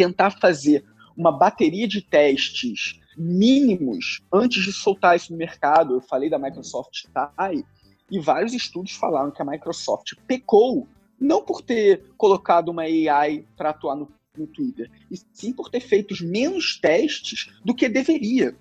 tentar 0.00 0.30
fazer 0.30 0.82
uma 1.14 1.30
bateria 1.30 1.86
de 1.86 2.00
testes 2.00 2.98
mínimos 3.18 4.22
antes 4.32 4.64
de 4.64 4.72
soltar 4.72 5.14
isso 5.14 5.30
no 5.30 5.36
mercado. 5.36 5.92
Eu 5.92 6.00
falei 6.00 6.30
da 6.30 6.38
Microsoft 6.38 7.04
TAI 7.12 7.62
e 8.10 8.18
vários 8.18 8.54
estudos 8.54 8.92
falaram 8.92 9.30
que 9.30 9.42
a 9.42 9.44
Microsoft 9.44 10.14
pecou 10.26 10.88
não 11.20 11.44
por 11.44 11.60
ter 11.60 12.02
colocado 12.16 12.70
uma 12.70 12.84
AI 12.84 13.44
para 13.58 13.70
atuar 13.70 13.94
no, 13.94 14.10
no 14.34 14.46
Twitter, 14.46 14.90
e 15.10 15.18
sim 15.34 15.52
por 15.52 15.68
ter 15.68 15.80
feito 15.80 16.14
menos 16.24 16.80
testes 16.80 17.52
do 17.62 17.74
que 17.74 17.86
deveria. 17.86 18.56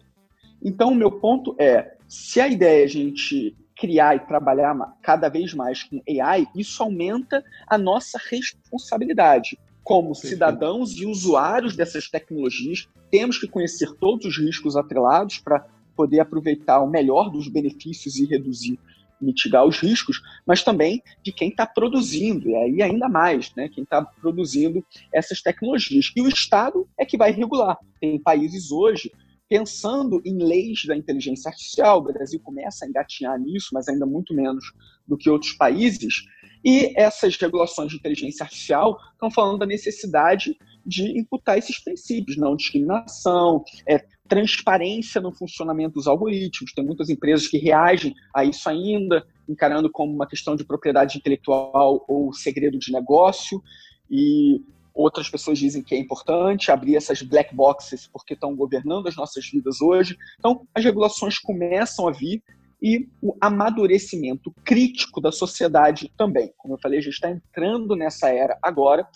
Então, 0.61 0.91
o 0.91 0.95
meu 0.95 1.09
ponto 1.09 1.55
é: 1.57 1.95
se 2.05 2.41
a 2.41 2.49
ideia 2.49 2.81
é 2.81 2.83
a 2.83 2.89
gente 2.89 3.55
criar 3.77 4.17
e 4.17 4.27
trabalhar 4.27 4.75
cada 5.01 5.29
vez 5.29 5.53
mais 5.53 5.83
com 5.83 6.01
AI, 6.05 6.45
isso 6.53 6.83
aumenta 6.83 7.41
a 7.65 7.77
nossa 7.77 8.19
responsabilidade 8.29 9.57
como 9.89 10.13
cidadãos 10.13 10.95
e 10.97 11.07
usuários 11.07 11.75
dessas 11.75 12.07
tecnologias, 12.07 12.87
temos 13.09 13.39
que 13.39 13.47
conhecer 13.47 13.91
todos 13.93 14.27
os 14.27 14.37
riscos 14.37 14.77
atrelados 14.77 15.39
para 15.39 15.65
poder 15.95 16.19
aproveitar 16.19 16.79
o 16.79 16.87
melhor 16.87 17.31
dos 17.31 17.47
benefícios 17.47 18.17
e 18.17 18.25
reduzir, 18.27 18.79
mitigar 19.19 19.65
os 19.65 19.79
riscos, 19.79 20.21
mas 20.45 20.63
também 20.63 21.01
de 21.23 21.31
quem 21.31 21.49
está 21.49 21.65
produzindo, 21.65 22.51
e 22.51 22.55
aí 22.55 22.83
ainda 22.83 23.09
mais, 23.09 23.51
né, 23.55 23.67
quem 23.67 23.83
está 23.83 24.03
produzindo 24.05 24.85
essas 25.11 25.41
tecnologias. 25.41 26.11
E 26.15 26.21
o 26.21 26.29
Estado 26.29 26.87
é 26.95 27.03
que 27.03 27.17
vai 27.17 27.31
regular. 27.31 27.75
Tem 27.99 28.21
países 28.21 28.71
hoje 28.71 29.11
pensando 29.49 30.21
em 30.23 30.37
leis 30.37 30.85
da 30.85 30.95
inteligência 30.95 31.49
artificial, 31.49 31.97
o 31.97 32.13
Brasil 32.13 32.39
começa 32.39 32.85
a 32.85 32.87
engatinhar 32.87 33.39
nisso, 33.39 33.69
mas 33.73 33.87
ainda 33.87 34.05
muito 34.05 34.35
menos 34.35 34.71
do 35.07 35.17
que 35.17 35.31
outros 35.31 35.53
países, 35.53 36.27
e 36.63 36.93
essas 36.95 37.35
regulações 37.37 37.89
de 37.91 37.97
inteligência 37.97 38.43
artificial 38.43 38.97
estão 39.13 39.31
falando 39.31 39.59
da 39.59 39.65
necessidade 39.65 40.57
de 40.85 41.17
imputar 41.17 41.57
esses 41.57 41.81
princípios, 41.81 42.37
não 42.37 42.55
discriminação, 42.55 43.63
é, 43.87 44.03
transparência 44.27 45.21
no 45.21 45.31
funcionamento 45.31 45.95
dos 45.95 46.07
algoritmos. 46.07 46.73
Tem 46.73 46.85
muitas 46.85 47.09
empresas 47.09 47.47
que 47.47 47.57
reagem 47.57 48.13
a 48.33 48.43
isso 48.43 48.69
ainda, 48.69 49.25
encarando 49.47 49.89
como 49.89 50.13
uma 50.13 50.27
questão 50.27 50.55
de 50.55 50.63
propriedade 50.63 51.17
intelectual 51.17 52.05
ou 52.07 52.33
segredo 52.33 52.77
de 52.77 52.91
negócio, 52.91 53.61
e 54.09 54.61
outras 54.93 55.29
pessoas 55.29 55.57
dizem 55.57 55.81
que 55.81 55.95
é 55.95 55.97
importante 55.97 56.71
abrir 56.71 56.95
essas 56.95 57.21
black 57.21 57.55
boxes 57.55 58.07
porque 58.07 58.33
estão 58.33 58.55
governando 58.55 59.07
as 59.07 59.15
nossas 59.15 59.47
vidas 59.49 59.81
hoje. 59.81 60.17
Então, 60.37 60.67
as 60.73 60.83
regulações 60.83 61.37
começam 61.37 62.07
a 62.07 62.11
vir 62.11 62.43
e 62.81 63.07
o 63.21 63.35
amadurecimento 63.41 64.53
crítico 64.63 65.19
da 65.19 65.31
sociedade 65.31 66.11
também. 66.17 66.53
Como 66.57 66.75
eu 66.75 66.79
falei, 66.79 66.99
a 66.99 67.01
gente 67.01 67.13
está 67.13 67.29
entrando 67.29 67.95
nessa 67.95 68.29
era 68.29 68.57
agora 68.61 69.07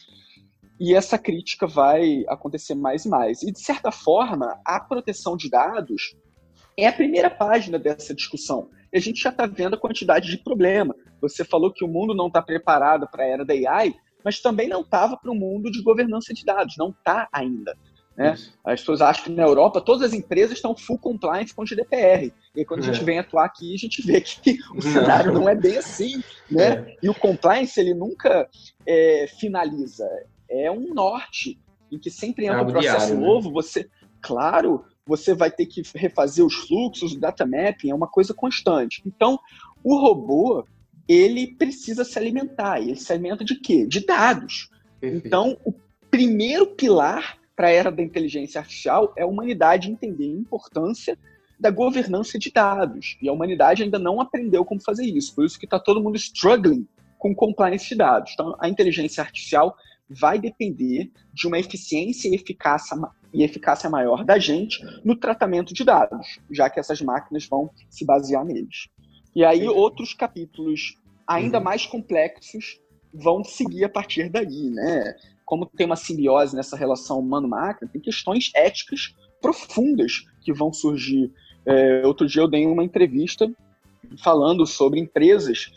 e 0.80 0.94
essa 0.94 1.18
crítica 1.18 1.66
vai 1.66 2.26
acontecer 2.28 2.76
mais 2.76 3.06
e 3.06 3.10
mais. 3.10 3.42
E, 3.42 3.52
de 3.52 3.60
certa 3.60 3.92
forma, 3.92 4.60
a 4.66 4.80
proteção 4.80 5.38
de 5.38 5.50
dados 5.50 6.16
é 6.78 6.88
a 6.88 6.94
primeira 6.94 7.30
página 7.30 7.80
dessa 7.80 8.14
discussão. 8.14 8.70
E 8.92 8.98
a 8.98 9.02
gente 9.02 9.22
já 9.22 9.30
está 9.30 9.46
vendo 9.46 9.76
a 9.76 9.80
quantidade 9.80 10.30
de 10.30 10.44
problema. 10.44 10.96
Você 11.22 11.46
falou 11.46 11.72
que 11.72 11.86
o 11.86 11.88
mundo 11.88 12.14
não 12.14 12.28
está 12.28 12.42
preparado 12.42 13.08
para 13.10 13.24
a 13.24 13.28
era 13.28 13.46
da 13.46 13.54
AI, 13.54 13.94
mas 14.26 14.42
também 14.42 14.68
não 14.68 14.82
estava 14.82 15.16
para 15.16 15.32
o 15.32 15.36
mundo 15.36 15.72
de 15.72 15.82
governança 15.82 16.34
de 16.34 16.44
dados, 16.44 16.76
não 16.78 16.90
está 16.90 17.28
ainda. 17.32 17.78
Né? 18.16 18.38
As 18.64 18.80
pessoas 18.80 19.02
acham 19.02 19.24
que 19.26 19.32
na 19.32 19.44
Europa 19.44 19.82
todas 19.82 20.04
as 20.04 20.14
empresas 20.14 20.58
estão 20.58 20.76
full 20.76 21.00
compliance 21.00 21.54
com 21.54 21.64
o 21.64 21.66
GDPR. 21.66 22.32
E 22.56 22.64
quando 22.64 22.86
é. 22.86 22.90
a 22.90 22.94
gente 22.94 23.04
vem 23.04 23.20
atuar 23.20 23.46
aqui, 23.46 23.74
a 23.74 23.78
gente 23.78 24.02
vê 24.06 24.22
que 24.22 24.60
o 24.76 24.82
cenário 24.82 25.32
não 25.32 25.50
é 25.50 25.56
bem 25.56 25.78
assim. 25.78 26.24
Né? 26.50 26.66
É. 26.66 26.98
E 27.02 27.10
o 27.10 27.16
compliance 27.16 27.80
ele 27.80 27.94
nunca 27.94 28.48
é, 28.86 29.28
finaliza. 29.40 30.08
É 30.50 30.70
um 30.70 30.94
norte 30.94 31.60
em 31.92 31.98
que 31.98 32.12
sempre 32.12 32.46
entra 32.46 32.62
um 32.62 32.68
processo 32.68 32.98
diário, 32.98 33.20
né? 33.20 33.26
novo. 33.26 33.50
Né? 33.50 33.54
Você, 33.56 33.90
claro, 34.22 34.86
você 35.06 35.34
vai 35.34 35.50
ter 35.50 35.66
que 35.66 35.82
refazer 35.96 36.46
os 36.46 36.54
fluxos, 36.54 37.14
o 37.14 37.20
data 37.20 37.46
mapping 37.46 37.90
é 37.90 37.96
uma 37.96 38.08
coisa 38.08 38.34
constante. 38.34 39.02
Então, 39.06 39.40
o 39.84 39.96
robô 39.96 40.66
ele 41.08 41.48
precisa 41.56 42.04
se 42.04 42.18
alimentar. 42.18 42.80
E 42.80 42.90
ele 42.90 43.00
se 43.00 43.12
alimenta 43.12 43.44
de 43.44 43.56
quê? 43.56 43.86
De 43.86 44.06
dados. 44.06 44.70
Perfeito. 45.00 45.28
Então, 45.28 45.58
o 45.66 45.74
primeiro 46.10 46.68
pilar 46.68 47.38
para 47.64 47.70
a 47.70 47.72
era 47.72 47.90
da 47.90 48.04
inteligência 48.04 48.60
artificial 48.60 49.14
é 49.16 49.24
a 49.24 49.26
humanidade 49.26 49.90
entender 49.90 50.26
a 50.26 50.38
importância 50.38 51.18
da 51.58 51.72
governança 51.72 52.38
de 52.38 52.52
dados. 52.52 53.18
E 53.22 53.30
a 53.30 53.32
humanidade 53.32 53.84
ainda 53.84 53.98
não 53.98 54.20
aprendeu 54.20 54.66
como 54.66 54.84
fazer 54.84 55.06
isso. 55.06 55.34
Por 55.34 55.46
isso 55.46 55.58
que 55.58 55.66
está 55.66 55.80
todo 55.80 56.04
mundo 56.04 56.18
struggling 56.18 56.86
com 57.18 57.34
compliance 57.34 57.88
de 57.88 57.96
dados. 57.96 58.32
Então, 58.34 58.54
a 58.60 58.68
inteligência 58.68 59.24
artificial 59.24 59.78
vai 60.10 60.38
depender 60.38 61.10
de 61.34 61.48
uma 61.48 61.58
eficiência 61.58 62.28
e 62.28 62.36
eficácia, 62.36 62.98
e 63.34 63.46
eficácia 63.46 63.90
maior 63.90 64.26
da 64.26 64.38
gente 64.38 64.84
no 65.06 65.16
tratamento 65.16 65.74
de 65.74 65.86
dados, 65.86 66.42
já 66.52 66.70
que 66.70 66.82
essas 66.82 67.02
máquinas 67.02 67.48
vão 67.48 67.70
se 67.90 68.06
basear 68.06 68.44
neles. 68.44 68.90
E 69.34 69.46
aí, 69.46 69.66
outros 69.70 70.14
capítulos 70.14 71.00
ainda 71.26 71.60
uhum. 71.60 71.64
mais 71.64 71.86
complexos 71.86 72.78
vão 73.14 73.42
seguir 73.42 73.86
a 73.86 73.90
partir 73.90 74.30
daí, 74.30 74.70
né? 74.70 75.16
Como 75.54 75.68
tem 75.68 75.86
uma 75.86 75.96
simbiose 75.96 76.56
nessa 76.56 76.76
relação 76.76 77.20
humano-máquina, 77.20 77.88
tem 77.88 78.02
questões 78.02 78.50
éticas 78.56 79.14
profundas 79.40 80.24
que 80.42 80.52
vão 80.52 80.74
surgir. 80.74 81.32
É, 81.64 82.02
outro 82.08 82.26
dia 82.26 82.42
eu 82.42 82.48
dei 82.48 82.66
uma 82.66 82.84
entrevista 82.84 83.48
falando 84.18 84.66
sobre 84.66 85.00
empresas 85.00 85.72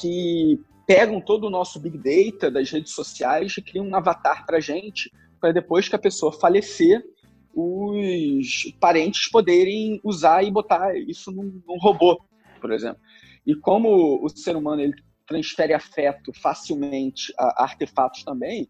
que 0.00 0.60
pegam 0.86 1.20
todo 1.20 1.48
o 1.48 1.50
nosso 1.50 1.80
big 1.80 1.98
data 1.98 2.48
das 2.52 2.70
redes 2.70 2.92
sociais 2.92 3.56
e 3.56 3.62
criam 3.62 3.88
um 3.88 3.96
avatar 3.96 4.46
para 4.46 4.60
gente, 4.60 5.10
para 5.40 5.50
depois 5.50 5.88
que 5.88 5.96
a 5.96 5.98
pessoa 5.98 6.30
falecer, 6.30 7.04
os 7.52 8.72
parentes 8.78 9.28
poderem 9.28 10.00
usar 10.04 10.44
e 10.44 10.52
botar 10.52 10.96
isso 10.96 11.32
num, 11.32 11.60
num 11.66 11.78
robô, 11.78 12.22
por 12.60 12.70
exemplo. 12.70 13.00
E 13.44 13.56
como 13.56 14.24
o 14.24 14.28
ser 14.28 14.54
humano 14.54 14.82
ele 14.82 14.94
transfere 15.26 15.74
afeto 15.74 16.32
facilmente 16.32 17.34
a 17.36 17.64
artefatos 17.64 18.22
também, 18.22 18.68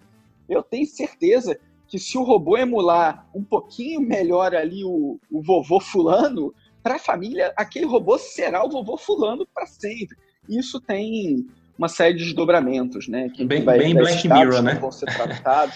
eu 0.48 0.62
tenho 0.62 0.86
certeza 0.86 1.58
que 1.88 1.98
se 1.98 2.18
o 2.18 2.22
robô 2.22 2.56
emular 2.56 3.28
um 3.34 3.44
pouquinho 3.44 4.00
melhor 4.00 4.54
ali 4.54 4.84
o, 4.84 5.18
o 5.30 5.42
vovô 5.42 5.78
fulano, 5.80 6.52
para 6.86 6.96
a 6.96 7.00
família, 7.00 7.52
aquele 7.56 7.84
robô 7.84 8.16
será 8.16 8.64
o 8.64 8.70
vovô 8.70 8.96
fulano 8.96 9.44
para 9.52 9.66
sempre. 9.66 10.16
Isso 10.48 10.80
tem 10.80 11.44
uma 11.76 11.88
série 11.88 12.14
de 12.14 12.24
desdobramentos, 12.24 13.08
né? 13.08 13.28
Que 13.28 13.44
bem, 13.44 13.64
vai, 13.64 13.78
bem 13.78 13.94
Black 13.94 14.28
Mirror, 14.28 14.62
né? 14.62 14.74
Vão 14.74 14.92
ser 14.92 15.06
tratados. 15.06 15.74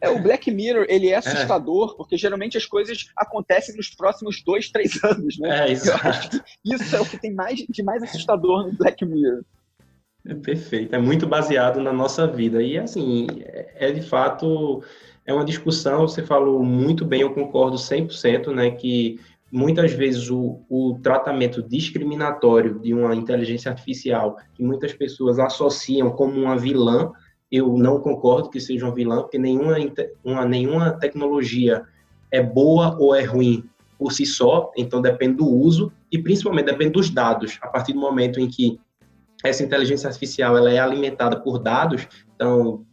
É, 0.00 0.08
o 0.08 0.18
Black 0.22 0.50
Mirror, 0.50 0.86
ele 0.88 1.08
é, 1.08 1.12
é. 1.12 1.16
assustador, 1.16 1.92
é. 1.92 1.96
porque 1.96 2.16
geralmente 2.16 2.56
as 2.56 2.66
coisas 2.66 3.10
acontecem 3.16 3.76
nos 3.76 3.90
próximos 3.90 4.42
dois, 4.42 4.70
três 4.70 5.02
anos, 5.04 5.38
né? 5.38 5.68
É, 5.68 5.72
isso. 5.72 5.90
isso 6.64 6.96
é 6.96 7.00
o 7.00 7.06
que 7.06 7.18
tem 7.18 7.34
mais, 7.34 7.58
de 7.58 7.82
mais 7.82 8.02
assustador 8.02 8.66
no 8.66 8.72
Black 8.72 9.04
Mirror. 9.04 9.42
É 10.28 10.34
perfeito, 10.34 10.94
é 10.94 10.98
muito 10.98 11.26
baseado 11.26 11.80
na 11.80 11.92
nossa 11.92 12.26
vida. 12.26 12.62
E, 12.62 12.76
assim, 12.76 13.28
é, 13.40 13.88
é 13.88 13.92
de 13.92 14.02
fato, 14.02 14.82
é 15.24 15.32
uma 15.32 15.44
discussão, 15.44 16.00
você 16.06 16.22
falou 16.22 16.64
muito 16.64 17.04
bem, 17.04 17.20
eu 17.20 17.32
concordo 17.32 17.76
100%, 17.76 18.52
né, 18.52 18.72
que 18.72 19.20
muitas 19.52 19.92
vezes 19.92 20.28
o, 20.28 20.60
o 20.68 20.98
tratamento 21.00 21.62
discriminatório 21.62 22.80
de 22.80 22.92
uma 22.92 23.14
inteligência 23.14 23.70
artificial, 23.70 24.36
que 24.54 24.64
muitas 24.64 24.92
pessoas 24.92 25.38
associam 25.38 26.10
como 26.10 26.40
uma 26.40 26.56
vilã, 26.56 27.12
eu 27.50 27.78
não 27.78 28.00
concordo 28.00 28.50
que 28.50 28.60
seja 28.60 28.84
uma 28.84 28.94
vilã, 28.94 29.22
porque 29.22 29.38
nenhuma, 29.38 29.76
uma, 30.24 30.44
nenhuma 30.44 30.90
tecnologia 30.90 31.84
é 32.32 32.42
boa 32.42 32.96
ou 32.98 33.14
é 33.14 33.22
ruim 33.22 33.64
por 33.96 34.12
si 34.12 34.26
só, 34.26 34.72
então 34.76 35.00
depende 35.00 35.36
do 35.36 35.48
uso 35.48 35.92
e 36.10 36.18
principalmente 36.18 36.66
depende 36.66 36.90
dos 36.90 37.08
dados. 37.08 37.58
A 37.62 37.68
partir 37.68 37.92
do 37.92 38.00
momento 38.00 38.40
em 38.40 38.48
que 38.48 38.78
essa 39.44 39.62
inteligência 39.62 40.08
artificial 40.08 40.56
ela 40.56 40.70
é 40.70 40.78
alimentada 40.78 41.40
por 41.40 41.58
dados, 41.58 42.06
então 42.34 42.84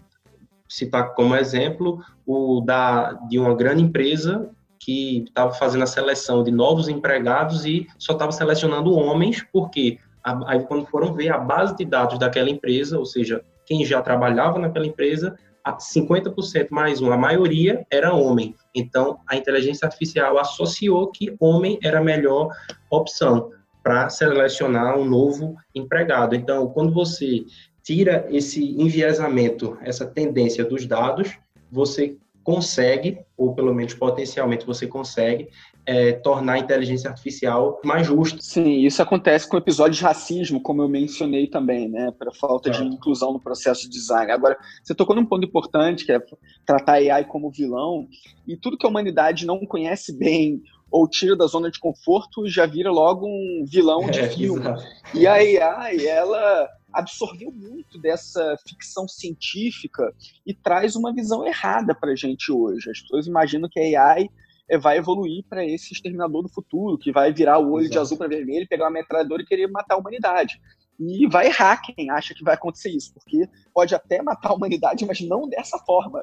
citar 0.68 1.14
como 1.14 1.36
exemplo 1.36 2.02
o 2.26 2.62
da 2.62 3.14
de 3.30 3.38
uma 3.38 3.56
grande 3.56 3.84
empresa 3.84 4.50
que 4.80 5.24
estava 5.28 5.54
fazendo 5.54 5.84
a 5.84 5.88
seleção 5.88 6.44
de 6.44 6.52
novos 6.52 6.90
empregados 6.90 7.66
e 7.66 7.88
só 7.98 8.14
estava 8.14 8.32
selecionando 8.32 8.94
homens, 8.94 9.46
porque 9.54 9.98
aí 10.46 10.62
quando 10.66 10.86
foram 10.88 11.14
ver 11.14 11.30
a 11.30 11.38
base 11.38 11.76
de 11.76 11.86
dados 11.86 12.20
daquela 12.20 12.50
empresa, 12.50 12.98
ou 13.00 13.06
seja, 13.06 13.44
quem 13.66 13.86
já 13.86 14.02
trabalhava 14.02 14.60
naquela 14.60 14.86
empresa, 14.86 15.38
50% 15.66 16.68
mais 16.70 17.02
um, 17.02 17.12
a 17.12 17.18
maioria 17.18 17.86
era 17.90 18.14
homem. 18.14 18.54
Então, 18.76 19.20
a 19.28 19.38
inteligência 19.38 19.86
artificial 19.86 20.38
associou 20.38 21.10
que 21.10 21.34
homem 21.40 21.80
era 21.82 22.00
a 22.00 22.04
melhor 22.04 22.50
opção 22.90 23.50
para 23.84 24.10
selecionar 24.10 24.98
um 24.98 25.06
novo 25.06 25.56
empregado. 25.76 26.36
Então, 26.36 26.68
quando 26.70 26.94
você 26.94 27.44
tira 27.84 28.26
esse 28.30 28.64
enviesamento, 28.82 29.78
essa 29.82 30.06
tendência 30.06 30.64
dos 30.64 30.86
dados, 30.86 31.38
você 31.70 32.18
consegue, 32.44 33.20
ou 33.38 33.54
pelo 33.54 33.74
menos 33.74 33.94
potencialmente 33.94 34.66
você 34.66 34.88
consegue, 34.88 35.50
é, 35.86 36.14
tornar 36.14 36.54
a 36.54 36.60
inteligência 36.60 37.10
artificial 37.10 37.80
mais 37.84 38.08
justa. 38.08 38.42
Sim, 38.42 38.86
isso 38.86 39.02
acontece 39.02 39.48
com 39.48 39.58
episódios 39.58 39.98
de 39.98 40.04
racismo, 40.04 40.62
como 40.62 40.82
eu 40.82 40.90
mencionei 40.90 41.48
também, 41.48 41.90
né, 41.90 42.12
para 42.18 42.34
falta 42.34 42.70
de 42.70 42.84
inclusão 42.84 43.34
no 43.34 43.40
processo 43.40 43.84
de 43.84 43.90
design. 43.90 44.32
Agora, 44.32 44.58
você 44.82 44.96
tocou 44.96 45.16
num 45.16 45.26
ponto 45.26 45.46
importante, 45.46 46.06
que 46.06 46.12
é 46.12 46.22
tratar 46.66 46.94
a 46.94 47.16
AI 47.16 47.26
como 47.26 47.52
vilão, 47.52 48.08
e 48.48 48.56
tudo 48.56 48.78
que 48.78 48.86
a 48.86 48.90
humanidade 48.90 49.46
não 49.46 49.60
conhece 49.66 50.18
bem 50.18 50.62
ou 50.94 51.08
tira 51.08 51.36
da 51.36 51.48
zona 51.48 51.72
de 51.72 51.80
conforto 51.80 52.48
já 52.48 52.68
vira 52.68 52.92
logo 52.92 53.26
um 53.26 53.66
vilão 53.66 54.12
de 54.12 54.20
é, 54.20 54.30
filme. 54.30 54.60
Exato. 54.60 54.84
E 55.16 55.26
a 55.26 55.34
AI, 55.34 56.06
ela 56.06 56.70
absorveu 56.94 57.52
muito 57.52 58.00
dessa 58.00 58.56
ficção 58.68 59.08
científica 59.08 60.14
e 60.46 60.54
traz 60.54 60.96
uma 60.96 61.12
visão 61.12 61.44
errada 61.48 61.96
para 61.96 62.12
a 62.12 62.16
gente 62.16 62.52
hoje. 62.52 62.92
As 62.92 63.02
pessoas 63.02 63.26
imaginam 63.26 63.68
que 63.72 63.80
a 63.80 64.12
AI 64.12 64.30
é, 64.70 64.78
vai 64.78 65.00
evoluir 65.00 65.44
para 65.50 65.66
esse 65.66 65.94
exterminador 65.94 66.44
do 66.44 66.50
futuro, 66.50 67.00
que 67.00 67.12
vai 67.12 67.34
virar 67.34 67.58
o 67.58 67.72
olho 67.72 67.86
Exato. 67.86 67.94
de 67.94 67.98
azul 67.98 68.18
para 68.20 68.28
vermelho, 68.28 68.68
pegar 68.70 68.86
uma 68.86 68.92
metralhadora 68.92 69.42
e 69.42 69.48
querer 69.48 69.66
matar 69.66 69.96
a 69.96 69.98
humanidade. 69.98 70.62
E 71.00 71.28
vai 71.28 71.48
errar 71.48 71.82
quem 71.82 72.10
acha 72.10 72.34
que 72.34 72.44
vai 72.44 72.54
acontecer 72.54 72.90
isso, 72.90 73.14
porque 73.14 73.48
pode 73.74 73.96
até 73.96 74.22
matar 74.22 74.50
a 74.50 74.54
humanidade, 74.54 75.06
mas 75.06 75.20
não 75.22 75.50
dessa 75.50 75.78
forma. 75.80 76.22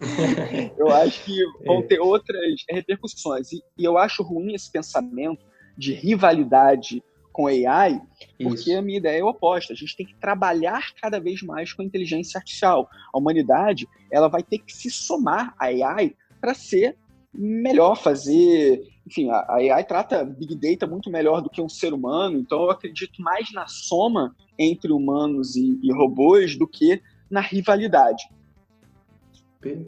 eu 0.78 0.88
acho 0.92 1.24
que 1.24 1.44
vão 1.66 1.82
ter 1.82 1.98
outras 1.98 2.64
repercussões. 2.70 3.52
E, 3.52 3.62
e 3.76 3.84
eu 3.84 3.98
acho 3.98 4.22
ruim 4.22 4.54
esse 4.54 4.70
pensamento 4.70 5.44
de 5.76 5.92
rivalidade 5.92 7.02
com 7.32 7.48
AI, 7.48 8.00
porque 8.40 8.70
Isso. 8.70 8.78
a 8.78 8.80
minha 8.80 8.98
ideia 8.98 9.20
é 9.20 9.24
oposta. 9.24 9.72
A 9.72 9.76
gente 9.76 9.96
tem 9.96 10.06
que 10.06 10.14
trabalhar 10.14 10.94
cada 11.02 11.18
vez 11.18 11.42
mais 11.42 11.72
com 11.72 11.82
a 11.82 11.84
inteligência 11.84 12.38
artificial. 12.38 12.88
A 13.12 13.18
humanidade 13.18 13.88
ela 14.10 14.28
vai 14.28 14.44
ter 14.44 14.58
que 14.58 14.72
se 14.72 14.88
somar 14.88 15.52
à 15.58 15.64
AI 15.64 16.14
para 16.40 16.54
ser 16.54 16.96
melhor, 17.34 17.96
fazer. 17.96 18.80
Enfim, 19.06 19.28
a 19.30 19.54
AI 19.54 19.84
trata 19.84 20.24
Big 20.24 20.54
Data 20.54 20.86
muito 20.86 21.10
melhor 21.10 21.42
do 21.42 21.50
que 21.50 21.60
um 21.60 21.68
ser 21.68 21.92
humano, 21.92 22.38
então 22.38 22.62
eu 22.62 22.70
acredito 22.70 23.20
mais 23.20 23.52
na 23.52 23.66
soma 23.66 24.34
entre 24.58 24.92
humanos 24.92 25.56
e, 25.56 25.78
e 25.82 25.92
robôs 25.92 26.56
do 26.56 26.66
que 26.66 27.02
na 27.30 27.40
rivalidade. 27.40 28.22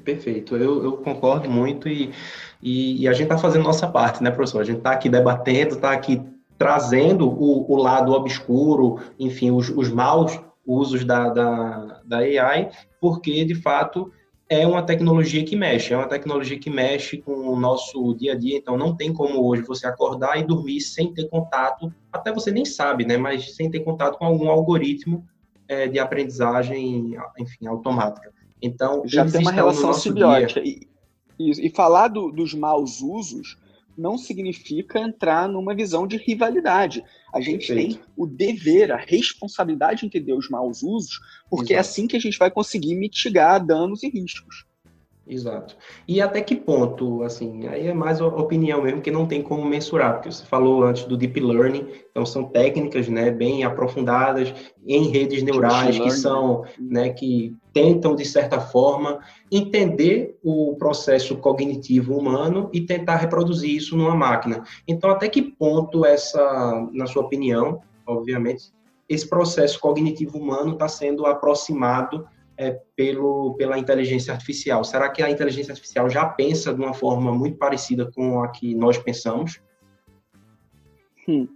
Perfeito, 0.04 0.56
eu, 0.56 0.82
eu 0.82 0.92
concordo 0.98 1.50
muito 1.50 1.88
e, 1.88 2.10
e, 2.62 3.02
e 3.02 3.08
a 3.08 3.12
gente 3.12 3.24
está 3.24 3.36
fazendo 3.36 3.64
nossa 3.64 3.86
parte, 3.86 4.22
né, 4.22 4.30
professor? 4.30 4.60
A 4.60 4.64
gente 4.64 4.78
está 4.78 4.92
aqui 4.92 5.08
debatendo, 5.08 5.74
está 5.74 5.92
aqui 5.92 6.22
trazendo 6.58 7.28
o, 7.28 7.70
o 7.70 7.76
lado 7.76 8.12
obscuro, 8.12 8.98
enfim, 9.18 9.50
os, 9.50 9.68
os 9.68 9.90
maus 9.90 10.40
usos 10.66 11.04
da, 11.04 11.28
da, 11.28 12.00
da 12.04 12.18
AI, 12.18 12.70
porque, 13.00 13.44
de 13.44 13.54
fato, 13.54 14.10
é 14.48 14.66
uma 14.66 14.82
tecnologia 14.82 15.44
que 15.44 15.56
mexe, 15.56 15.92
é 15.92 15.96
uma 15.96 16.08
tecnologia 16.08 16.58
que 16.58 16.70
mexe 16.70 17.18
com 17.18 17.32
o 17.32 17.58
nosso 17.58 18.14
dia 18.14 18.32
a 18.32 18.36
dia, 18.36 18.56
então 18.56 18.76
não 18.76 18.94
tem 18.94 19.12
como 19.12 19.44
hoje 19.44 19.62
você 19.62 19.86
acordar 19.86 20.38
e 20.38 20.44
dormir 20.44 20.80
sem 20.80 21.12
ter 21.12 21.28
contato, 21.28 21.92
até 22.12 22.32
você 22.32 22.52
nem 22.52 22.64
sabe, 22.64 23.04
né, 23.04 23.16
mas 23.16 23.56
sem 23.56 23.70
ter 23.70 23.80
contato 23.80 24.18
com 24.18 24.24
algum 24.24 24.48
algoritmo 24.48 25.26
é, 25.68 25.88
de 25.88 25.98
aprendizagem, 25.98 27.16
enfim, 27.38 27.66
automática. 27.66 28.32
Então, 28.62 29.02
já 29.04 29.28
tem 29.28 29.40
uma 29.40 29.50
relação 29.50 29.92
simbiótica. 29.92 30.60
E, 30.60 30.86
e, 31.38 31.70
falar 31.70 32.08
do, 32.08 32.30
dos 32.30 32.54
maus 32.54 33.02
usos 33.02 33.58
não 33.96 34.16
significa 34.16 35.00
entrar 35.00 35.48
numa 35.48 35.74
visão 35.74 36.06
de 36.06 36.16
rivalidade. 36.16 37.02
A 37.36 37.40
gente 37.40 37.66
Perfeito. 37.66 37.98
tem 37.98 38.04
o 38.16 38.26
dever, 38.26 38.90
a 38.90 38.96
responsabilidade 38.96 40.00
de 40.00 40.06
entender 40.06 40.32
os 40.32 40.48
maus 40.48 40.82
usos, 40.82 41.20
porque 41.50 41.74
é 41.74 41.76
Exato. 41.76 41.88
é 41.88 41.90
assim 41.90 42.06
que 42.06 42.16
a 42.16 42.20
gente 42.20 42.38
vai 42.38 42.50
conseguir 42.50 42.94
mitigar 42.94 43.64
danos 43.64 44.02
e 44.02 44.08
riscos. 44.08 44.64
Exato. 45.28 45.76
E 46.06 46.20
até 46.20 46.40
que 46.40 46.54
ponto, 46.54 47.22
assim, 47.24 47.66
aí 47.66 47.88
é 47.88 47.92
mais 47.92 48.20
opinião 48.20 48.82
mesmo, 48.82 49.02
que 49.02 49.10
não 49.10 49.26
tem 49.26 49.42
como 49.42 49.64
mensurar, 49.66 50.14
porque 50.14 50.30
você 50.30 50.44
falou 50.44 50.84
antes 50.84 51.04
do 51.04 51.16
deep 51.16 51.38
learning, 51.40 51.86
então 52.10 52.24
são 52.24 52.44
técnicas, 52.44 53.08
né, 53.08 53.30
bem 53.30 53.64
aprofundadas 53.64 54.54
em 54.86 55.08
redes 55.08 55.42
neurais 55.42 55.98
que 55.98 56.10
são, 56.12 56.64
né, 56.78 57.10
que 57.10 57.52
tentam 57.76 58.16
de 58.16 58.24
certa 58.24 58.58
forma 58.58 59.20
entender 59.52 60.34
o 60.42 60.74
processo 60.78 61.36
cognitivo 61.36 62.16
humano 62.16 62.70
e 62.72 62.80
tentar 62.80 63.16
reproduzir 63.16 63.76
isso 63.76 63.94
numa 63.94 64.16
máquina. 64.16 64.64
Então, 64.88 65.10
até 65.10 65.28
que 65.28 65.42
ponto 65.42 66.02
essa, 66.02 66.88
na 66.90 67.06
sua 67.06 67.24
opinião, 67.24 67.82
obviamente, 68.06 68.72
esse 69.06 69.28
processo 69.28 69.78
cognitivo 69.78 70.38
humano 70.38 70.72
está 70.72 70.88
sendo 70.88 71.26
aproximado 71.26 72.26
é, 72.56 72.80
pelo, 72.96 73.54
pela 73.58 73.78
inteligência 73.78 74.32
artificial? 74.32 74.82
Será 74.82 75.10
que 75.10 75.22
a 75.22 75.30
inteligência 75.30 75.72
artificial 75.72 76.08
já 76.08 76.24
pensa 76.24 76.72
de 76.72 76.80
uma 76.80 76.94
forma 76.94 77.30
muito 77.30 77.58
parecida 77.58 78.10
com 78.10 78.42
a 78.42 78.48
que 78.48 78.74
nós 78.74 78.96
pensamos? 78.96 79.60
Hum. 81.28 81.48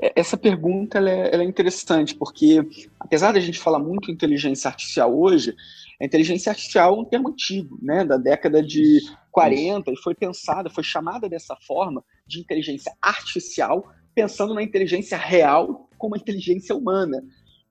É, 0.00 0.12
essa 0.20 0.36
pergunta 0.36 0.98
ela 0.98 1.10
é, 1.10 1.34
ela 1.34 1.42
é, 1.42 1.46
interessante, 1.46 2.14
porque 2.14 2.60
apesar 2.98 3.32
da 3.32 3.40
gente 3.40 3.58
falar 3.58 3.78
muito 3.78 4.10
inteligência 4.10 4.68
artificial 4.68 5.16
hoje, 5.18 5.54
a 6.00 6.04
inteligência 6.04 6.50
artificial 6.50 6.94
é 6.94 7.00
um 7.00 7.04
termo 7.04 7.28
antigo, 7.28 7.78
né, 7.82 8.04
da 8.04 8.16
década 8.16 8.62
de 8.62 9.00
40, 9.30 9.90
e 9.90 9.96
foi 9.96 10.14
pensada, 10.14 10.70
foi 10.70 10.84
chamada 10.84 11.28
dessa 11.28 11.56
forma 11.66 12.02
de 12.26 12.40
inteligência 12.40 12.92
artificial, 13.02 13.86
pensando 14.14 14.54
na 14.54 14.62
inteligência 14.62 15.18
real 15.18 15.88
como 15.98 16.14
a 16.14 16.18
inteligência 16.18 16.74
humana. 16.74 17.22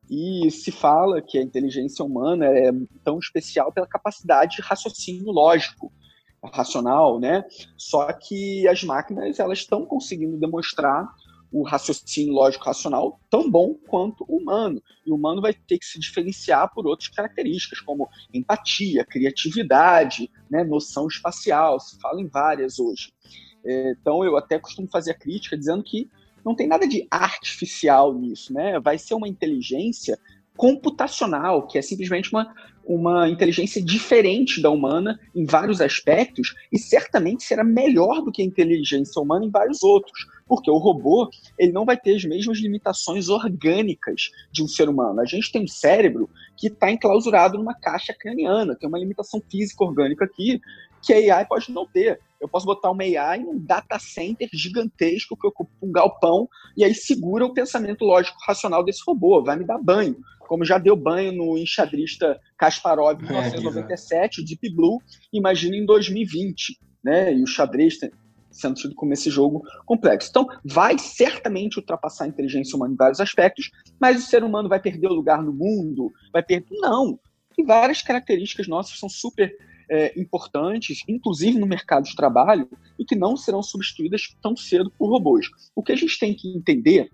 E 0.10 0.50
se 0.52 0.72
fala 0.72 1.22
que 1.22 1.38
a 1.38 1.42
inteligência 1.42 2.04
humana 2.04 2.46
é 2.46 2.72
tão 3.04 3.20
especial 3.20 3.72
pela 3.72 3.88
capacidade 3.88 4.56
de 4.56 4.62
raciocínio 4.62 5.32
lógico, 5.32 5.92
racional, 6.48 7.20
né? 7.20 7.44
Só 7.78 8.12
que 8.14 8.68
as 8.68 8.84
máquinas 8.84 9.40
elas 9.40 9.60
estão 9.60 9.86
conseguindo 9.86 10.38
demonstrar 10.38 11.08
o 11.52 11.64
raciocínio 11.64 12.34
lógico 12.34 12.66
racional 12.66 13.20
tão 13.30 13.50
bom 13.50 13.74
quanto 13.74 14.24
o 14.28 14.38
humano. 14.38 14.82
E 15.06 15.12
o 15.12 15.16
humano 15.16 15.42
vai 15.42 15.54
ter 15.54 15.78
que 15.80 15.86
se 15.86 16.00
diferenciar 16.00 16.72
por 16.74 16.86
outras 16.86 17.10
características, 17.10 17.80
como 17.82 18.08
empatia, 18.34 19.06
criatividade, 19.06 20.30
né, 20.50 20.64
noção 20.64 21.08
espacial, 21.08 21.80
se 21.80 22.00
fala 22.00 22.22
em 22.22 22.28
várias 22.28 22.80
hoje. 22.80 23.12
É, 23.66 23.92
então 23.92 24.24
eu 24.24 24.38
até 24.38 24.60
costumo 24.60 24.88
fazer 24.88 25.12
a 25.12 25.18
crítica 25.18 25.58
dizendo 25.58 25.84
que 25.84 26.10
não 26.46 26.56
tem 26.56 26.68
nada 26.68 26.88
de 26.88 27.08
artificial 27.12 28.14
nisso, 28.14 28.54
né? 28.54 28.80
Vai 28.80 28.98
ser 28.98 29.14
uma 29.14 29.28
inteligência 29.28 30.18
computacional, 30.56 31.68
que 31.68 31.78
é 31.78 31.82
simplesmente 31.82 32.32
uma, 32.32 32.54
uma 32.90 33.30
inteligência 33.30 33.80
diferente 33.80 34.60
da 34.60 34.72
humana 34.72 35.20
em 35.36 35.46
vários 35.46 35.80
aspectos 35.80 36.56
e 36.72 36.80
certamente 36.80 37.44
será 37.44 37.64
melhor 37.64 38.24
do 38.24 38.32
que 38.32 38.42
a 38.42 38.46
inteligência 38.46 39.22
humana 39.22 39.46
em 39.46 39.52
vários 39.52 39.84
outros, 39.84 40.26
porque 40.48 40.72
o 40.72 40.78
robô 40.80 41.30
ele 41.60 41.72
não 41.72 41.86
vai 41.86 41.96
ter 41.96 42.16
as 42.16 42.26
mesmas 42.26 42.58
limitações 42.58 43.30
orgânicas 43.30 44.32
de 44.52 44.64
um 44.64 44.68
ser 44.68 44.90
humano. 44.90 45.22
A 45.22 45.26
gente 45.26 45.52
tem 45.52 45.64
um 45.66 45.68
cérebro 45.68 46.28
que 46.58 46.66
está 46.66 46.90
enclausurado 46.90 47.60
numa 47.60 47.76
caixa 47.76 48.12
craniana, 48.12 48.76
tem 48.76 48.90
uma 48.90 48.98
limitação 48.98 49.40
física 49.52 49.84
orgânica 49.84 50.26
aqui 50.26 50.60
que 51.00 51.14
a 51.14 51.38
AI 51.38 51.46
pode 51.46 51.72
não 51.72 51.86
ter. 51.86 52.20
Eu 52.40 52.48
posso 52.48 52.66
botar 52.66 52.90
uma 52.90 53.04
AI 53.04 53.40
num 53.40 53.60
data 53.60 54.00
center 54.00 54.50
gigantesco 54.54 55.36
que 55.36 55.48
ocupa 55.48 55.72
um 55.82 55.92
galpão 55.92 56.48
e 56.78 56.84
aí 56.84 56.94
segura 56.94 57.46
o 57.46 57.54
pensamento 57.54 58.06
lógico 58.06 58.38
racional 58.48 58.84
desse 58.84 59.02
robô, 59.06 59.44
vai 59.44 59.58
me 59.58 59.66
dar 59.66 59.78
banho. 59.78 60.18
Como 60.40 60.66
já 60.66 60.78
deu 60.78 60.96
banho 60.96 61.32
no 61.32 61.58
enxadrista 61.58 62.40
Kasparov 62.58 63.22
em 63.22 63.28
1997, 63.28 64.40
é, 64.40 64.42
o 64.42 64.46
Deep 64.46 64.76
Blue, 64.76 65.00
imagina 65.32 65.76
em 65.76 65.86
2020. 65.86 66.80
Né? 67.04 67.34
E 67.34 67.44
o 67.44 67.48
xadrez 67.48 67.98
sendo 68.52 68.76
tido 68.76 68.96
como 68.96 69.14
esse 69.14 69.30
jogo 69.30 69.64
complexo. 69.86 70.30
Então, 70.30 70.48
vai 70.66 70.98
certamente 70.98 71.78
ultrapassar 71.78 72.26
a 72.26 72.28
inteligência 72.28 72.76
humana 72.76 72.94
em 72.94 72.98
vários 72.98 73.20
aspectos, 73.20 73.70
mas 74.00 74.18
o 74.18 74.28
ser 74.28 74.44
humano 74.44 74.68
vai 74.68 74.80
perder 74.80 75.08
o 75.08 75.14
lugar 75.14 75.42
no 75.42 75.54
mundo? 75.54 76.12
Vai 76.34 76.44
perder? 76.44 76.68
Não. 76.72 77.20
Tem 77.56 77.66
várias 77.66 78.02
características 78.02 78.68
nossas 78.68 78.94
que 78.94 79.00
são 79.00 79.10
super 79.10 79.56
é, 79.90 80.20
importantes, 80.20 81.04
inclusive 81.08 81.58
no 81.58 81.66
mercado 81.66 82.06
de 82.06 82.16
trabalho, 82.16 82.70
e 82.98 83.06
que 83.06 83.16
não 83.16 83.36
serão 83.36 83.64
substituídas 83.64 84.36
tão 84.42 84.56
cedo 84.56 84.92
por 84.98 85.10
robôs. 85.10 85.48
O 85.76 85.84
que 85.84 85.92
a 85.92 85.96
gente 85.96 86.20
tem 86.20 86.34
que 86.34 86.50
entender 86.50 87.12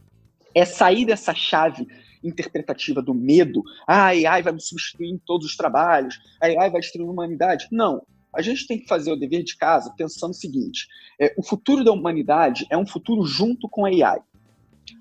é 0.54 0.66
sair 0.66 1.06
dessa 1.06 1.34
chave 1.34 1.88
interpretativa 2.24 3.02
do 3.02 3.14
medo, 3.14 3.62
ah, 3.88 4.06
a 4.06 4.08
AI 4.08 4.42
vai 4.42 4.54
me 4.54 4.62
substituir 4.62 5.10
em 5.10 5.18
todos 5.18 5.46
os 5.46 5.56
trabalhos, 5.56 6.20
a 6.42 6.48
AI 6.48 6.72
vai 6.72 6.82
destruir 6.82 7.08
a 7.08 7.12
humanidade. 7.12 7.68
Não. 7.72 8.02
A 8.34 8.42
gente 8.42 8.68
tem 8.68 8.80
que 8.80 8.88
fazer 8.88 9.12
o 9.12 9.16
dever 9.16 9.44
de 9.44 9.56
casa 9.56 9.94
pensando 9.96 10.32
o 10.32 10.36
seguinte: 10.36 10.88
é, 11.20 11.34
o 11.38 11.44
futuro 11.44 11.84
da 11.84 11.92
humanidade 11.92 12.66
é 12.70 12.78
um 12.78 12.86
futuro 12.86 13.26
junto 13.26 13.70
com 13.70 13.86
a 13.86 13.90
AI. 13.90 14.20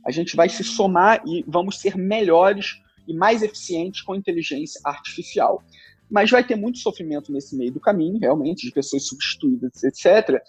A 0.06 0.10
gente 0.10 0.36
vai 0.36 0.48
se 0.48 0.62
somar 0.62 1.22
e 1.26 1.44
vamos 1.46 1.78
ser 1.80 1.96
melhores 1.96 2.80
e 3.06 3.14
mais 3.14 3.42
eficientes 3.42 4.00
com 4.02 4.12
a 4.12 4.16
inteligência 4.16 4.80
artificial. 4.84 5.62
Mas 6.10 6.30
vai 6.30 6.44
ter 6.44 6.56
muito 6.56 6.78
sofrimento 6.78 7.32
nesse 7.32 7.56
meio 7.56 7.72
do 7.72 7.80
caminho, 7.80 8.18
realmente, 8.18 8.66
de 8.66 8.72
pessoas 8.72 9.06
substituídas, 9.06 9.82
etc. 9.82 10.42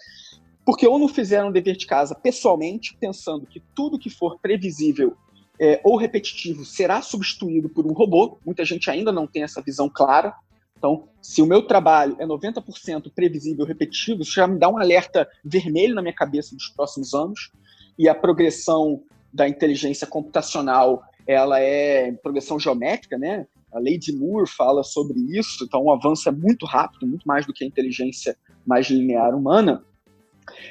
Porque 0.64 0.86
ou 0.86 0.98
não 0.98 1.08
fizeram 1.08 1.48
o 1.48 1.52
dever 1.52 1.76
de 1.76 1.86
casa 1.86 2.14
pessoalmente, 2.14 2.96
pensando 2.98 3.46
que 3.46 3.62
tudo 3.74 3.98
que 3.98 4.10
for 4.10 4.38
previsível 4.38 5.16
é, 5.58 5.80
ou 5.82 5.96
repetitivo 5.96 6.64
será 6.64 7.00
substituído 7.00 7.68
por 7.68 7.86
um 7.86 7.92
robô. 7.92 8.38
Muita 8.44 8.64
gente 8.64 8.90
ainda 8.90 9.10
não 9.10 9.26
tem 9.26 9.42
essa 9.42 9.62
visão 9.62 9.88
clara. 9.88 10.34
Então, 10.76 11.08
se 11.22 11.40
o 11.40 11.46
meu 11.46 11.62
trabalho 11.62 12.16
é 12.18 12.26
90% 12.26 13.10
previsível 13.14 13.64
e 13.64 13.68
repetitivo, 13.68 14.22
isso 14.22 14.32
já 14.32 14.46
me 14.46 14.58
dá 14.58 14.68
um 14.68 14.78
alerta 14.78 15.26
vermelho 15.44 15.94
na 15.94 16.02
minha 16.02 16.14
cabeça 16.14 16.54
dos 16.54 16.68
próximos 16.68 17.14
anos. 17.14 17.50
E 17.98 18.08
a 18.08 18.14
progressão 18.14 19.02
da 19.32 19.48
inteligência 19.48 20.06
computacional, 20.06 21.02
ela 21.26 21.58
é 21.60 22.12
progressão 22.12 22.58
geométrica, 22.58 23.16
né? 23.16 23.46
A 23.76 23.98
de 23.98 24.16
Moore 24.16 24.48
fala 24.48 24.82
sobre 24.82 25.20
isso, 25.38 25.64
então 25.64 25.82
o 25.82 25.92
avanço 25.92 26.26
é 26.30 26.32
muito 26.32 26.64
rápido, 26.64 27.06
muito 27.06 27.28
mais 27.28 27.44
do 27.44 27.52
que 27.52 27.62
a 27.62 27.66
inteligência 27.66 28.34
mais 28.66 28.88
linear 28.88 29.34
humana. 29.34 29.84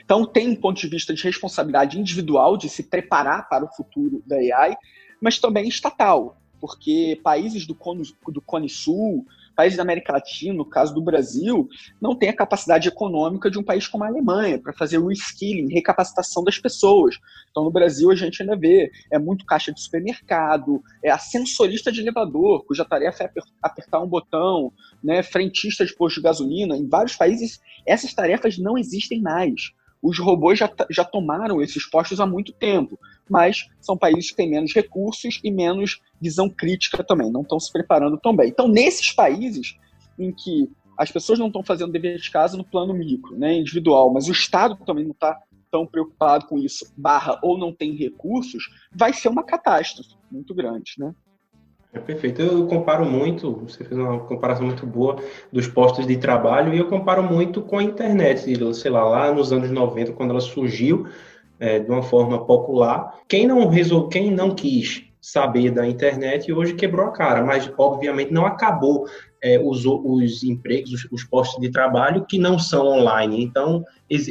Então, 0.04 0.26
tem 0.26 0.50
um 0.50 0.56
ponto 0.56 0.82
de 0.82 0.88
vista 0.88 1.14
de 1.14 1.22
responsabilidade 1.22 2.00
individual 2.00 2.58
de 2.58 2.68
se 2.68 2.82
preparar 2.82 3.48
para 3.48 3.64
o 3.64 3.76
futuro 3.76 4.24
da 4.26 4.38
AI, 4.38 4.76
mas 5.22 5.38
também 5.38 5.68
estatal, 5.68 6.42
porque 6.60 7.20
países 7.24 7.68
do 7.68 7.76
Cone, 7.76 8.04
do 8.28 8.42
Cone 8.42 8.70
Sul, 8.70 9.24
países 9.56 9.78
da 9.78 9.84
América 9.84 10.14
Latina, 10.14 10.54
no 10.54 10.66
caso 10.66 10.94
do 10.94 11.02
Brasil, 11.02 11.68
não 12.02 12.16
têm 12.16 12.30
a 12.30 12.36
capacidade 12.36 12.88
econômica 12.88 13.50
de 13.50 13.58
um 13.58 13.64
país 13.64 13.88
como 13.88 14.04
a 14.04 14.08
Alemanha 14.08 14.60
para 14.60 14.74
fazer 14.74 15.02
reskilling, 15.02 15.74
recapacitação 15.74 16.44
das 16.44 16.60
pessoas. 16.60 17.18
Então, 17.50 17.64
no 17.64 17.72
Brasil, 17.72 18.12
a 18.12 18.16
gente 18.16 18.42
ainda 18.42 18.56
vê 18.56 18.92
é 19.12 19.18
muito 19.18 19.46
caixa 19.46 19.72
de 19.72 19.82
supermercado, 19.82 20.82
é 21.04 21.10
ascensorista 21.10 21.92
de 21.92 22.02
elevador, 22.02 22.66
cuja 22.66 22.86
tarefa 22.86 23.24
é 23.24 23.30
apertar 23.62 24.02
um 24.02 24.08
botão, 24.08 24.72
né, 25.04 25.24
frentista 25.24 25.86
de 25.86 25.96
posto 25.96 26.18
de 26.18 26.24
gasolina. 26.24 26.76
Em 26.76 26.88
vários 26.88 27.16
países, 27.16 27.60
essas 27.86 28.14
tarefas 28.14 28.58
não 28.58 28.78
existem 28.78 29.22
mais. 29.22 29.72
Os 30.02 30.20
robôs 30.20 30.60
já, 30.60 30.72
já 30.92 31.04
tomaram 31.04 31.62
esses 31.62 31.90
postos 31.90 32.20
há 32.20 32.28
muito 32.28 32.54
tempo, 32.54 33.00
mas 33.30 33.68
são 33.82 33.98
países 33.98 34.30
que 34.30 34.38
têm 34.38 34.50
menos 34.50 34.74
recursos 34.74 35.40
e 35.44 35.52
menos 35.52 36.02
visão 36.22 36.50
crítica 36.50 37.04
também, 37.04 37.32
não 37.32 37.42
estão 37.42 37.60
se 37.60 37.72
preparando 37.72 38.18
tão 38.18 38.36
bem. 38.36 38.50
Então, 38.50 38.68
nesses 38.68 39.12
países 39.12 39.78
em 40.18 40.32
que 40.32 40.70
as 40.98 41.12
pessoas 41.12 41.40
não 41.40 41.48
estão 41.48 41.64
fazendo 41.64 41.92
dever 41.92 42.18
de 42.18 42.32
casa 42.32 42.56
no 42.56 42.64
plano 42.64 42.94
micro, 42.94 43.38
né, 43.38 43.54
individual, 43.54 44.14
mas 44.14 44.28
o 44.28 44.32
Estado 44.32 44.78
também 44.86 45.04
não 45.04 45.12
está 45.12 45.38
tão 45.70 45.86
preocupado 45.86 46.46
com 46.48 46.58
isso, 46.58 46.92
barra 46.96 47.38
ou 47.44 47.58
não 47.58 47.74
tem 47.74 47.96
recursos, 47.96 48.64
vai 48.94 49.12
ser 49.12 49.28
uma 49.28 49.44
catástrofe 49.44 50.16
muito 50.32 50.54
grande, 50.56 50.94
né? 50.98 51.14
É 51.92 52.00
perfeito. 52.00 52.42
Eu 52.42 52.68
comparo 52.68 53.06
muito, 53.06 53.54
você 53.54 53.84
fez 53.84 53.98
uma 53.98 54.20
comparação 54.20 54.66
muito 54.66 54.86
boa 54.86 55.18
dos 55.52 55.66
postos 55.68 56.06
de 56.06 56.18
trabalho, 56.18 56.74
e 56.74 56.78
eu 56.78 56.88
comparo 56.90 57.24
muito 57.24 57.62
com 57.62 57.78
a 57.78 57.84
internet, 57.84 58.54
sei 58.74 58.92
lá, 58.92 59.04
lá 59.06 59.34
nos 59.34 59.54
anos 59.54 59.72
90, 59.72 60.12
quando 60.12 60.32
ela 60.32 60.42
surgiu 60.42 61.08
é, 61.60 61.80
de 61.80 61.90
uma 61.90 62.04
forma 62.04 62.46
popular. 62.46 63.20
Quem 63.28 63.48
não, 63.48 63.68
resol... 63.68 64.08
Quem 64.08 64.32
não 64.32 64.52
quis 64.52 65.04
saber 65.22 65.72
da 65.72 65.88
internet 65.88 66.54
hoje 66.54 66.76
quebrou 66.76 67.08
a 67.08 67.12
cara, 67.12 67.44
mas 67.44 67.72
obviamente 67.80 68.32
não 68.32 68.46
acabou 68.46 69.08
é, 69.42 69.60
os, 69.60 69.84
os 69.86 70.44
empregos, 70.44 70.92
os, 70.92 71.08
os, 71.12 71.24
postos 71.24 71.60
de 71.60 71.72
trabalho 71.72 72.26
que 72.26 72.38
não 72.38 72.60
são 72.60 72.86
online. 72.86 73.44
Então, 73.44 73.84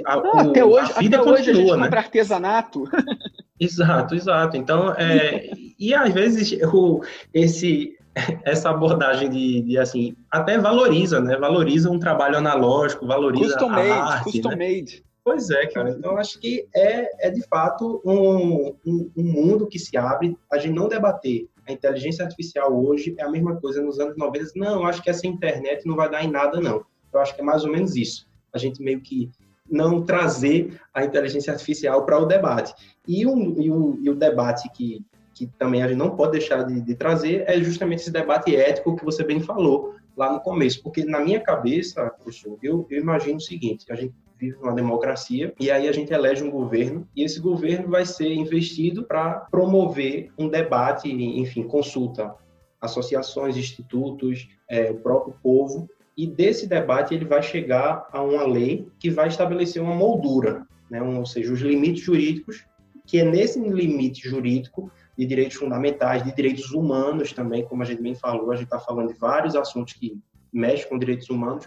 a, 0.06 0.14
ah, 0.14 0.40
até 0.42 0.64
hoje, 0.64 0.92
a 0.94 1.00
vida 1.00 1.16
até 1.16 1.24
continua, 1.24 1.32
hoje 1.32 1.50
a 1.50 1.54
gente 1.54 1.90
né? 1.90 1.98
artesanato. 1.98 2.84
Exato, 3.58 4.16
exato. 4.16 4.56
Então, 4.56 4.92
é, 4.94 5.48
e 5.78 5.94
às 5.94 6.12
vezes 6.12 6.58
o, 6.72 7.02
esse, 7.32 7.96
essa 8.44 8.70
abordagem 8.70 9.30
de, 9.30 9.62
de, 9.62 9.78
assim, 9.78 10.16
até 10.30 10.58
valoriza, 10.58 11.20
né? 11.20 11.36
Valoriza 11.36 11.88
um 11.90 11.98
trabalho 11.98 12.36
analógico, 12.36 13.06
valoriza 13.06 13.52
custom 13.52 13.70
a 13.70 13.76
made, 13.76 13.90
arte, 13.90 14.24
custom 14.24 14.48
né? 14.50 14.56
made. 14.56 15.04
Pois 15.24 15.48
é, 15.48 15.66
cara. 15.66 15.90
Então, 15.90 16.18
acho 16.18 16.38
que 16.38 16.68
é, 16.74 17.28
é 17.28 17.30
de 17.30 17.40
fato 17.48 18.02
um, 18.04 18.76
um, 18.86 19.10
um, 19.16 19.22
mundo 19.22 19.66
que 19.66 19.78
se 19.78 19.96
abre. 19.96 20.36
A 20.52 20.58
gente 20.58 20.74
não 20.74 20.86
debater 20.86 21.48
a 21.66 21.72
inteligência 21.72 22.22
artificial 22.22 22.78
hoje 22.78 23.14
é 23.18 23.22
a 23.22 23.30
mesma 23.30 23.56
coisa 23.56 23.80
nos 23.80 23.98
anos 23.98 24.16
90. 24.18 24.52
Não, 24.54 24.84
acho 24.84 25.02
que 25.02 25.08
essa 25.08 25.26
internet 25.26 25.86
não 25.86 25.96
vai 25.96 26.10
dar 26.10 26.22
em 26.22 26.30
nada, 26.30 26.60
não. 26.60 26.84
Eu 27.10 27.20
acho 27.20 27.34
que 27.34 27.40
é 27.40 27.44
mais 27.44 27.64
ou 27.64 27.72
menos 27.72 27.96
isso. 27.96 28.28
A 28.52 28.58
gente 28.58 28.82
meio 28.82 29.00
que 29.00 29.30
não 29.70 30.02
trazer 30.02 30.78
a 30.92 31.02
inteligência 31.02 31.52
artificial 31.52 32.04
para 32.04 32.18
o 32.18 32.26
debate. 32.26 32.74
E, 33.08 33.26
um, 33.26 33.60
e, 33.60 33.70
o, 33.70 33.98
e 34.02 34.10
o 34.10 34.14
debate 34.14 34.68
que, 34.70 35.02
que 35.32 35.46
também 35.58 35.82
a 35.82 35.88
gente 35.88 35.96
não 35.96 36.14
pode 36.14 36.32
deixar 36.32 36.64
de, 36.64 36.82
de, 36.82 36.94
trazer 36.94 37.44
é 37.46 37.58
justamente 37.62 38.00
esse 38.00 38.10
debate 38.10 38.54
ético 38.54 38.94
que 38.94 39.04
você 39.04 39.24
bem 39.24 39.40
falou 39.40 39.94
lá 40.16 40.32
no 40.32 40.40
começo. 40.40 40.82
Porque 40.82 41.04
na 41.04 41.20
minha 41.20 41.40
cabeça, 41.40 42.10
professor, 42.10 42.58
eu, 42.62 42.86
eu 42.90 43.00
imagino 43.00 43.36
o 43.36 43.40
seguinte, 43.40 43.86
que 43.86 43.92
a 43.92 43.96
gente 43.96 44.14
vive 44.38 44.56
numa 44.58 44.74
democracia 44.74 45.54
e 45.60 45.70
aí 45.70 45.88
a 45.88 45.92
gente 45.92 46.12
elege 46.12 46.42
um 46.42 46.50
governo 46.50 47.08
e 47.14 47.22
esse 47.22 47.40
governo 47.40 47.88
vai 47.88 48.04
ser 48.04 48.32
investido 48.32 49.04
para 49.04 49.40
promover 49.50 50.30
um 50.38 50.48
debate, 50.48 51.10
enfim, 51.10 51.62
consulta 51.62 52.34
associações, 52.80 53.56
institutos, 53.56 54.48
é, 54.68 54.90
o 54.90 54.96
próprio 54.96 55.34
povo 55.42 55.88
e 56.16 56.26
desse 56.26 56.66
debate 56.66 57.14
ele 57.14 57.24
vai 57.24 57.42
chegar 57.42 58.06
a 58.12 58.22
uma 58.22 58.46
lei 58.46 58.86
que 58.98 59.10
vai 59.10 59.28
estabelecer 59.28 59.82
uma 59.82 59.94
moldura, 59.94 60.66
né? 60.90 61.02
Ou 61.02 61.26
seja, 61.26 61.52
os 61.52 61.60
limites 61.60 62.04
jurídicos, 62.04 62.64
que 63.06 63.18
é 63.18 63.24
nesse 63.24 63.60
limite 63.60 64.28
jurídico 64.28 64.90
de 65.16 65.26
direitos 65.26 65.56
fundamentais, 65.56 66.24
de 66.24 66.34
direitos 66.34 66.72
humanos 66.72 67.32
também, 67.32 67.64
como 67.64 67.82
a 67.82 67.84
gente 67.84 68.02
bem 68.02 68.14
falou, 68.14 68.50
a 68.50 68.56
gente 68.56 68.64
está 68.64 68.80
falando 68.80 69.12
de 69.12 69.18
vários 69.18 69.54
assuntos 69.54 69.94
que 69.94 70.18
mexem 70.52 70.88
com 70.88 70.98
direitos 70.98 71.28
humanos, 71.28 71.66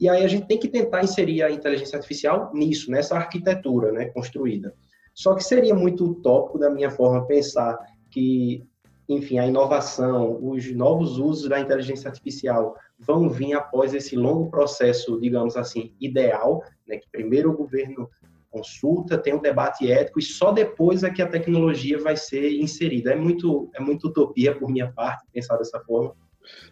e 0.00 0.08
aí 0.08 0.24
a 0.24 0.28
gente 0.28 0.46
tem 0.46 0.58
que 0.58 0.68
tentar 0.68 1.02
inserir 1.02 1.42
a 1.42 1.50
inteligência 1.50 1.96
artificial 1.96 2.50
nisso, 2.52 2.90
nessa 2.90 3.16
arquitetura 3.16 3.92
né, 3.92 4.06
construída. 4.06 4.74
Só 5.14 5.34
que 5.34 5.44
seria 5.44 5.74
muito 5.74 6.04
utópico 6.04 6.58
da 6.58 6.68
minha 6.68 6.90
forma 6.90 7.26
pensar 7.26 7.78
que, 8.10 8.66
enfim, 9.08 9.38
a 9.38 9.46
inovação, 9.46 10.38
os 10.42 10.70
novos 10.74 11.18
usos 11.18 11.48
da 11.48 11.60
inteligência 11.60 12.08
artificial 12.08 12.76
vão 12.98 13.30
vir 13.30 13.54
após 13.54 13.94
esse 13.94 14.16
longo 14.16 14.50
processo, 14.50 15.20
digamos 15.20 15.56
assim, 15.56 15.94
ideal, 16.00 16.62
né, 16.86 16.98
que 16.98 17.08
primeiro 17.10 17.52
o 17.52 17.56
governo 17.56 18.10
consulta, 18.54 19.18
tem 19.18 19.34
um 19.34 19.40
debate 19.40 19.90
ético 19.90 20.20
e 20.20 20.22
só 20.22 20.52
depois 20.52 21.02
é 21.02 21.10
que 21.10 21.20
a 21.20 21.28
tecnologia 21.28 21.98
vai 21.98 22.16
ser 22.16 22.52
inserida. 22.52 23.12
É 23.12 23.16
muito, 23.16 23.68
é 23.74 23.80
muito 23.80 24.06
utopia 24.06 24.56
por 24.56 24.70
minha 24.70 24.92
parte 24.92 25.26
pensar 25.32 25.56
dessa 25.56 25.80
forma, 25.80 26.14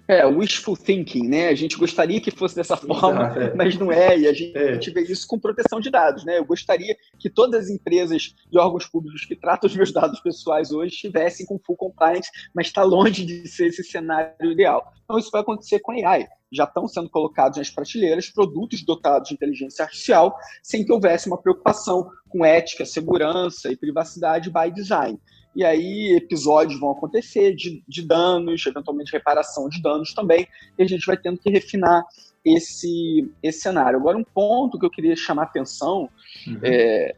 é, 0.09 0.25
wishful 0.27 0.77
thinking, 0.77 1.29
né? 1.29 1.49
A 1.49 1.55
gente 1.55 1.77
gostaria 1.77 2.21
que 2.21 2.31
fosse 2.31 2.55
dessa 2.55 2.77
forma, 2.77 3.23
Exato, 3.23 3.41
é. 3.41 3.55
mas 3.55 3.77
não 3.77 3.91
é, 3.93 4.19
e 4.19 4.27
a 4.27 4.33
gente, 4.33 4.57
é. 4.57 4.71
a 4.71 4.73
gente, 4.75 4.91
vê 4.91 5.03
isso 5.03 5.27
com 5.27 5.39
proteção 5.39 5.81
de 5.81 5.91
dados, 5.91 6.25
né? 6.25 6.39
Eu 6.39 6.45
gostaria 6.45 6.97
que 7.19 7.31
todas 7.31 7.65
as 7.65 7.71
empresas 7.71 8.35
e 8.51 8.59
órgãos 8.59 8.87
públicos 8.87 9.25
que 9.25 9.37
tratam 9.37 9.69
os 9.69 9.77
meus 9.77 9.93
dados 9.93 10.21
pessoais 10.21 10.73
hoje 10.73 10.95
estivessem 10.95 11.47
com 11.47 11.59
full 11.59 11.77
compliance, 11.77 12.31
mas 12.55 12.67
está 12.67 12.83
longe 12.83 13.25
de 13.25 13.47
ser 13.49 13.67
esse 13.67 13.85
cenário 13.85 14.51
ideal. 14.53 14.93
Então, 15.05 15.19
isso 15.19 15.31
vai 15.31 15.41
acontecer 15.41 15.81
com 15.81 15.93
a 15.93 16.11
AI. 16.11 16.27
Já 16.51 16.65
estão 16.65 16.87
sendo 16.87 17.09
colocados 17.09 17.59
nas 17.59 17.71
prateleiras 17.71 18.29
produtos 18.29 18.85
dotados 18.85 19.29
de 19.29 19.35
inteligência 19.35 19.85
artificial, 19.85 20.37
sem 20.63 20.85
que 20.85 20.93
houvesse 20.93 21.27
uma 21.27 21.41
preocupação 21.41 22.11
com 22.29 22.45
ética, 22.45 22.85
segurança 22.85 23.71
e 23.71 23.77
privacidade 23.77 24.51
by 24.51 24.71
design 24.71 25.19
e 25.55 25.65
aí 25.65 26.15
episódios 26.17 26.81
vão 26.81 26.91
acontecer 26.91 27.55
de, 27.55 27.83
de 27.87 28.03
danos, 28.07 28.65
eventualmente 28.67 29.13
reparação 29.13 29.69
de 29.69 29.83
danos 29.83 30.15
também, 30.15 30.47
e 30.79 30.83
a 30.83 30.87
gente 30.87 31.07
vai 31.07 31.17
tendo 31.17 31.39
que 31.39 31.51
refinar 31.51 32.05
esse, 32.45 33.31
esse 33.43 33.61
cenário. 33.61 33.99
Agora, 33.99 34.19
um 34.19 34.25
ponto 34.25 34.79
que 34.79 34.87
eu 34.87 34.91
queria 34.91 35.15
chamar 35.15 35.45
atenção 35.45 36.09
uhum. 36.47 36.61
é, 36.63 37.17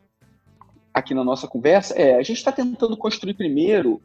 aqui 0.93 1.15
na 1.15 1.25
nossa 1.25 1.49
conversa 1.49 1.95
é 1.95 2.17
a 2.17 2.23
gente 2.23 2.39
está 2.39 2.53
tentando 2.53 2.97
construir 2.97 3.35
primeiro 3.35 4.03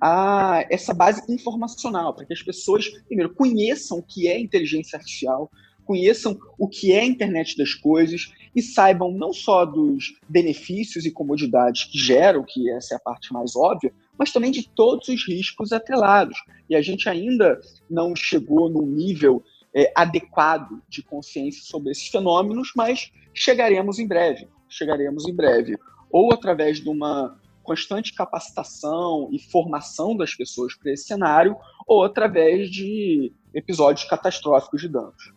a, 0.00 0.64
essa 0.70 0.92
base 0.92 1.22
informacional, 1.32 2.14
para 2.14 2.24
que 2.24 2.32
as 2.32 2.42
pessoas, 2.42 2.88
primeiro, 3.06 3.34
conheçam 3.34 3.98
o 3.98 4.02
que 4.02 4.28
é 4.28 4.38
inteligência 4.38 4.96
artificial, 4.96 5.50
conheçam 5.84 6.38
o 6.58 6.68
que 6.68 6.92
é 6.92 7.00
a 7.00 7.04
internet 7.04 7.56
das 7.56 7.74
coisas 7.74 8.32
e 8.54 8.62
saibam 8.62 9.10
não 9.10 9.32
só 9.32 9.64
dos 9.64 10.18
benefícios 10.28 11.04
e 11.04 11.10
comodidades 11.10 11.84
que 11.84 11.98
geram, 11.98 12.44
que 12.46 12.70
essa 12.70 12.94
é 12.94 12.96
a 12.96 13.00
parte 13.00 13.32
mais 13.32 13.56
óbvia, 13.56 13.92
mas 14.18 14.32
também 14.32 14.50
de 14.50 14.68
todos 14.68 15.08
os 15.08 15.26
riscos 15.26 15.72
atrelados. 15.72 16.38
E 16.68 16.76
a 16.76 16.82
gente 16.82 17.08
ainda 17.08 17.60
não 17.90 18.14
chegou 18.14 18.68
num 18.70 18.86
nível 18.86 19.42
é, 19.74 19.92
adequado 19.94 20.80
de 20.88 21.02
consciência 21.02 21.62
sobre 21.64 21.90
esses 21.90 22.08
fenômenos, 22.08 22.72
mas 22.76 23.10
chegaremos 23.32 23.98
em 23.98 24.06
breve. 24.06 24.48
Chegaremos 24.68 25.26
em 25.26 25.34
breve. 25.34 25.76
Ou 26.10 26.32
através 26.32 26.80
de 26.80 26.88
uma 26.88 27.36
constante 27.64 28.14
capacitação 28.14 29.28
e 29.32 29.38
formação 29.38 30.16
das 30.16 30.34
pessoas 30.34 30.74
para 30.76 30.92
esse 30.92 31.06
cenário, 31.06 31.56
ou 31.86 32.04
através 32.04 32.70
de 32.70 33.32
episódios 33.52 34.06
catastróficos 34.06 34.82
de 34.82 34.88
danos. 34.88 35.32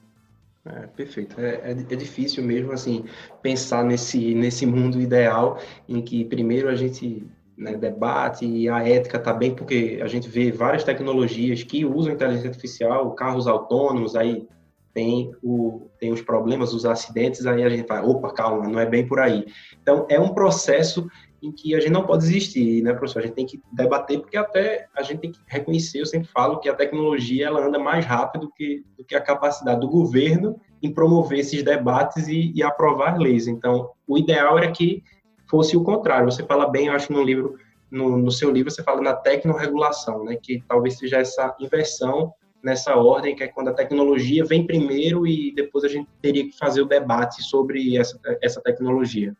É, 0.75 0.87
perfeito. 0.87 1.39
É, 1.39 1.61
é, 1.63 1.71
é, 1.71 1.95
difícil 1.95 2.43
mesmo 2.43 2.71
assim 2.71 3.05
pensar 3.41 3.83
nesse, 3.83 4.33
nesse 4.33 4.65
mundo 4.65 4.99
ideal 4.99 5.59
em 5.87 6.01
que 6.01 6.25
primeiro 6.25 6.67
a 6.67 6.75
gente 6.75 7.25
né, 7.57 7.75
debate 7.75 8.45
e 8.45 8.69
a 8.69 8.87
ética 8.87 9.17
está 9.17 9.33
bem, 9.33 9.55
porque 9.55 9.99
a 10.01 10.07
gente 10.07 10.27
vê 10.27 10.51
várias 10.51 10.83
tecnologias 10.83 11.63
que 11.63 11.85
usam 11.85 12.13
inteligência 12.13 12.49
artificial, 12.49 13.11
carros 13.13 13.47
autônomos, 13.47 14.15
aí 14.15 14.47
tem, 14.93 15.31
o, 15.43 15.89
tem 15.99 16.11
os 16.11 16.21
problemas, 16.21 16.73
os 16.73 16.85
acidentes, 16.85 17.45
aí 17.45 17.63
a 17.63 17.69
gente 17.69 17.87
fala, 17.87 18.07
opa, 18.07 18.33
calma, 18.33 18.67
não 18.67 18.79
é 18.79 18.85
bem 18.85 19.07
por 19.07 19.19
aí. 19.19 19.45
Então, 19.81 20.07
é 20.09 20.19
um 20.19 20.33
processo 20.33 21.07
em 21.47 21.51
que 21.51 21.73
a 21.73 21.79
gente 21.79 21.91
não 21.91 22.05
pode 22.05 22.23
desistir, 22.23 22.81
né, 22.83 22.93
professor? 22.93 23.19
A 23.19 23.25
gente 23.25 23.35
tem 23.35 23.45
que 23.45 23.61
debater, 23.71 24.19
porque 24.19 24.37
até 24.37 24.87
a 24.95 25.01
gente 25.01 25.19
tem 25.19 25.31
que 25.31 25.39
reconhecer, 25.47 26.01
eu 26.01 26.05
sempre 26.05 26.27
falo 26.27 26.59
que 26.59 26.69
a 26.69 26.75
tecnologia 26.75 27.47
ela 27.47 27.65
anda 27.65 27.79
mais 27.79 28.05
rápido 28.05 28.51
que, 28.55 28.83
do 28.97 29.03
que 29.03 29.15
a 29.15 29.21
capacidade 29.21 29.79
do 29.79 29.87
governo 29.87 30.59
em 30.81 30.93
promover 30.93 31.39
esses 31.39 31.63
debates 31.63 32.27
e, 32.27 32.51
e 32.53 32.61
aprovar 32.61 33.17
leis. 33.17 33.47
Então, 33.47 33.89
o 34.07 34.17
ideal 34.17 34.57
era 34.57 34.71
que 34.71 35.03
fosse 35.49 35.75
o 35.75 35.83
contrário. 35.83 36.29
Você 36.29 36.43
fala 36.43 36.69
bem, 36.69 36.87
eu 36.87 36.93
acho, 36.93 37.11
no 37.11 37.23
livro, 37.23 37.55
no, 37.89 38.17
no 38.17 38.31
seu 38.31 38.51
livro, 38.51 38.69
você 38.69 38.83
fala 38.83 39.01
na 39.01 39.13
tecnorregulação, 39.13 40.25
né, 40.25 40.37
que 40.41 40.61
talvez 40.67 40.97
seja 40.97 41.17
essa 41.17 41.55
inversão 41.59 42.33
nessa 42.63 42.95
ordem, 42.95 43.35
que 43.35 43.43
é 43.43 43.47
quando 43.47 43.69
a 43.69 43.73
tecnologia 43.73 44.43
vem 44.43 44.65
primeiro 44.65 45.25
e 45.25 45.53
depois 45.53 45.83
a 45.83 45.87
gente 45.87 46.09
teria 46.21 46.43
que 46.43 46.57
fazer 46.57 46.81
o 46.81 46.85
debate 46.85 47.41
sobre 47.43 47.97
essa, 47.97 48.19
essa 48.41 48.61
tecnologia. 48.61 49.35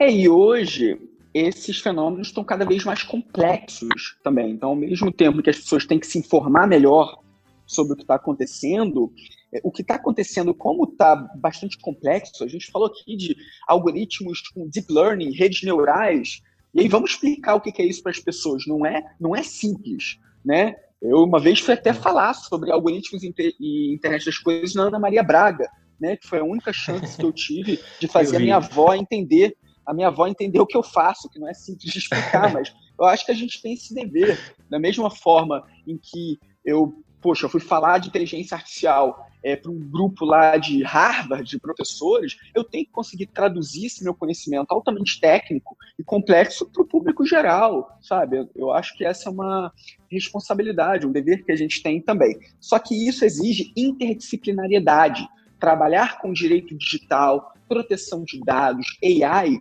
É, 0.00 0.10
e 0.10 0.30
hoje 0.30 0.98
esses 1.34 1.78
fenômenos 1.78 2.28
estão 2.28 2.42
cada 2.42 2.64
vez 2.64 2.84
mais 2.84 3.02
complexos 3.02 4.16
também. 4.24 4.52
Então, 4.52 4.70
ao 4.70 4.74
mesmo 4.74 5.12
tempo 5.12 5.42
que 5.42 5.50
as 5.50 5.58
pessoas 5.58 5.84
têm 5.84 5.98
que 5.98 6.06
se 6.06 6.18
informar 6.18 6.66
melhor 6.66 7.20
sobre 7.66 7.92
o 7.92 7.96
que 7.96 8.02
está 8.02 8.14
acontecendo, 8.14 9.12
é, 9.52 9.60
o 9.62 9.70
que 9.70 9.82
está 9.82 9.96
acontecendo, 9.96 10.54
como 10.54 10.84
está 10.84 11.14
bastante 11.36 11.78
complexo, 11.78 12.42
a 12.42 12.48
gente 12.48 12.70
falou 12.70 12.88
aqui 12.88 13.14
de 13.14 13.36
algoritmos 13.68 14.40
com 14.48 14.66
deep 14.70 14.90
learning, 14.90 15.32
redes 15.32 15.62
neurais, 15.62 16.40
e 16.72 16.80
aí 16.80 16.88
vamos 16.88 17.10
explicar 17.10 17.56
o 17.56 17.60
que 17.60 17.82
é 17.82 17.84
isso 17.84 18.02
para 18.02 18.12
as 18.12 18.18
pessoas. 18.18 18.66
Não 18.66 18.86
é, 18.86 19.04
não 19.20 19.36
é 19.36 19.42
simples, 19.42 20.18
né? 20.42 20.76
Eu 21.02 21.18
uma 21.24 21.38
vez 21.38 21.60
fui 21.60 21.74
até 21.74 21.92
falar 21.92 22.32
sobre 22.32 22.72
algoritmos 22.72 23.22
e 23.22 23.94
internet 23.94 24.24
das 24.24 24.38
coisas 24.38 24.74
na 24.74 24.84
Ana 24.84 24.98
Maria 24.98 25.22
Braga, 25.22 25.68
né? 26.00 26.16
Que 26.16 26.26
foi 26.26 26.38
a 26.38 26.44
única 26.44 26.72
chance 26.72 27.18
que 27.18 27.24
eu 27.24 27.32
tive 27.32 27.78
de 28.00 28.08
fazer 28.08 28.36
a 28.36 28.40
minha 28.40 28.56
avó 28.56 28.94
entender 28.94 29.56
a 29.86 29.94
minha 29.94 30.08
avó 30.08 30.26
entendeu 30.26 30.62
o 30.62 30.66
que 30.66 30.76
eu 30.76 30.82
faço, 30.82 31.28
que 31.28 31.38
não 31.38 31.48
é 31.48 31.54
simples 31.54 31.92
de 31.92 31.98
explicar, 31.98 32.52
mas 32.54 32.72
eu 32.98 33.06
acho 33.06 33.24
que 33.24 33.32
a 33.32 33.34
gente 33.34 33.60
tem 33.60 33.74
esse 33.74 33.94
dever. 33.94 34.38
Da 34.68 34.78
mesma 34.78 35.10
forma 35.10 35.64
em 35.86 35.98
que 35.98 36.38
eu, 36.64 37.02
poxa, 37.20 37.46
eu 37.46 37.50
fui 37.50 37.60
falar 37.60 37.98
de 37.98 38.08
inteligência 38.08 38.56
artificial 38.56 39.26
é, 39.42 39.56
para 39.56 39.70
um 39.70 39.78
grupo 39.78 40.24
lá 40.24 40.56
de 40.56 40.82
Harvard, 40.82 41.48
de 41.48 41.58
professores, 41.58 42.36
eu 42.54 42.62
tenho 42.62 42.84
que 42.84 42.92
conseguir 42.92 43.26
traduzir 43.26 43.86
esse 43.86 44.04
meu 44.04 44.14
conhecimento 44.14 44.70
altamente 44.70 45.20
técnico 45.20 45.76
e 45.98 46.04
complexo 46.04 46.66
para 46.66 46.82
o 46.82 46.86
público 46.86 47.24
geral, 47.24 47.98
sabe? 48.00 48.38
Eu, 48.38 48.50
eu 48.54 48.72
acho 48.72 48.96
que 48.96 49.04
essa 49.04 49.28
é 49.28 49.32
uma 49.32 49.72
responsabilidade, 50.10 51.06
um 51.06 51.12
dever 51.12 51.44
que 51.44 51.52
a 51.52 51.56
gente 51.56 51.82
tem 51.82 52.00
também. 52.00 52.38
Só 52.60 52.78
que 52.78 53.08
isso 53.08 53.24
exige 53.24 53.72
interdisciplinariedade. 53.76 55.26
Trabalhar 55.58 56.20
com 56.20 56.32
direito 56.32 56.76
digital, 56.76 57.52
proteção 57.70 58.24
de 58.24 58.40
dados, 58.40 58.84
AI, 59.00 59.60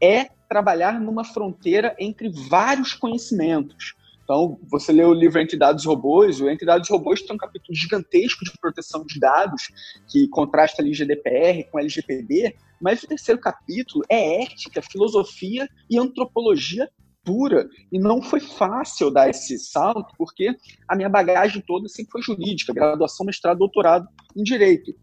é 0.00 0.28
trabalhar 0.48 1.00
numa 1.00 1.24
fronteira 1.24 1.96
entre 1.98 2.30
vários 2.30 2.94
conhecimentos. 2.94 3.94
Então, 4.22 4.60
você 4.70 4.92
lê 4.92 5.04
o 5.04 5.12
livro 5.12 5.40
Entre 5.40 5.56
Dados 5.56 5.84
e 5.84 5.88
Robôs, 5.88 6.40
o 6.40 6.48
Entre 6.48 6.64
Dados 6.64 6.88
e 6.88 6.92
Robôs 6.92 7.22
tem 7.22 7.34
um 7.34 7.38
capítulo 7.38 7.74
gigantesco 7.74 8.44
de 8.44 8.52
proteção 8.60 9.04
de 9.04 9.18
dados, 9.18 9.72
que 10.06 10.28
contrasta 10.28 10.82
ali 10.82 10.94
GDPR 10.94 11.64
com 11.70 11.80
LGPD, 11.80 12.54
mas 12.80 13.02
o 13.02 13.08
terceiro 13.08 13.40
capítulo 13.40 14.04
é 14.08 14.42
ética, 14.42 14.80
filosofia 14.80 15.68
e 15.90 15.98
antropologia 15.98 16.88
pura. 17.24 17.68
E 17.90 17.98
não 17.98 18.22
foi 18.22 18.38
fácil 18.38 19.10
dar 19.10 19.28
esse 19.28 19.58
salto, 19.58 20.14
porque 20.16 20.54
a 20.86 20.94
minha 20.94 21.08
bagagem 21.08 21.62
toda 21.66 21.88
sempre 21.88 22.12
foi 22.12 22.22
jurídica, 22.22 22.72
graduação, 22.72 23.26
mestrado, 23.26 23.58
doutorado 23.58 24.06
em 24.36 24.42
direito. 24.42 24.94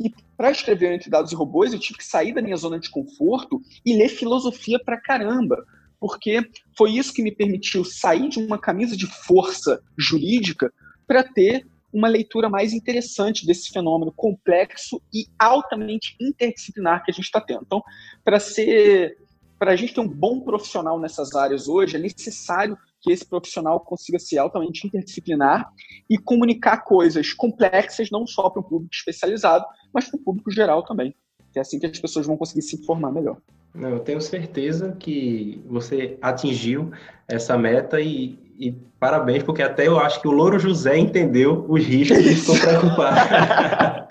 E 0.00 0.10
para 0.36 0.50
escrever 0.50 0.94
Entre 0.94 1.10
Dados 1.10 1.30
e 1.30 1.34
Robôs, 1.34 1.72
eu 1.72 1.78
tive 1.78 1.98
que 1.98 2.04
sair 2.04 2.32
da 2.32 2.40
minha 2.40 2.56
zona 2.56 2.80
de 2.80 2.88
conforto 2.88 3.60
e 3.84 3.94
ler 3.94 4.08
filosofia 4.08 4.80
pra 4.82 5.00
caramba. 5.00 5.62
Porque 6.00 6.40
foi 6.76 6.92
isso 6.92 7.12
que 7.12 7.22
me 7.22 7.30
permitiu 7.30 7.84
sair 7.84 8.30
de 8.30 8.38
uma 8.38 8.58
camisa 8.58 8.96
de 8.96 9.06
força 9.06 9.82
jurídica 9.98 10.72
para 11.06 11.22
ter 11.22 11.66
uma 11.92 12.08
leitura 12.08 12.48
mais 12.48 12.72
interessante 12.72 13.44
desse 13.44 13.70
fenômeno 13.70 14.12
complexo 14.12 15.02
e 15.12 15.26
altamente 15.38 16.16
interdisciplinar 16.20 17.04
que 17.04 17.10
a 17.10 17.14
gente 17.14 17.24
está 17.24 17.40
tendo. 17.40 17.62
Então, 17.66 17.82
para 18.24 18.40
ser, 18.40 19.18
para 19.60 19.72
a 19.72 19.76
gente 19.76 19.92
ter 19.92 20.00
um 20.00 20.08
bom 20.08 20.40
profissional 20.40 20.98
nessas 20.98 21.34
áreas 21.34 21.68
hoje, 21.68 21.94
é 21.94 21.98
necessário 21.98 22.78
que 22.98 23.12
esse 23.12 23.26
profissional 23.26 23.78
consiga 23.78 24.18
ser 24.18 24.38
altamente 24.38 24.86
interdisciplinar 24.86 25.70
e 26.08 26.16
comunicar 26.16 26.78
coisas 26.78 27.34
complexas 27.34 28.10
não 28.10 28.26
só 28.26 28.48
para 28.48 28.60
o 28.60 28.64
público 28.64 28.94
especializado, 28.94 29.66
mas 29.92 30.08
para 30.08 30.18
o 30.18 30.24
público 30.24 30.50
geral 30.50 30.82
também. 30.82 31.14
É 31.54 31.60
assim 31.60 31.78
que 31.78 31.84
as 31.84 31.98
pessoas 31.98 32.26
vão 32.26 32.38
conseguir 32.38 32.62
se 32.62 32.76
informar 32.76 33.12
melhor. 33.12 33.36
Não, 33.74 33.90
eu 33.90 34.00
tenho 34.00 34.20
certeza 34.20 34.96
que 34.98 35.62
você 35.66 36.18
atingiu 36.20 36.90
essa 37.28 37.56
meta 37.56 38.00
e, 38.00 38.38
e, 38.58 38.72
parabéns, 38.98 39.42
porque 39.42 39.62
até 39.62 39.86
eu 39.86 39.98
acho 39.98 40.20
que 40.20 40.26
o 40.26 40.32
Louro 40.32 40.58
José 40.58 40.98
entendeu 40.98 41.64
os 41.68 41.84
riscos 41.84 42.18
e 42.18 42.34
ficou 42.34 42.58
preocupado. 42.58 44.08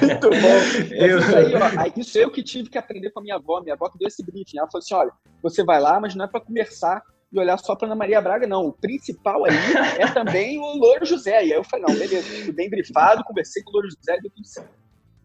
Muito 0.00 0.30
bom. 0.30 0.94
Eu... 0.94 1.18
Isso, 1.18 1.36
aí, 1.36 1.52
ó, 1.54 2.00
isso 2.00 2.18
eu 2.18 2.30
que 2.30 2.42
tive 2.42 2.70
que 2.70 2.78
aprender 2.78 3.10
com 3.10 3.18
a 3.18 3.22
minha 3.22 3.34
avó. 3.34 3.60
Minha 3.60 3.74
avó 3.74 3.88
que 3.88 3.98
deu 3.98 4.06
esse 4.06 4.24
briefing. 4.24 4.58
Ela 4.58 4.70
falou 4.70 4.82
assim: 4.82 4.94
olha, 4.94 5.12
você 5.42 5.64
vai 5.64 5.80
lá, 5.80 5.98
mas 5.98 6.14
não 6.14 6.24
é 6.24 6.28
para 6.28 6.40
conversar 6.40 7.02
e 7.32 7.38
olhar 7.38 7.58
só 7.58 7.76
para 7.76 7.88
Ana 7.88 7.94
Maria 7.94 8.20
Braga, 8.20 8.46
não. 8.46 8.66
O 8.66 8.72
principal 8.72 9.44
aí 9.44 9.56
é 9.98 10.06
também 10.12 10.58
o 10.58 10.76
Louro 10.76 11.04
José. 11.04 11.44
E 11.44 11.52
aí 11.52 11.58
eu 11.58 11.64
falei, 11.64 11.86
não, 11.86 11.94
beleza, 11.94 12.26
fui 12.26 12.52
bem 12.52 12.70
brifado, 12.70 13.24
conversei 13.24 13.62
com 13.62 13.70
o 13.70 13.72
Louro 13.74 13.88
José 13.90 14.16
e 14.16 14.22
deu 14.22 14.30
tudo 14.30 14.46
certo. 14.46 14.70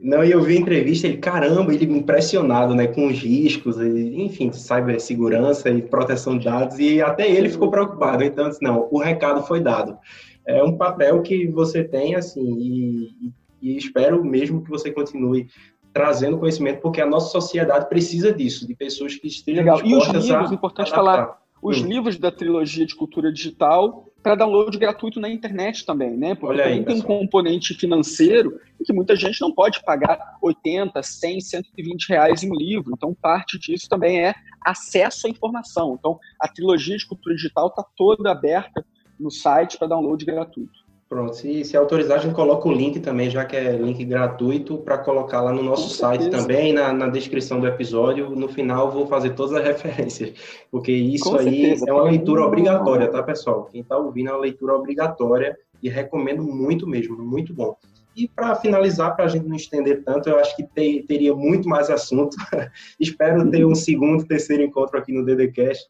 Não, 0.03 0.21
e 0.21 0.31
eu 0.31 0.41
vi 0.41 0.57
a 0.57 0.59
entrevista, 0.59 1.07
ele, 1.07 1.15
caramba, 1.15 1.73
ele 1.73 1.85
impressionado, 1.85 2.75
né, 2.75 2.87
com 2.87 3.07
os 3.07 3.17
riscos, 3.17 3.79
enfim, 3.79 4.51
cibersegurança 4.51 5.69
e 5.69 5.81
proteção 5.81 6.37
de 6.37 6.43
dados, 6.43 6.77
e 6.77 7.01
até 7.01 7.31
ele 7.31 7.47
ficou 7.47 7.71
preocupado. 7.71 8.21
Então, 8.21 8.47
assim, 8.47 8.59
não, 8.61 8.89
o 8.91 8.99
recado 8.99 9.41
foi 9.43 9.61
dado. 9.61 9.97
É 10.45 10.61
um 10.61 10.75
papel 10.75 11.21
que 11.21 11.47
você 11.47 11.85
tem, 11.85 12.15
assim, 12.15 12.43
e, 12.59 13.31
e 13.61 13.77
espero 13.77 14.21
mesmo 14.25 14.61
que 14.61 14.69
você 14.69 14.91
continue 14.91 15.47
trazendo 15.93 16.37
conhecimento, 16.37 16.81
porque 16.81 16.99
a 16.99 17.05
nossa 17.05 17.29
sociedade 17.29 17.87
precisa 17.87 18.33
disso, 18.33 18.67
de 18.67 18.75
pessoas 18.75 19.15
que 19.15 19.27
estejam 19.27 19.63
Legal. 19.63 19.79
E 19.85 19.95
os 19.95 20.05
livros, 20.07 20.51
importante 20.51 20.91
falar, 20.91 21.37
os 21.61 21.81
hum. 21.81 21.87
livros 21.87 22.17
da 22.17 22.29
trilogia 22.29 22.85
de 22.85 22.93
cultura 22.93 23.31
digital 23.31 24.12
para 24.23 24.35
download 24.35 24.77
gratuito 24.77 25.19
na 25.19 25.29
internet 25.29 25.85
também, 25.85 26.15
né? 26.15 26.33
Porque 26.33 26.53
Olha 26.53 26.63
também 26.63 26.79
aí, 26.79 26.85
tem 26.85 26.95
um 26.95 27.01
componente 27.01 27.73
financeiro 27.73 28.57
que 28.85 28.93
muita 28.93 29.15
gente 29.15 29.39
não 29.41 29.51
pode 29.51 29.83
pagar 29.83 30.37
80, 30.41 31.03
100, 31.03 31.41
120 31.41 32.09
reais 32.09 32.43
em 32.43 32.49
um 32.49 32.55
livro. 32.55 32.93
Então, 32.95 33.13
parte 33.13 33.59
disso 33.59 33.87
também 33.89 34.25
é 34.25 34.33
acesso 34.61 35.27
à 35.27 35.29
informação. 35.29 35.95
Então, 35.99 36.17
a 36.39 36.47
trilogia 36.47 36.97
de 36.97 37.05
cultura 37.05 37.35
digital 37.35 37.67
está 37.67 37.83
toda 37.95 38.31
aberta 38.31 38.85
no 39.19 39.29
site 39.29 39.77
para 39.77 39.87
download 39.87 40.23
gratuito. 40.25 40.82
Pronto, 41.13 41.35
se, 41.35 41.63
se 41.63 41.77
autorizar, 41.77 42.17
a 42.17 42.21
gente 42.21 42.33
coloca 42.33 42.67
o 42.67 42.71
link 42.71 42.99
também, 42.99 43.29
já 43.29 43.45
que 43.45 43.55
é 43.55 43.73
link 43.73 44.03
gratuito, 44.03 44.79
para 44.79 44.97
colocar 44.97 45.41
lá 45.41 45.53
no 45.53 45.61
nosso 45.61 45.95
site 45.95 46.27
também, 46.31 46.73
na, 46.73 46.91
na 46.91 47.07
descrição 47.07 47.59
do 47.59 47.67
episódio. 47.67 48.31
No 48.31 48.47
final, 48.47 48.89
vou 48.89 49.05
fazer 49.05 49.35
todas 49.35 49.53
as 49.53 49.61
referências, 49.63 50.33
porque 50.71 50.91
isso 50.91 51.25
Com 51.25 51.37
aí 51.37 51.61
certeza, 51.61 51.85
é 51.87 51.93
uma 51.93 52.05
leitura 52.05 52.41
obrigatória, 52.43 53.07
tá, 53.09 53.21
pessoal? 53.21 53.69
Quem 53.71 53.81
está 53.81 53.95
ouvindo 53.95 54.31
é 54.31 54.33
uma 54.33 54.41
leitura 54.41 54.73
obrigatória 54.73 55.55
e 55.83 55.87
recomendo 55.87 56.41
muito 56.41 56.87
mesmo, 56.87 57.15
muito 57.15 57.53
bom. 57.53 57.77
E 58.15 58.27
para 58.27 58.55
finalizar, 58.55 59.15
para 59.15 59.25
a 59.25 59.27
gente 59.27 59.47
não 59.47 59.55
estender 59.55 60.03
tanto, 60.03 60.29
eu 60.29 60.39
acho 60.39 60.55
que 60.55 60.63
ter, 60.63 61.03
teria 61.03 61.35
muito 61.35 61.69
mais 61.69 61.91
assunto. 61.91 62.35
Espero 62.99 63.47
ter 63.51 63.63
um 63.63 63.75
segundo, 63.75 64.25
terceiro 64.25 64.63
encontro 64.63 64.97
aqui 64.97 65.13
no 65.13 65.23
DDCast 65.23 65.87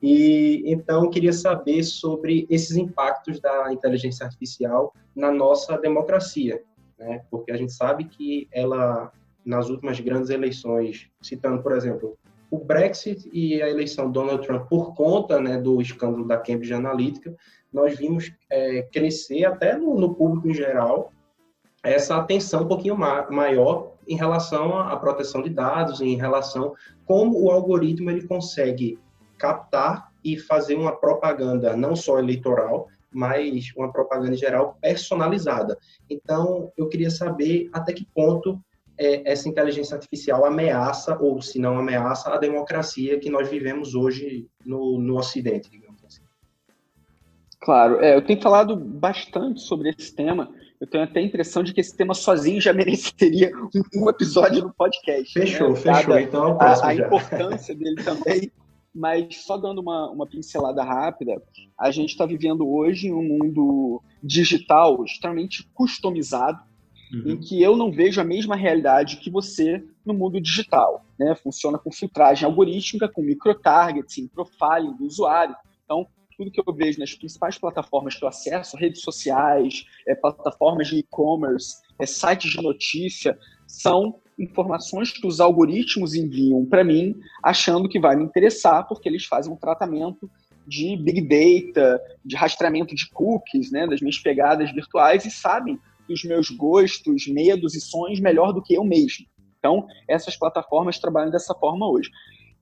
e 0.00 0.62
então 0.66 1.10
queria 1.10 1.32
saber 1.32 1.82
sobre 1.82 2.46
esses 2.48 2.76
impactos 2.76 3.40
da 3.40 3.72
inteligência 3.72 4.24
artificial 4.24 4.94
na 5.14 5.32
nossa 5.32 5.76
democracia, 5.78 6.62
né? 6.98 7.24
Porque 7.30 7.50
a 7.50 7.56
gente 7.56 7.72
sabe 7.72 8.04
que 8.04 8.48
ela 8.52 9.12
nas 9.44 9.70
últimas 9.70 9.98
grandes 9.98 10.28
eleições, 10.28 11.08
citando, 11.22 11.62
por 11.62 11.72
exemplo, 11.72 12.18
o 12.50 12.58
Brexit 12.58 13.28
e 13.32 13.62
a 13.62 13.68
eleição 13.68 14.10
Donald 14.10 14.46
Trump 14.46 14.68
por 14.68 14.94
conta 14.94 15.40
né, 15.40 15.58
do 15.58 15.80
escândalo 15.80 16.26
da 16.26 16.36
Cambridge 16.36 16.74
Analytica, 16.74 17.34
nós 17.72 17.96
vimos 17.96 18.32
é, 18.50 18.82
crescer 18.82 19.44
até 19.44 19.76
no, 19.76 19.98
no, 19.98 20.14
público 20.14 20.48
em 20.48 20.54
geral 20.54 21.12
essa 21.82 22.16
atenção 22.16 22.62
um 22.62 22.68
pouquinho 22.68 22.96
ma 22.96 23.30
maior 23.30 23.92
em 24.06 24.16
relação 24.16 24.78
à 24.78 24.96
proteção 24.96 25.42
de 25.42 25.50
dados, 25.50 26.00
em 26.00 26.16
relação 26.16 26.74
como 27.04 27.42
o 27.42 27.50
algoritmo 27.50 28.10
ele 28.10 28.26
consegue 28.26 28.98
captar 29.38 30.12
e 30.24 30.36
fazer 30.36 30.74
uma 30.74 30.92
propaganda 30.92 31.76
não 31.76 31.96
só 31.96 32.18
eleitoral, 32.18 32.88
mas 33.10 33.72
uma 33.76 33.90
propaganda 33.90 34.34
em 34.34 34.38
geral 34.38 34.76
personalizada. 34.80 35.78
Então, 36.10 36.70
eu 36.76 36.88
queria 36.88 37.10
saber 37.10 37.70
até 37.72 37.92
que 37.92 38.06
ponto 38.14 38.60
é, 38.98 39.30
essa 39.30 39.48
inteligência 39.48 39.94
artificial 39.94 40.44
ameaça, 40.44 41.16
ou 41.20 41.40
se 41.40 41.58
não 41.58 41.78
ameaça, 41.78 42.30
a 42.30 42.38
democracia 42.38 43.18
que 43.18 43.30
nós 43.30 43.48
vivemos 43.48 43.94
hoje 43.94 44.46
no, 44.66 44.98
no 44.98 45.16
Ocidente, 45.16 45.70
digamos 45.70 46.04
assim. 46.04 46.22
Claro, 47.60 48.00
é, 48.00 48.16
eu 48.16 48.24
tenho 48.24 48.40
falado 48.40 48.76
bastante 48.76 49.60
sobre 49.60 49.90
esse 49.90 50.14
tema. 50.14 50.50
Eu 50.80 50.86
tenho 50.86 51.04
até 51.04 51.20
a 51.20 51.22
impressão 51.22 51.62
de 51.62 51.72
que 51.72 51.80
esse 51.80 51.96
tema 51.96 52.14
sozinho 52.14 52.60
já 52.60 52.72
mereceria 52.74 53.52
um, 53.56 54.04
um 54.04 54.10
episódio 54.10 54.62
no 54.62 54.74
podcast. 54.74 55.32
Fechou, 55.32 55.70
né? 55.70 55.76
fechou. 55.76 56.18
Então, 56.18 56.60
a, 56.60 56.72
a, 56.72 56.88
a 56.88 56.94
importância 56.94 57.74
dele 57.74 58.02
também 58.02 58.50
mas 58.98 59.44
só 59.44 59.56
dando 59.56 59.80
uma, 59.80 60.10
uma 60.10 60.26
pincelada 60.26 60.82
rápida, 60.82 61.40
a 61.78 61.90
gente 61.92 62.10
está 62.10 62.26
vivendo 62.26 62.68
hoje 62.68 63.12
um 63.12 63.22
mundo 63.22 64.02
digital 64.20 65.04
extremamente 65.04 65.68
customizado, 65.72 66.60
uhum. 67.12 67.30
em 67.30 67.36
que 67.38 67.62
eu 67.62 67.76
não 67.76 67.92
vejo 67.92 68.20
a 68.20 68.24
mesma 68.24 68.56
realidade 68.56 69.18
que 69.18 69.30
você 69.30 69.84
no 70.04 70.12
mundo 70.12 70.40
digital. 70.40 71.04
Né? 71.16 71.34
Funciona 71.36 71.78
com 71.78 71.92
filtragem 71.92 72.44
algorítmica, 72.44 73.08
com 73.08 73.22
microtargeting, 73.22 74.26
profiling 74.26 74.96
do 74.96 75.04
usuário. 75.04 75.54
Então, 75.84 76.04
tudo 76.36 76.50
que 76.50 76.60
eu 76.60 76.74
vejo 76.74 76.98
nas 76.98 77.14
principais 77.14 77.56
plataformas 77.56 78.16
que 78.16 78.24
eu 78.24 78.28
acesso, 78.28 78.76
redes 78.76 79.02
sociais, 79.02 79.84
é, 80.08 80.14
plataformas 80.14 80.88
de 80.88 80.98
e-commerce, 80.98 81.76
é, 82.00 82.06
sites 82.06 82.50
de 82.50 82.60
notícia, 82.60 83.38
são 83.66 84.20
informações 84.38 85.10
que 85.10 85.26
os 85.26 85.40
algoritmos 85.40 86.14
enviam 86.14 86.64
para 86.64 86.84
mim, 86.84 87.14
achando 87.42 87.88
que 87.88 87.98
vai 87.98 88.16
me 88.16 88.24
interessar, 88.24 88.86
porque 88.86 89.08
eles 89.08 89.24
fazem 89.24 89.52
um 89.52 89.56
tratamento 89.56 90.30
de 90.66 90.96
big 90.96 91.22
data, 91.22 92.00
de 92.24 92.36
rastreamento 92.36 92.94
de 92.94 93.08
cookies, 93.10 93.72
né, 93.72 93.86
das 93.86 94.00
minhas 94.00 94.18
pegadas 94.18 94.70
virtuais 94.72 95.24
e 95.24 95.30
sabem 95.30 95.78
dos 96.08 96.22
meus 96.24 96.50
gostos, 96.50 97.26
medos 97.26 97.74
e 97.74 97.80
sonhos 97.80 98.20
melhor 98.20 98.52
do 98.52 98.62
que 98.62 98.74
eu 98.74 98.84
mesmo. 98.84 99.26
Então, 99.58 99.86
essas 100.08 100.36
plataformas 100.36 100.98
trabalham 100.98 101.30
dessa 101.30 101.54
forma 101.54 101.88
hoje. 101.88 102.10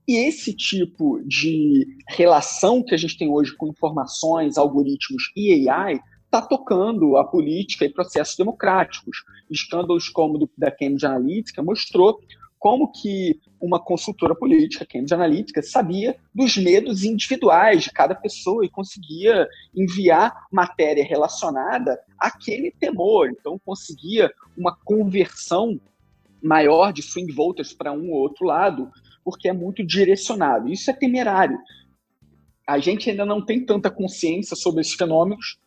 E 0.07 0.15
esse 0.15 0.53
tipo 0.53 1.21
de 1.25 1.85
relação 2.07 2.81
que 2.81 2.95
a 2.95 2.97
gente 2.97 3.17
tem 3.17 3.29
hoje 3.29 3.55
com 3.55 3.67
informações, 3.67 4.57
algoritmos 4.57 5.31
e 5.35 5.69
AI 5.69 5.99
está 6.27 6.41
tocando 6.41 7.17
a 7.17 7.23
política 7.23 7.85
e 7.85 7.89
processos 7.89 8.35
democráticos. 8.35 9.23
Escândalos 9.49 10.09
como 10.09 10.37
do, 10.37 10.49
da 10.57 10.69
Cambridge 10.69 11.05
Analytica 11.05 11.63
mostrou 11.63 12.19
como 12.59 12.91
que 12.91 13.39
uma 13.61 13.79
consultora 13.79 14.35
política, 14.35 14.85
Cambridge 14.85 15.13
Analytica, 15.13 15.61
sabia 15.61 16.17
dos 16.33 16.57
medos 16.57 17.03
individuais 17.03 17.83
de 17.83 17.91
cada 17.91 18.15
pessoa 18.15 18.65
e 18.65 18.69
conseguia 18.69 19.47
enviar 19.75 20.33
matéria 20.51 21.03
relacionada 21.03 21.99
àquele 22.19 22.71
temor. 22.71 23.29
Então, 23.29 23.59
conseguia 23.63 24.31
uma 24.57 24.75
conversão 24.83 25.79
maior 26.41 26.91
de 26.91 27.01
swing 27.01 27.31
voters 27.31 27.73
para 27.73 27.91
um 27.91 28.11
ou 28.11 28.21
outro 28.21 28.45
lado, 28.45 28.91
porque 29.23 29.47
é 29.47 29.53
muito 29.53 29.85
direcionado. 29.85 30.69
Isso 30.69 30.89
é 30.89 30.93
temerário. 30.93 31.57
A 32.67 32.79
gente 32.79 33.09
ainda 33.09 33.25
não 33.25 33.43
tem 33.43 33.65
tanta 33.65 33.89
consciência 33.89 34.55
sobre 34.55 34.81
esses 34.81 34.93
fenômenos, 34.93 35.57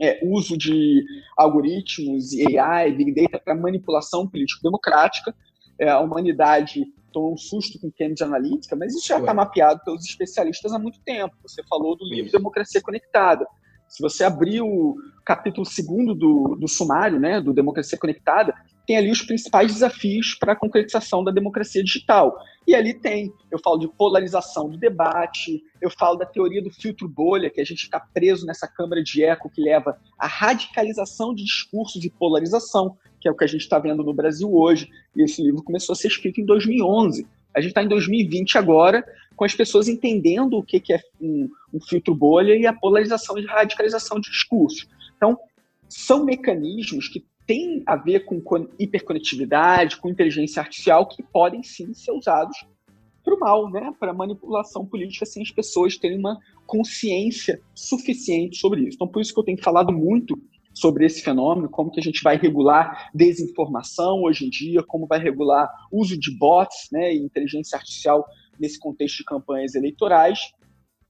é, 0.00 0.20
uso 0.22 0.56
de 0.56 1.04
algoritmos, 1.36 2.30
AI, 2.58 2.92
Big 2.92 3.14
Data 3.14 3.42
para 3.42 3.54
manipulação 3.54 4.26
político-democrática. 4.26 5.34
É, 5.78 5.88
a 5.90 6.00
humanidade 6.00 6.84
tomou 7.12 7.32
um 7.32 7.36
susto 7.36 7.78
com 7.80 7.90
Cambridge 7.90 8.22
Analytica, 8.22 8.76
mas 8.76 8.94
isso 8.94 9.08
já 9.08 9.18
está 9.18 9.32
mapeado 9.32 9.80
pelos 9.84 10.04
especialistas 10.04 10.72
há 10.72 10.78
muito 10.78 11.00
tempo. 11.04 11.34
Você 11.42 11.62
falou 11.68 11.96
do 11.96 12.04
livro 12.04 12.30
Democracia 12.30 12.80
Conectada. 12.82 13.46
Se 13.88 14.02
você 14.02 14.24
abrir 14.24 14.62
o 14.62 14.96
capítulo 15.24 15.66
segundo 15.66 16.14
do, 16.14 16.56
do 16.58 16.68
sumário, 16.68 17.18
né, 17.18 17.40
do 17.40 17.52
Democracia 17.52 17.98
Conectada, 17.98 18.54
tem 18.86 18.96
ali 18.96 19.10
os 19.10 19.22
principais 19.22 19.72
desafios 19.72 20.36
para 20.38 20.52
a 20.52 20.56
concretização 20.56 21.24
da 21.24 21.32
democracia 21.32 21.82
digital. 21.82 22.36
E 22.66 22.74
ali 22.74 22.94
tem, 22.94 23.32
eu 23.50 23.58
falo 23.58 23.78
de 23.78 23.88
polarização 23.88 24.68
do 24.68 24.78
debate, 24.78 25.62
eu 25.80 25.90
falo 25.90 26.16
da 26.16 26.24
teoria 26.24 26.62
do 26.62 26.70
filtro 26.70 27.08
bolha, 27.08 27.50
que 27.50 27.60
a 27.60 27.64
gente 27.64 27.82
está 27.82 27.98
preso 27.98 28.46
nessa 28.46 28.68
câmara 28.68 29.02
de 29.02 29.24
eco 29.24 29.50
que 29.50 29.60
leva 29.60 29.98
à 30.16 30.26
radicalização 30.26 31.34
de 31.34 31.44
discursos 31.44 32.04
e 32.04 32.10
polarização, 32.10 32.96
que 33.20 33.28
é 33.28 33.30
o 33.30 33.36
que 33.36 33.44
a 33.44 33.48
gente 33.48 33.62
está 33.62 33.78
vendo 33.78 34.04
no 34.04 34.14
Brasil 34.14 34.54
hoje. 34.54 34.88
E 35.16 35.22
esse 35.22 35.42
livro 35.42 35.62
começou 35.62 35.92
a 35.92 35.96
ser 35.96 36.08
escrito 36.08 36.40
em 36.40 36.44
2011. 36.44 37.26
A 37.54 37.60
gente 37.60 37.70
está 37.70 37.82
em 37.82 37.88
2020 37.88 38.58
agora, 38.58 39.04
com 39.36 39.44
as 39.44 39.54
pessoas 39.54 39.86
entendendo 39.86 40.54
o 40.54 40.62
que, 40.62 40.80
que 40.80 40.92
é 40.92 41.00
um, 41.20 41.48
um 41.72 41.80
filtro 41.80 42.14
bolha 42.14 42.56
e 42.56 42.66
a 42.66 42.72
polarização 42.72 43.38
e 43.38 43.44
radicalização 43.44 44.18
de 44.18 44.30
discursos. 44.30 44.88
Então, 45.16 45.38
são 45.88 46.24
mecanismos 46.24 47.08
que 47.08 47.24
têm 47.46 47.82
a 47.86 47.94
ver 47.94 48.24
com 48.24 48.42
hiperconectividade, 48.78 49.98
com 49.98 50.08
inteligência 50.08 50.60
artificial, 50.60 51.06
que 51.06 51.22
podem 51.22 51.62
sim 51.62 51.94
ser 51.94 52.10
usados 52.12 52.56
para 53.22 53.34
o 53.34 53.38
mal, 53.38 53.70
né? 53.70 53.92
para 53.98 54.12
manipulação 54.12 54.86
política, 54.86 55.26
sem 55.26 55.42
as 55.42 55.50
pessoas 55.50 55.96
terem 55.96 56.18
uma 56.18 56.38
consciência 56.66 57.60
suficiente 57.74 58.56
sobre 58.56 58.82
isso. 58.82 58.94
Então, 58.94 59.08
por 59.08 59.20
isso 59.20 59.34
que 59.34 59.40
eu 59.40 59.44
tenho 59.44 59.62
falado 59.62 59.92
muito 59.92 60.40
sobre 60.72 61.06
esse 61.06 61.22
fenômeno, 61.22 61.70
como 61.70 61.90
que 61.90 61.98
a 61.98 62.02
gente 62.02 62.22
vai 62.22 62.36
regular 62.36 63.10
desinformação 63.14 64.22
hoje 64.22 64.44
em 64.44 64.50
dia, 64.50 64.82
como 64.82 65.06
vai 65.06 65.18
regular 65.18 65.68
uso 65.90 66.18
de 66.18 66.36
bots 66.36 66.88
né, 66.92 67.14
e 67.14 67.18
inteligência 67.18 67.76
artificial 67.76 68.24
nesse 68.58 68.78
contexto 68.78 69.18
de 69.18 69.24
campanhas 69.24 69.74
eleitorais. 69.74 70.38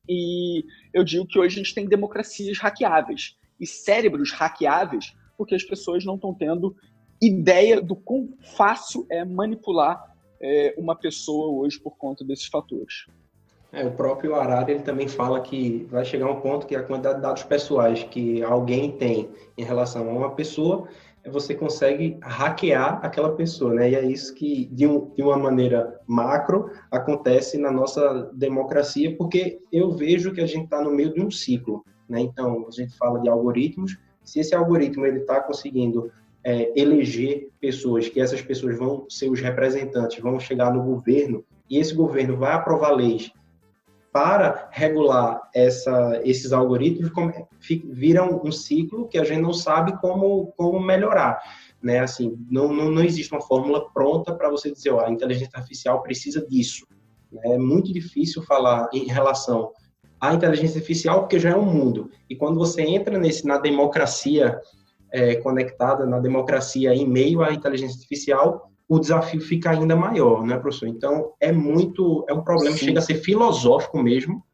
E 0.08 0.64
eu 0.92 1.02
digo 1.02 1.26
que 1.26 1.38
hoje 1.38 1.56
a 1.56 1.62
gente 1.62 1.74
tem 1.74 1.86
democracias 1.86 2.58
hackeáveis 2.58 3.36
e 3.60 3.66
cérebros 3.66 4.32
hackeáveis 4.32 5.14
porque 5.36 5.54
as 5.54 5.62
pessoas 5.62 6.04
não 6.04 6.14
estão 6.14 6.32
tendo 6.32 6.74
ideia 7.20 7.80
do 7.80 7.96
quão 7.96 8.28
fácil 8.56 9.06
é 9.10 9.24
manipular 9.24 10.14
é, 10.40 10.74
uma 10.76 10.94
pessoa 10.94 11.62
hoje 11.62 11.78
por 11.78 11.96
conta 11.96 12.24
desses 12.24 12.46
fatores. 12.46 13.06
É, 13.72 13.84
o 13.84 13.90
próprio 13.90 14.34
Arara 14.34 14.70
ele 14.70 14.82
também 14.82 15.08
fala 15.08 15.40
que 15.40 15.86
vai 15.90 16.04
chegar 16.04 16.30
um 16.30 16.40
ponto 16.40 16.66
que 16.66 16.76
a 16.76 16.82
quantidade 16.82 17.16
de 17.16 17.22
dados 17.22 17.42
pessoais 17.42 18.02
que 18.04 18.42
alguém 18.42 18.92
tem 18.92 19.28
em 19.56 19.64
relação 19.64 20.08
a 20.08 20.12
uma 20.12 20.30
pessoa, 20.34 20.88
você 21.30 21.54
consegue 21.54 22.18
hackear 22.22 23.04
aquela 23.04 23.34
pessoa, 23.34 23.74
né? 23.74 23.90
E 23.90 23.94
é 23.94 24.04
isso 24.04 24.34
que, 24.34 24.66
de, 24.66 24.86
um, 24.86 25.10
de 25.14 25.22
uma 25.22 25.36
maneira 25.36 26.00
macro, 26.06 26.70
acontece 26.90 27.58
na 27.58 27.70
nossa 27.70 28.30
democracia, 28.32 29.16
porque 29.16 29.60
eu 29.72 29.90
vejo 29.92 30.32
que 30.32 30.40
a 30.40 30.46
gente 30.46 30.64
está 30.64 30.82
no 30.82 30.90
meio 30.90 31.12
de 31.12 31.20
um 31.20 31.30
ciclo, 31.30 31.84
né? 32.08 32.20
Então, 32.20 32.66
a 32.68 32.70
gente 32.70 32.96
fala 32.96 33.20
de 33.20 33.28
algoritmos, 33.28 33.98
se 34.22 34.40
esse 34.40 34.54
algoritmo 34.54 35.06
ele 35.06 35.20
está 35.20 35.40
conseguindo 35.40 36.10
é, 36.44 36.72
eleger 36.80 37.48
pessoas, 37.60 38.08
que 38.08 38.20
essas 38.20 38.42
pessoas 38.42 38.78
vão 38.78 39.06
ser 39.08 39.28
os 39.28 39.40
representantes, 39.40 40.20
vão 40.20 40.38
chegar 40.38 40.72
no 40.72 40.82
governo, 40.82 41.44
e 41.68 41.78
esse 41.78 41.94
governo 41.94 42.36
vai 42.36 42.52
aprovar 42.52 42.90
leis 42.90 43.32
para 44.16 44.70
regular 44.72 45.42
essa, 45.54 46.22
esses 46.24 46.50
algoritmos, 46.50 47.12
viram 47.84 48.40
um 48.42 48.50
ciclo 48.50 49.06
que 49.08 49.18
a 49.18 49.24
gente 49.24 49.42
não 49.42 49.52
sabe 49.52 49.94
como, 50.00 50.54
como 50.56 50.80
melhorar. 50.80 51.38
Né? 51.82 51.98
Assim, 51.98 52.34
não, 52.50 52.72
não, 52.72 52.90
não 52.90 53.04
existe 53.04 53.30
uma 53.34 53.42
fórmula 53.42 53.90
pronta 53.92 54.34
para 54.34 54.48
você 54.48 54.72
dizer, 54.72 54.88
ó, 54.88 55.04
a 55.04 55.10
inteligência 55.10 55.50
artificial 55.54 56.02
precisa 56.02 56.46
disso. 56.46 56.86
Né? 57.30 57.42
É 57.44 57.58
muito 57.58 57.92
difícil 57.92 58.42
falar 58.42 58.88
em 58.90 59.04
relação 59.04 59.70
a 60.18 60.32
inteligência 60.32 60.78
artificial, 60.78 61.20
porque 61.20 61.38
já 61.38 61.50
é 61.50 61.54
um 61.54 61.66
mundo. 61.66 62.10
E 62.30 62.34
quando 62.34 62.56
você 62.56 62.80
entra 62.80 63.18
nesse 63.18 63.46
na 63.46 63.58
democracia 63.58 64.58
é, 65.12 65.34
conectada, 65.34 66.06
na 66.06 66.20
democracia 66.20 66.94
em 66.94 67.06
meio 67.06 67.42
à 67.42 67.52
inteligência 67.52 67.96
artificial, 67.96 68.72
o 68.88 68.98
desafio 68.98 69.40
fica 69.40 69.70
ainda 69.70 69.96
maior, 69.96 70.44
né, 70.44 70.58
professor? 70.58 70.88
Então, 70.88 71.32
é 71.40 71.50
muito, 71.50 72.24
é 72.28 72.32
um 72.32 72.42
problema 72.42 72.76
que 72.76 72.84
chega 72.84 72.98
a 72.98 73.02
ser 73.02 73.16
filosófico 73.16 74.02
mesmo. 74.02 74.44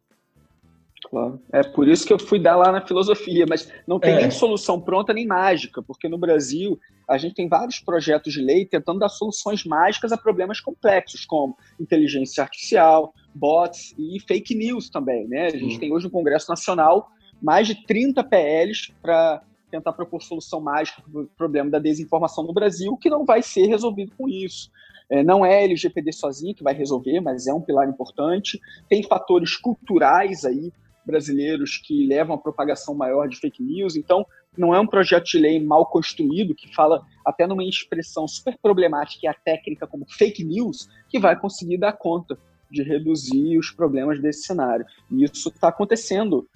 Claro. 1.10 1.38
É 1.52 1.62
por 1.62 1.86
isso 1.88 2.06
que 2.06 2.12
eu 2.12 2.18
fui 2.18 2.38
dar 2.38 2.56
lá 2.56 2.72
na 2.72 2.86
filosofia, 2.86 3.44
mas 3.46 3.70
não 3.86 4.00
tem 4.00 4.14
é. 4.14 4.20
nem 4.22 4.30
solução 4.30 4.80
pronta 4.80 5.12
nem 5.12 5.26
mágica, 5.26 5.82
porque 5.82 6.08
no 6.08 6.16
Brasil 6.16 6.78
a 7.06 7.18
gente 7.18 7.34
tem 7.34 7.48
vários 7.48 7.80
projetos 7.80 8.32
de 8.32 8.40
lei 8.40 8.64
tentando 8.64 9.00
dar 9.00 9.10
soluções 9.10 9.64
mágicas 9.64 10.12
a 10.12 10.16
problemas 10.16 10.60
complexos, 10.60 11.26
como 11.26 11.54
inteligência 11.78 12.42
artificial, 12.42 13.12
bots 13.34 13.94
e 13.98 14.18
fake 14.26 14.54
news 14.54 14.88
também, 14.88 15.28
né? 15.28 15.48
A 15.48 15.56
gente 15.56 15.78
tem 15.78 15.92
hoje 15.92 16.06
no 16.06 16.10
Congresso 16.10 16.48
Nacional 16.48 17.10
mais 17.42 17.66
de 17.66 17.84
30 17.84 18.24
PLs 18.24 18.92
para 19.02 19.42
tentar 19.72 19.94
propor 19.94 20.22
solução 20.22 20.60
mágica 20.60 21.02
para 21.02 21.22
o 21.22 21.26
problema 21.26 21.70
da 21.70 21.78
desinformação 21.78 22.44
no 22.44 22.52
Brasil, 22.52 22.96
que 22.98 23.08
não 23.08 23.24
vai 23.24 23.42
ser 23.42 23.66
resolvido 23.66 24.12
com 24.16 24.28
isso. 24.28 24.70
É, 25.10 25.22
não 25.22 25.44
é 25.44 25.64
LGPD 25.64 26.12
sozinho 26.12 26.54
que 26.54 26.62
vai 26.62 26.74
resolver, 26.74 27.20
mas 27.20 27.46
é 27.46 27.54
um 27.54 27.60
pilar 27.60 27.88
importante. 27.88 28.60
Tem 28.88 29.02
fatores 29.02 29.56
culturais 29.56 30.44
aí 30.44 30.70
brasileiros 31.04 31.78
que 31.78 32.06
levam 32.06 32.36
à 32.36 32.38
propagação 32.38 32.94
maior 32.94 33.26
de 33.26 33.36
fake 33.36 33.62
news. 33.62 33.96
Então, 33.96 34.24
não 34.56 34.74
é 34.74 34.78
um 34.78 34.86
projeto 34.86 35.24
de 35.24 35.38
lei 35.38 35.58
mal 35.58 35.86
construído 35.86 36.54
que 36.54 36.72
fala 36.74 37.02
até 37.26 37.46
numa 37.46 37.64
expressão 37.64 38.28
super 38.28 38.56
problemática 38.60 39.26
e 39.26 39.28
a 39.28 39.34
técnica 39.34 39.86
como 39.86 40.06
fake 40.06 40.44
news 40.44 40.88
que 41.08 41.18
vai 41.18 41.38
conseguir 41.38 41.78
dar 41.78 41.94
conta 41.94 42.38
de 42.70 42.82
reduzir 42.82 43.58
os 43.58 43.70
problemas 43.70 44.20
desse 44.20 44.44
cenário. 44.44 44.86
E 45.10 45.24
isso 45.24 45.48
está 45.48 45.68
acontecendo 45.68 46.48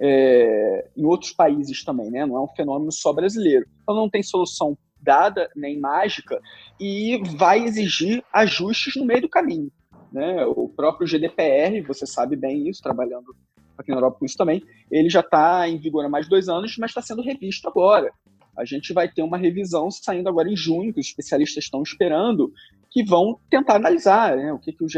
é, 0.00 0.88
em 0.96 1.04
outros 1.04 1.32
países 1.32 1.84
também, 1.84 2.10
né? 2.10 2.26
Não 2.26 2.36
é 2.36 2.40
um 2.40 2.54
fenômeno 2.54 2.92
só 2.92 3.12
brasileiro. 3.12 3.66
Então 3.82 3.94
não 3.94 4.10
tem 4.10 4.22
solução 4.22 4.76
dada 5.00 5.48
nem 5.54 5.78
mágica 5.78 6.40
e 6.80 7.20
vai 7.36 7.62
exigir 7.62 8.24
ajustes 8.32 8.96
no 8.96 9.04
meio 9.04 9.22
do 9.22 9.28
caminho. 9.28 9.70
Né? 10.12 10.44
O 10.46 10.68
próprio 10.68 11.06
GDPR, 11.06 11.80
você 11.86 12.06
sabe 12.06 12.36
bem 12.36 12.68
isso, 12.68 12.82
trabalhando 12.82 13.34
aqui 13.78 13.90
na 13.90 13.98
Europa 13.98 14.18
com 14.18 14.26
isso 14.26 14.36
também, 14.36 14.62
ele 14.90 15.10
já 15.10 15.20
está 15.20 15.68
em 15.68 15.78
vigor 15.78 16.04
há 16.04 16.08
mais 16.08 16.24
de 16.24 16.30
dois 16.30 16.48
anos, 16.48 16.76
mas 16.78 16.90
está 16.90 17.02
sendo 17.02 17.22
revisto 17.22 17.68
agora. 17.68 18.10
A 18.56 18.64
gente 18.64 18.94
vai 18.94 19.06
ter 19.06 19.22
uma 19.22 19.36
revisão 19.36 19.90
saindo 19.90 20.28
agora 20.28 20.50
em 20.50 20.56
junho, 20.56 20.92
que 20.92 21.00
os 21.00 21.06
especialistas 21.06 21.64
estão 21.64 21.82
esperando, 21.82 22.50
que 22.96 23.04
vão 23.04 23.38
tentar 23.50 23.74
analisar 23.74 24.34
né, 24.38 24.50
o 24.50 24.58
que 24.58 24.72
que 24.72 24.82
o, 24.82 24.88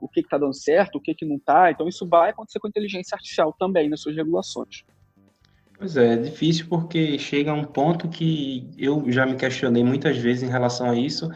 o 0.00 0.08
que 0.08 0.20
está 0.20 0.38
dando 0.38 0.54
certo, 0.54 0.94
o 0.94 1.00
que, 1.00 1.12
que 1.12 1.26
não 1.26 1.34
está. 1.34 1.72
Então, 1.72 1.88
isso 1.88 2.06
vai 2.06 2.30
acontecer 2.30 2.60
com 2.60 2.68
a 2.68 2.70
inteligência 2.70 3.16
artificial 3.16 3.52
também 3.58 3.88
nas 3.88 4.00
suas 4.00 4.14
regulações. 4.14 4.84
Pois 5.76 5.96
é, 5.96 6.12
é 6.12 6.16
difícil 6.16 6.66
porque 6.68 7.18
chega 7.18 7.50
a 7.50 7.54
um 7.54 7.64
ponto 7.64 8.08
que 8.08 8.70
eu 8.78 9.10
já 9.10 9.26
me 9.26 9.34
questionei 9.34 9.82
muitas 9.82 10.16
vezes 10.16 10.44
em 10.44 10.52
relação 10.52 10.88
a 10.88 10.94
isso, 10.94 11.28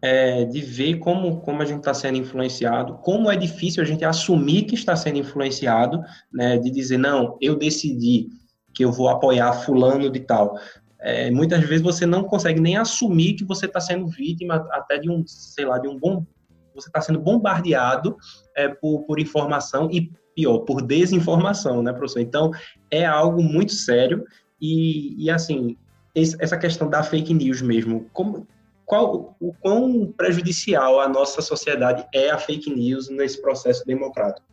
é, 0.00 0.44
de 0.44 0.60
ver 0.60 1.00
como, 1.00 1.40
como 1.40 1.60
a 1.60 1.64
gente 1.64 1.78
está 1.78 1.92
sendo 1.92 2.18
influenciado, 2.18 2.98
como 2.98 3.28
é 3.28 3.34
difícil 3.34 3.82
a 3.82 3.86
gente 3.86 4.04
assumir 4.04 4.66
que 4.66 4.76
está 4.76 4.94
sendo 4.94 5.18
influenciado, 5.18 6.00
né, 6.32 6.56
de 6.56 6.70
dizer, 6.70 6.98
não, 6.98 7.36
eu 7.40 7.56
decidi 7.56 8.28
que 8.72 8.84
eu 8.84 8.92
vou 8.92 9.08
apoiar 9.08 9.52
fulano 9.52 10.08
de 10.08 10.20
tal. 10.20 10.56
É, 11.04 11.30
muitas 11.30 11.60
vezes 11.60 11.82
você 11.82 12.06
não 12.06 12.24
consegue 12.24 12.60
nem 12.60 12.78
assumir 12.78 13.34
que 13.34 13.44
você 13.44 13.66
está 13.66 13.78
sendo 13.78 14.06
vítima 14.06 14.66
até 14.70 14.98
de 14.98 15.10
um, 15.10 15.22
sei 15.26 15.66
lá, 15.66 15.78
de 15.78 15.86
um 15.86 15.98
bom... 15.98 16.24
Você 16.74 16.88
está 16.88 17.00
sendo 17.00 17.20
bombardeado 17.20 18.16
é, 18.56 18.68
por, 18.68 19.04
por 19.04 19.20
informação 19.20 19.88
e, 19.92 20.10
pior, 20.34 20.60
por 20.60 20.82
desinformação, 20.82 21.82
né, 21.82 21.92
professor? 21.92 22.20
Então, 22.20 22.50
é 22.90 23.04
algo 23.04 23.42
muito 23.42 23.72
sério 23.72 24.24
e, 24.60 25.22
e 25.22 25.30
assim, 25.30 25.76
essa 26.14 26.56
questão 26.56 26.88
da 26.88 27.02
fake 27.02 27.34
news 27.34 27.60
mesmo, 27.60 28.08
como, 28.12 28.46
qual, 28.84 29.36
o 29.40 29.52
quão 29.60 30.12
prejudicial 30.16 31.00
à 31.00 31.08
nossa 31.08 31.42
sociedade 31.42 32.06
é 32.14 32.30
a 32.30 32.38
fake 32.38 32.74
news 32.74 33.08
nesse 33.08 33.40
processo 33.40 33.84
democrático? 33.84 34.46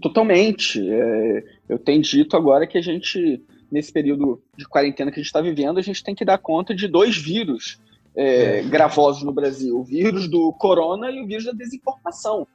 Totalmente. 0.00 0.80
É, 0.90 1.44
eu 1.68 1.78
tenho 1.78 2.02
dito 2.02 2.36
agora 2.36 2.66
que 2.66 2.76
a 2.78 2.82
gente, 2.82 3.44
nesse 3.70 3.92
período 3.92 4.42
de 4.56 4.66
quarentena 4.66 5.10
que 5.10 5.18
a 5.18 5.22
gente 5.22 5.26
está 5.26 5.40
vivendo, 5.40 5.78
a 5.78 5.82
gente 5.82 6.02
tem 6.02 6.14
que 6.14 6.24
dar 6.24 6.38
conta 6.38 6.74
de 6.74 6.88
dois 6.88 7.16
vírus 7.16 7.78
é, 8.14 8.58
é. 8.58 8.62
gravosos 8.62 9.22
no 9.22 9.32
Brasil: 9.32 9.78
o 9.78 9.84
vírus 9.84 10.28
do 10.28 10.52
corona 10.52 11.10
e 11.10 11.22
o 11.22 11.26
vírus 11.26 11.44
da 11.44 11.52
desinformação, 11.52 12.46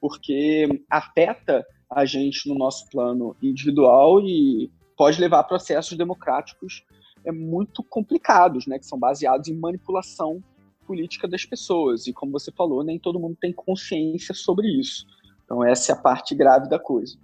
porque 0.00 0.82
afeta 0.90 1.64
a 1.88 2.04
gente 2.04 2.48
no 2.48 2.54
nosso 2.54 2.88
plano 2.90 3.36
individual 3.42 4.20
e 4.20 4.70
pode 4.96 5.20
levar 5.20 5.40
a 5.40 5.44
processos 5.44 5.96
democráticos 5.96 6.84
é 7.24 7.32
muito 7.32 7.82
complicados, 7.82 8.66
né, 8.66 8.78
que 8.78 8.86
são 8.86 8.98
baseados 8.98 9.48
em 9.48 9.54
manipulação 9.54 10.42
política 10.86 11.26
das 11.26 11.44
pessoas. 11.44 12.06
E 12.06 12.12
como 12.12 12.30
você 12.30 12.52
falou, 12.52 12.84
nem 12.84 12.98
todo 12.98 13.18
mundo 13.18 13.36
tem 13.40 13.52
consciência 13.52 14.34
sobre 14.34 14.68
isso. 14.68 15.06
Então 15.44 15.64
essa 15.64 15.92
é 15.92 15.94
a 15.94 15.98
parte 15.98 16.34
grave 16.34 16.68
da 16.68 16.78
coisa. 16.78 17.16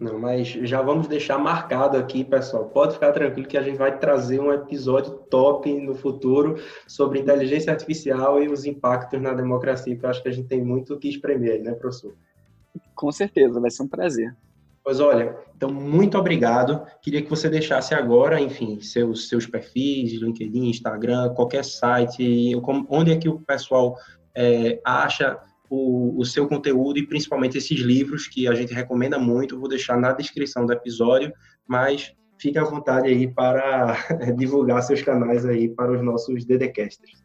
Não, 0.00 0.18
mas 0.18 0.48
já 0.48 0.80
vamos 0.80 1.06
deixar 1.06 1.36
marcado 1.36 1.98
aqui, 1.98 2.24
pessoal. 2.24 2.64
Pode 2.70 2.94
ficar 2.94 3.12
tranquilo 3.12 3.46
que 3.46 3.58
a 3.58 3.62
gente 3.62 3.76
vai 3.76 3.98
trazer 3.98 4.40
um 4.40 4.50
episódio 4.50 5.12
top 5.28 5.70
no 5.78 5.94
futuro 5.94 6.56
sobre 6.88 7.20
inteligência 7.20 7.70
artificial 7.70 8.42
e 8.42 8.48
os 8.48 8.64
impactos 8.64 9.20
na 9.20 9.34
democracia, 9.34 9.94
que 9.94 10.02
eu 10.02 10.08
acho 10.08 10.22
que 10.22 10.30
a 10.30 10.32
gente 10.32 10.48
tem 10.48 10.64
muito 10.64 10.94
o 10.94 10.98
que 10.98 11.06
espremer, 11.06 11.62
né, 11.62 11.74
professor? 11.74 12.14
Com 12.94 13.12
certeza, 13.12 13.60
vai 13.60 13.70
ser 13.70 13.82
um 13.82 13.88
prazer. 13.88 14.34
Pois 14.82 15.00
olha, 15.00 15.36
então 15.54 15.70
muito 15.70 16.16
obrigado. 16.16 16.82
Queria 17.02 17.20
que 17.20 17.28
você 17.28 17.50
deixasse 17.50 17.94
agora, 17.94 18.40
enfim, 18.40 18.80
seus, 18.80 19.28
seus 19.28 19.46
perfis, 19.46 20.14
LinkedIn, 20.14 20.70
Instagram, 20.70 21.34
qualquer 21.34 21.62
site, 21.62 22.58
onde 22.88 23.12
é 23.12 23.16
que 23.18 23.28
o 23.28 23.38
pessoal 23.38 23.98
é, 24.34 24.80
acha 24.82 25.38
o, 25.70 26.20
o, 26.20 26.24
seu 26.24 26.48
conteúdo 26.48 26.98
e 26.98 27.06
principalmente 27.06 27.56
esses 27.56 27.78
livros 27.78 28.26
que 28.26 28.48
a 28.48 28.54
gente 28.54 28.74
recomenda 28.74 29.18
muito. 29.18 29.58
vou 29.58 29.68
deixar 29.68 29.96
na 29.96 30.12
descrição 30.12 30.66
do 30.66 30.72
episódio, 30.72 31.32
mas 31.66 32.12
fique 32.36 32.58
à 32.58 32.64
vontade 32.64 33.08
aí 33.08 33.32
para 33.32 33.96
divulgar 34.36 34.82
seus 34.82 35.00
canais 35.00 35.46
aí 35.46 35.68
para 35.68 35.92
os 35.92 36.02
nossos 36.02 36.44
DDcasters. 36.44 37.22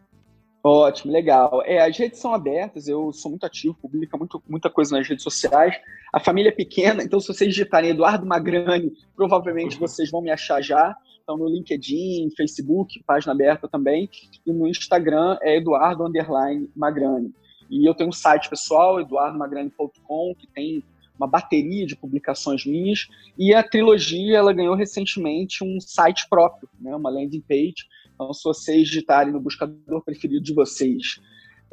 Ótimo, 0.63 1.11
legal. 1.11 1.61
É, 1.63 1.85
as 1.85 1.95
redes 1.97 2.19
são 2.19 2.33
abertas, 2.33 2.87
eu 2.87 3.11
sou 3.13 3.29
muito 3.29 3.45
ativo, 3.45 3.75
publico 3.79 4.17
muito, 4.17 4.41
muita 4.47 4.69
coisa 4.69 4.97
nas 4.97 5.07
redes 5.07 5.23
sociais. 5.23 5.75
A 6.11 6.19
família 6.19 6.49
é 6.49 6.51
pequena, 6.51 7.03
então 7.03 7.19
se 7.19 7.27
vocês 7.27 7.51
digitarem 7.51 7.91
Eduardo 7.91 8.25
Magrani, 8.25 8.91
provavelmente 9.15 9.77
vocês 9.79 10.09
vão 10.09 10.21
me 10.21 10.31
achar 10.31 10.61
já. 10.61 10.95
Então 11.21 11.37
no 11.37 11.47
LinkedIn, 11.47 12.29
Facebook, 12.35 13.03
página 13.05 13.33
aberta 13.33 13.67
também. 13.67 14.09
E 14.45 14.51
no 14.51 14.67
Instagram 14.67 15.37
é 15.41 15.57
Eduardo 15.57 16.03
Underline 16.03 16.69
Magrani. 16.75 17.31
E 17.70 17.88
eu 17.88 17.93
tenho 17.93 18.09
um 18.09 18.13
site 18.13 18.49
pessoal, 18.49 18.99
eduardomagrani.com, 18.99 20.36
que 20.38 20.47
tem 20.47 20.84
uma 21.18 21.28
bateria 21.28 21.86
de 21.86 21.95
publicações 21.95 22.66
minhas. 22.66 23.07
E 23.38 23.53
a 23.53 23.63
trilogia, 23.63 24.38
ela 24.38 24.53
ganhou 24.53 24.76
recentemente 24.76 25.63
um 25.63 25.80
site 25.80 26.28
próprio, 26.30 26.70
né, 26.80 26.95
uma 26.95 27.09
landing 27.09 27.41
page, 27.41 27.86
então, 28.16 28.34
se 28.34 28.43
vocês 28.43 28.88
digitarem 28.88 29.34
no 29.34 29.41
buscador 29.41 30.01
preferido 30.01 30.43
de 30.43 30.53
vocês, 30.53 31.20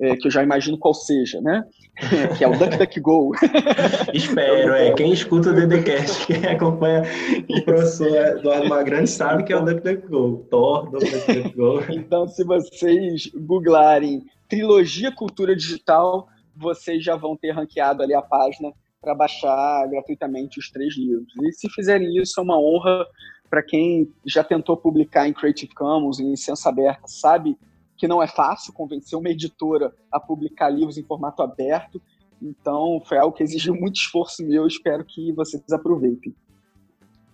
é, 0.01 0.16
que 0.16 0.26
eu 0.26 0.30
já 0.30 0.43
imagino 0.43 0.78
qual 0.78 0.95
seja, 0.95 1.40
né? 1.40 1.64
que 2.36 2.45
é 2.45 2.49
o 2.49 2.59
DuckDuckGo. 2.59 3.32
Espero, 4.12 4.72
é. 4.74 4.93
Quem 4.95 5.12
escuta 5.12 5.51
o 5.51 5.55
DDCast, 5.55 6.26
quem 6.26 6.45
acompanha 6.47 7.03
o 7.49 7.62
professor 7.62 8.09
Eduardo 8.09 8.68
Magrande 8.68 9.11
sabe 9.11 9.45
que 9.45 9.53
é 9.53 9.57
o 9.57 9.64
DuckDuckGo. 9.64 10.47
Thor, 10.51 10.90
DuckDuckGo. 10.90 11.93
Então, 11.93 12.26
se 12.26 12.45
vocês 12.45 13.30
googlarem 13.34 14.24
Trilogia 14.49 15.12
Cultura 15.12 15.55
Digital, 15.55 16.26
vocês 16.57 17.05
já 17.05 17.16
vão 17.16 17.36
ter 17.36 17.53
ranqueado 17.53 18.03
ali 18.03 18.14
a 18.14 18.22
página 18.22 18.72
para 19.01 19.14
baixar 19.14 19.88
gratuitamente 19.88 20.59
os 20.59 20.70
três 20.70 20.97
livros. 20.97 21.32
E 21.43 21.53
se 21.53 21.68
fizerem 21.68 22.16
isso, 22.16 22.38
é 22.38 22.43
uma 22.43 22.59
honra 22.59 23.05
para 23.51 23.62
quem 23.62 24.11
já 24.24 24.43
tentou 24.43 24.76
publicar 24.76 25.28
em 25.28 25.32
Creative 25.32 25.74
Commons, 25.74 26.18
em 26.18 26.30
licença 26.30 26.70
aberta, 26.70 27.03
sabe 27.07 27.57
que 28.03 28.09
não 28.09 28.20
é 28.20 28.26
fácil 28.26 28.72
convencer 28.72 29.16
uma 29.16 29.28
editora 29.28 29.94
a 30.11 30.18
publicar 30.18 30.68
livros 30.68 30.98
em 30.98 31.05
formato 31.05 31.40
aberto. 31.40 32.03
Então, 32.42 33.00
foi 33.07 33.16
algo 33.16 33.32
que 33.32 33.44
exigiu 33.44 33.76
muito 33.76 33.94
esforço 33.94 34.44
meu. 34.44 34.66
Espero 34.66 35.05
que 35.05 35.32
vocês 35.32 35.62
aproveitem. 35.70 36.34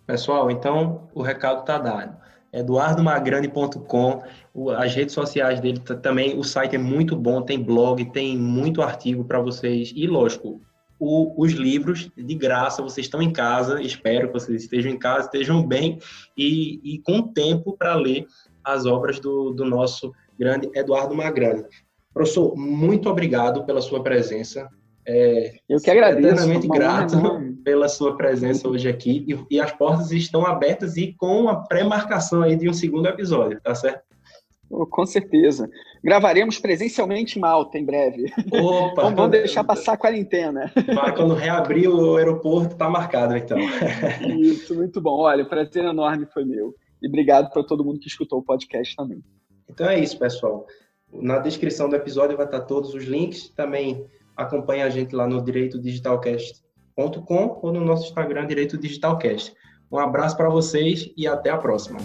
Pessoal, 0.07 0.51
então 0.51 1.09
o 1.15 1.23
recado 1.23 1.61
está 1.61 1.79
dado. 1.79 2.19
eduardomagrande.com, 2.53 4.23
as 4.77 4.95
redes 4.95 5.15
sociais 5.15 5.59
dele 5.59 5.81
também, 5.81 6.39
o 6.39 6.45
site 6.45 6.77
é 6.77 6.79
muito 6.79 7.17
bom, 7.17 7.41
tem 7.41 7.63
blog, 7.63 8.05
tem 8.13 8.37
muito 8.37 8.83
artigo 8.83 9.25
para 9.25 9.41
vocês. 9.41 9.91
E, 9.97 10.07
lógico, 10.07 10.61
o, 10.99 11.43
os 11.43 11.53
livros 11.53 12.11
de 12.15 12.35
graça, 12.35 12.83
vocês 12.83 13.07
estão 13.07 13.23
em 13.23 13.33
casa, 13.33 13.81
espero 13.81 14.27
que 14.27 14.35
vocês 14.35 14.65
estejam 14.65 14.93
em 14.93 14.99
casa, 14.99 15.29
estejam 15.29 15.67
bem 15.67 15.99
e, 16.37 16.79
e 16.85 16.99
com 16.99 17.23
tempo 17.23 17.75
para 17.75 17.95
ler 17.95 18.27
as 18.63 18.85
obras 18.85 19.19
do, 19.19 19.53
do 19.53 19.65
nosso 19.65 20.13
grande 20.39 20.71
Eduardo 20.75 21.15
Magrani. 21.15 21.65
Professor, 22.13 22.57
muito 22.57 23.09
obrigado 23.09 23.65
pela 23.65 23.81
sua 23.81 24.03
presença. 24.03 24.69
É, 25.07 25.55
Eu 25.69 25.81
que 25.81 25.91
agradeço. 25.91 26.27
Eternamente 26.27 26.69
grato 26.69 27.17
pela 27.65 27.89
sua 27.89 28.17
presença 28.17 28.69
hoje 28.69 28.89
aqui. 28.89 29.25
E, 29.27 29.57
e, 29.57 29.61
as 29.61 29.73
portas 29.73 30.13
estão 30.13 30.45
abertas 30.45 30.97
e 30.97 31.15
com 31.15 31.49
a 31.49 31.57
pré-marcação 31.57 32.43
aí 32.43 32.57
de 32.57 32.69
um 32.69 32.75
segundo 32.75 33.09
episódio, 33.09 33.61
tá 33.63 33.75
certo? 33.75 34.03
Oh, 34.71 34.87
com 34.87 35.07
certeza. 35.07 35.69
Gravaremos 36.05 36.59
presencialmente 36.59 37.39
em 37.39 37.41
Malta 37.41 37.79
em 37.79 37.85
breve. 37.85 38.27
Opa! 38.53 39.03
Então 39.03 39.17
vamos 39.17 39.31
deixar 39.31 39.65
passar 39.65 39.95
a 39.95 39.97
quarentena. 39.97 40.71
Vai, 40.95 41.15
quando 41.15 41.33
reabrir 41.33 41.89
o 41.89 42.17
aeroporto, 42.17 42.75
está 42.75 42.91
marcado, 42.91 43.35
então. 43.35 43.59
Isso, 44.39 44.75
muito 44.75 45.01
bom. 45.01 45.21
Olha, 45.21 45.43
o 45.43 45.49
prazer 45.49 45.85
enorme 45.85 46.27
foi 46.27 46.45
meu. 46.45 46.75
E 47.03 47.09
obrigado 47.09 47.51
para 47.51 47.65
todo 47.65 47.85
mundo 47.85 47.99
que 47.99 48.09
escutou 48.09 48.41
o 48.41 48.45
podcast 48.45 48.95
também. 48.95 49.23
Então 49.69 49.89
é 49.89 49.99
isso, 49.99 50.19
pessoal. 50.19 50.67
Na 51.13 51.39
descrição 51.39 51.89
do 51.89 51.97
episódio 51.97 52.37
vai 52.37 52.47
estar 52.47 52.61
todos 52.61 52.95
os 52.95 53.05
links. 53.05 53.49
Também 53.51 54.07
acompanhe 54.37 54.83
a 54.83 54.91
gente 54.91 55.15
lá 55.15 55.27
no 55.27 55.43
direitodigitalcast.com 55.43 57.59
ou 57.63 57.73
no 57.73 57.85
nosso 57.85 58.09
Instagram 58.09 58.47
Direito 58.47 58.79
Digitalcast. 58.79 59.55
Um 59.91 59.99
abraço 59.99 60.37
para 60.37 60.51
vocês 60.51 61.11
e 61.17 61.27
até 61.27 61.51
a 61.51 61.57
próxima. 61.57 61.99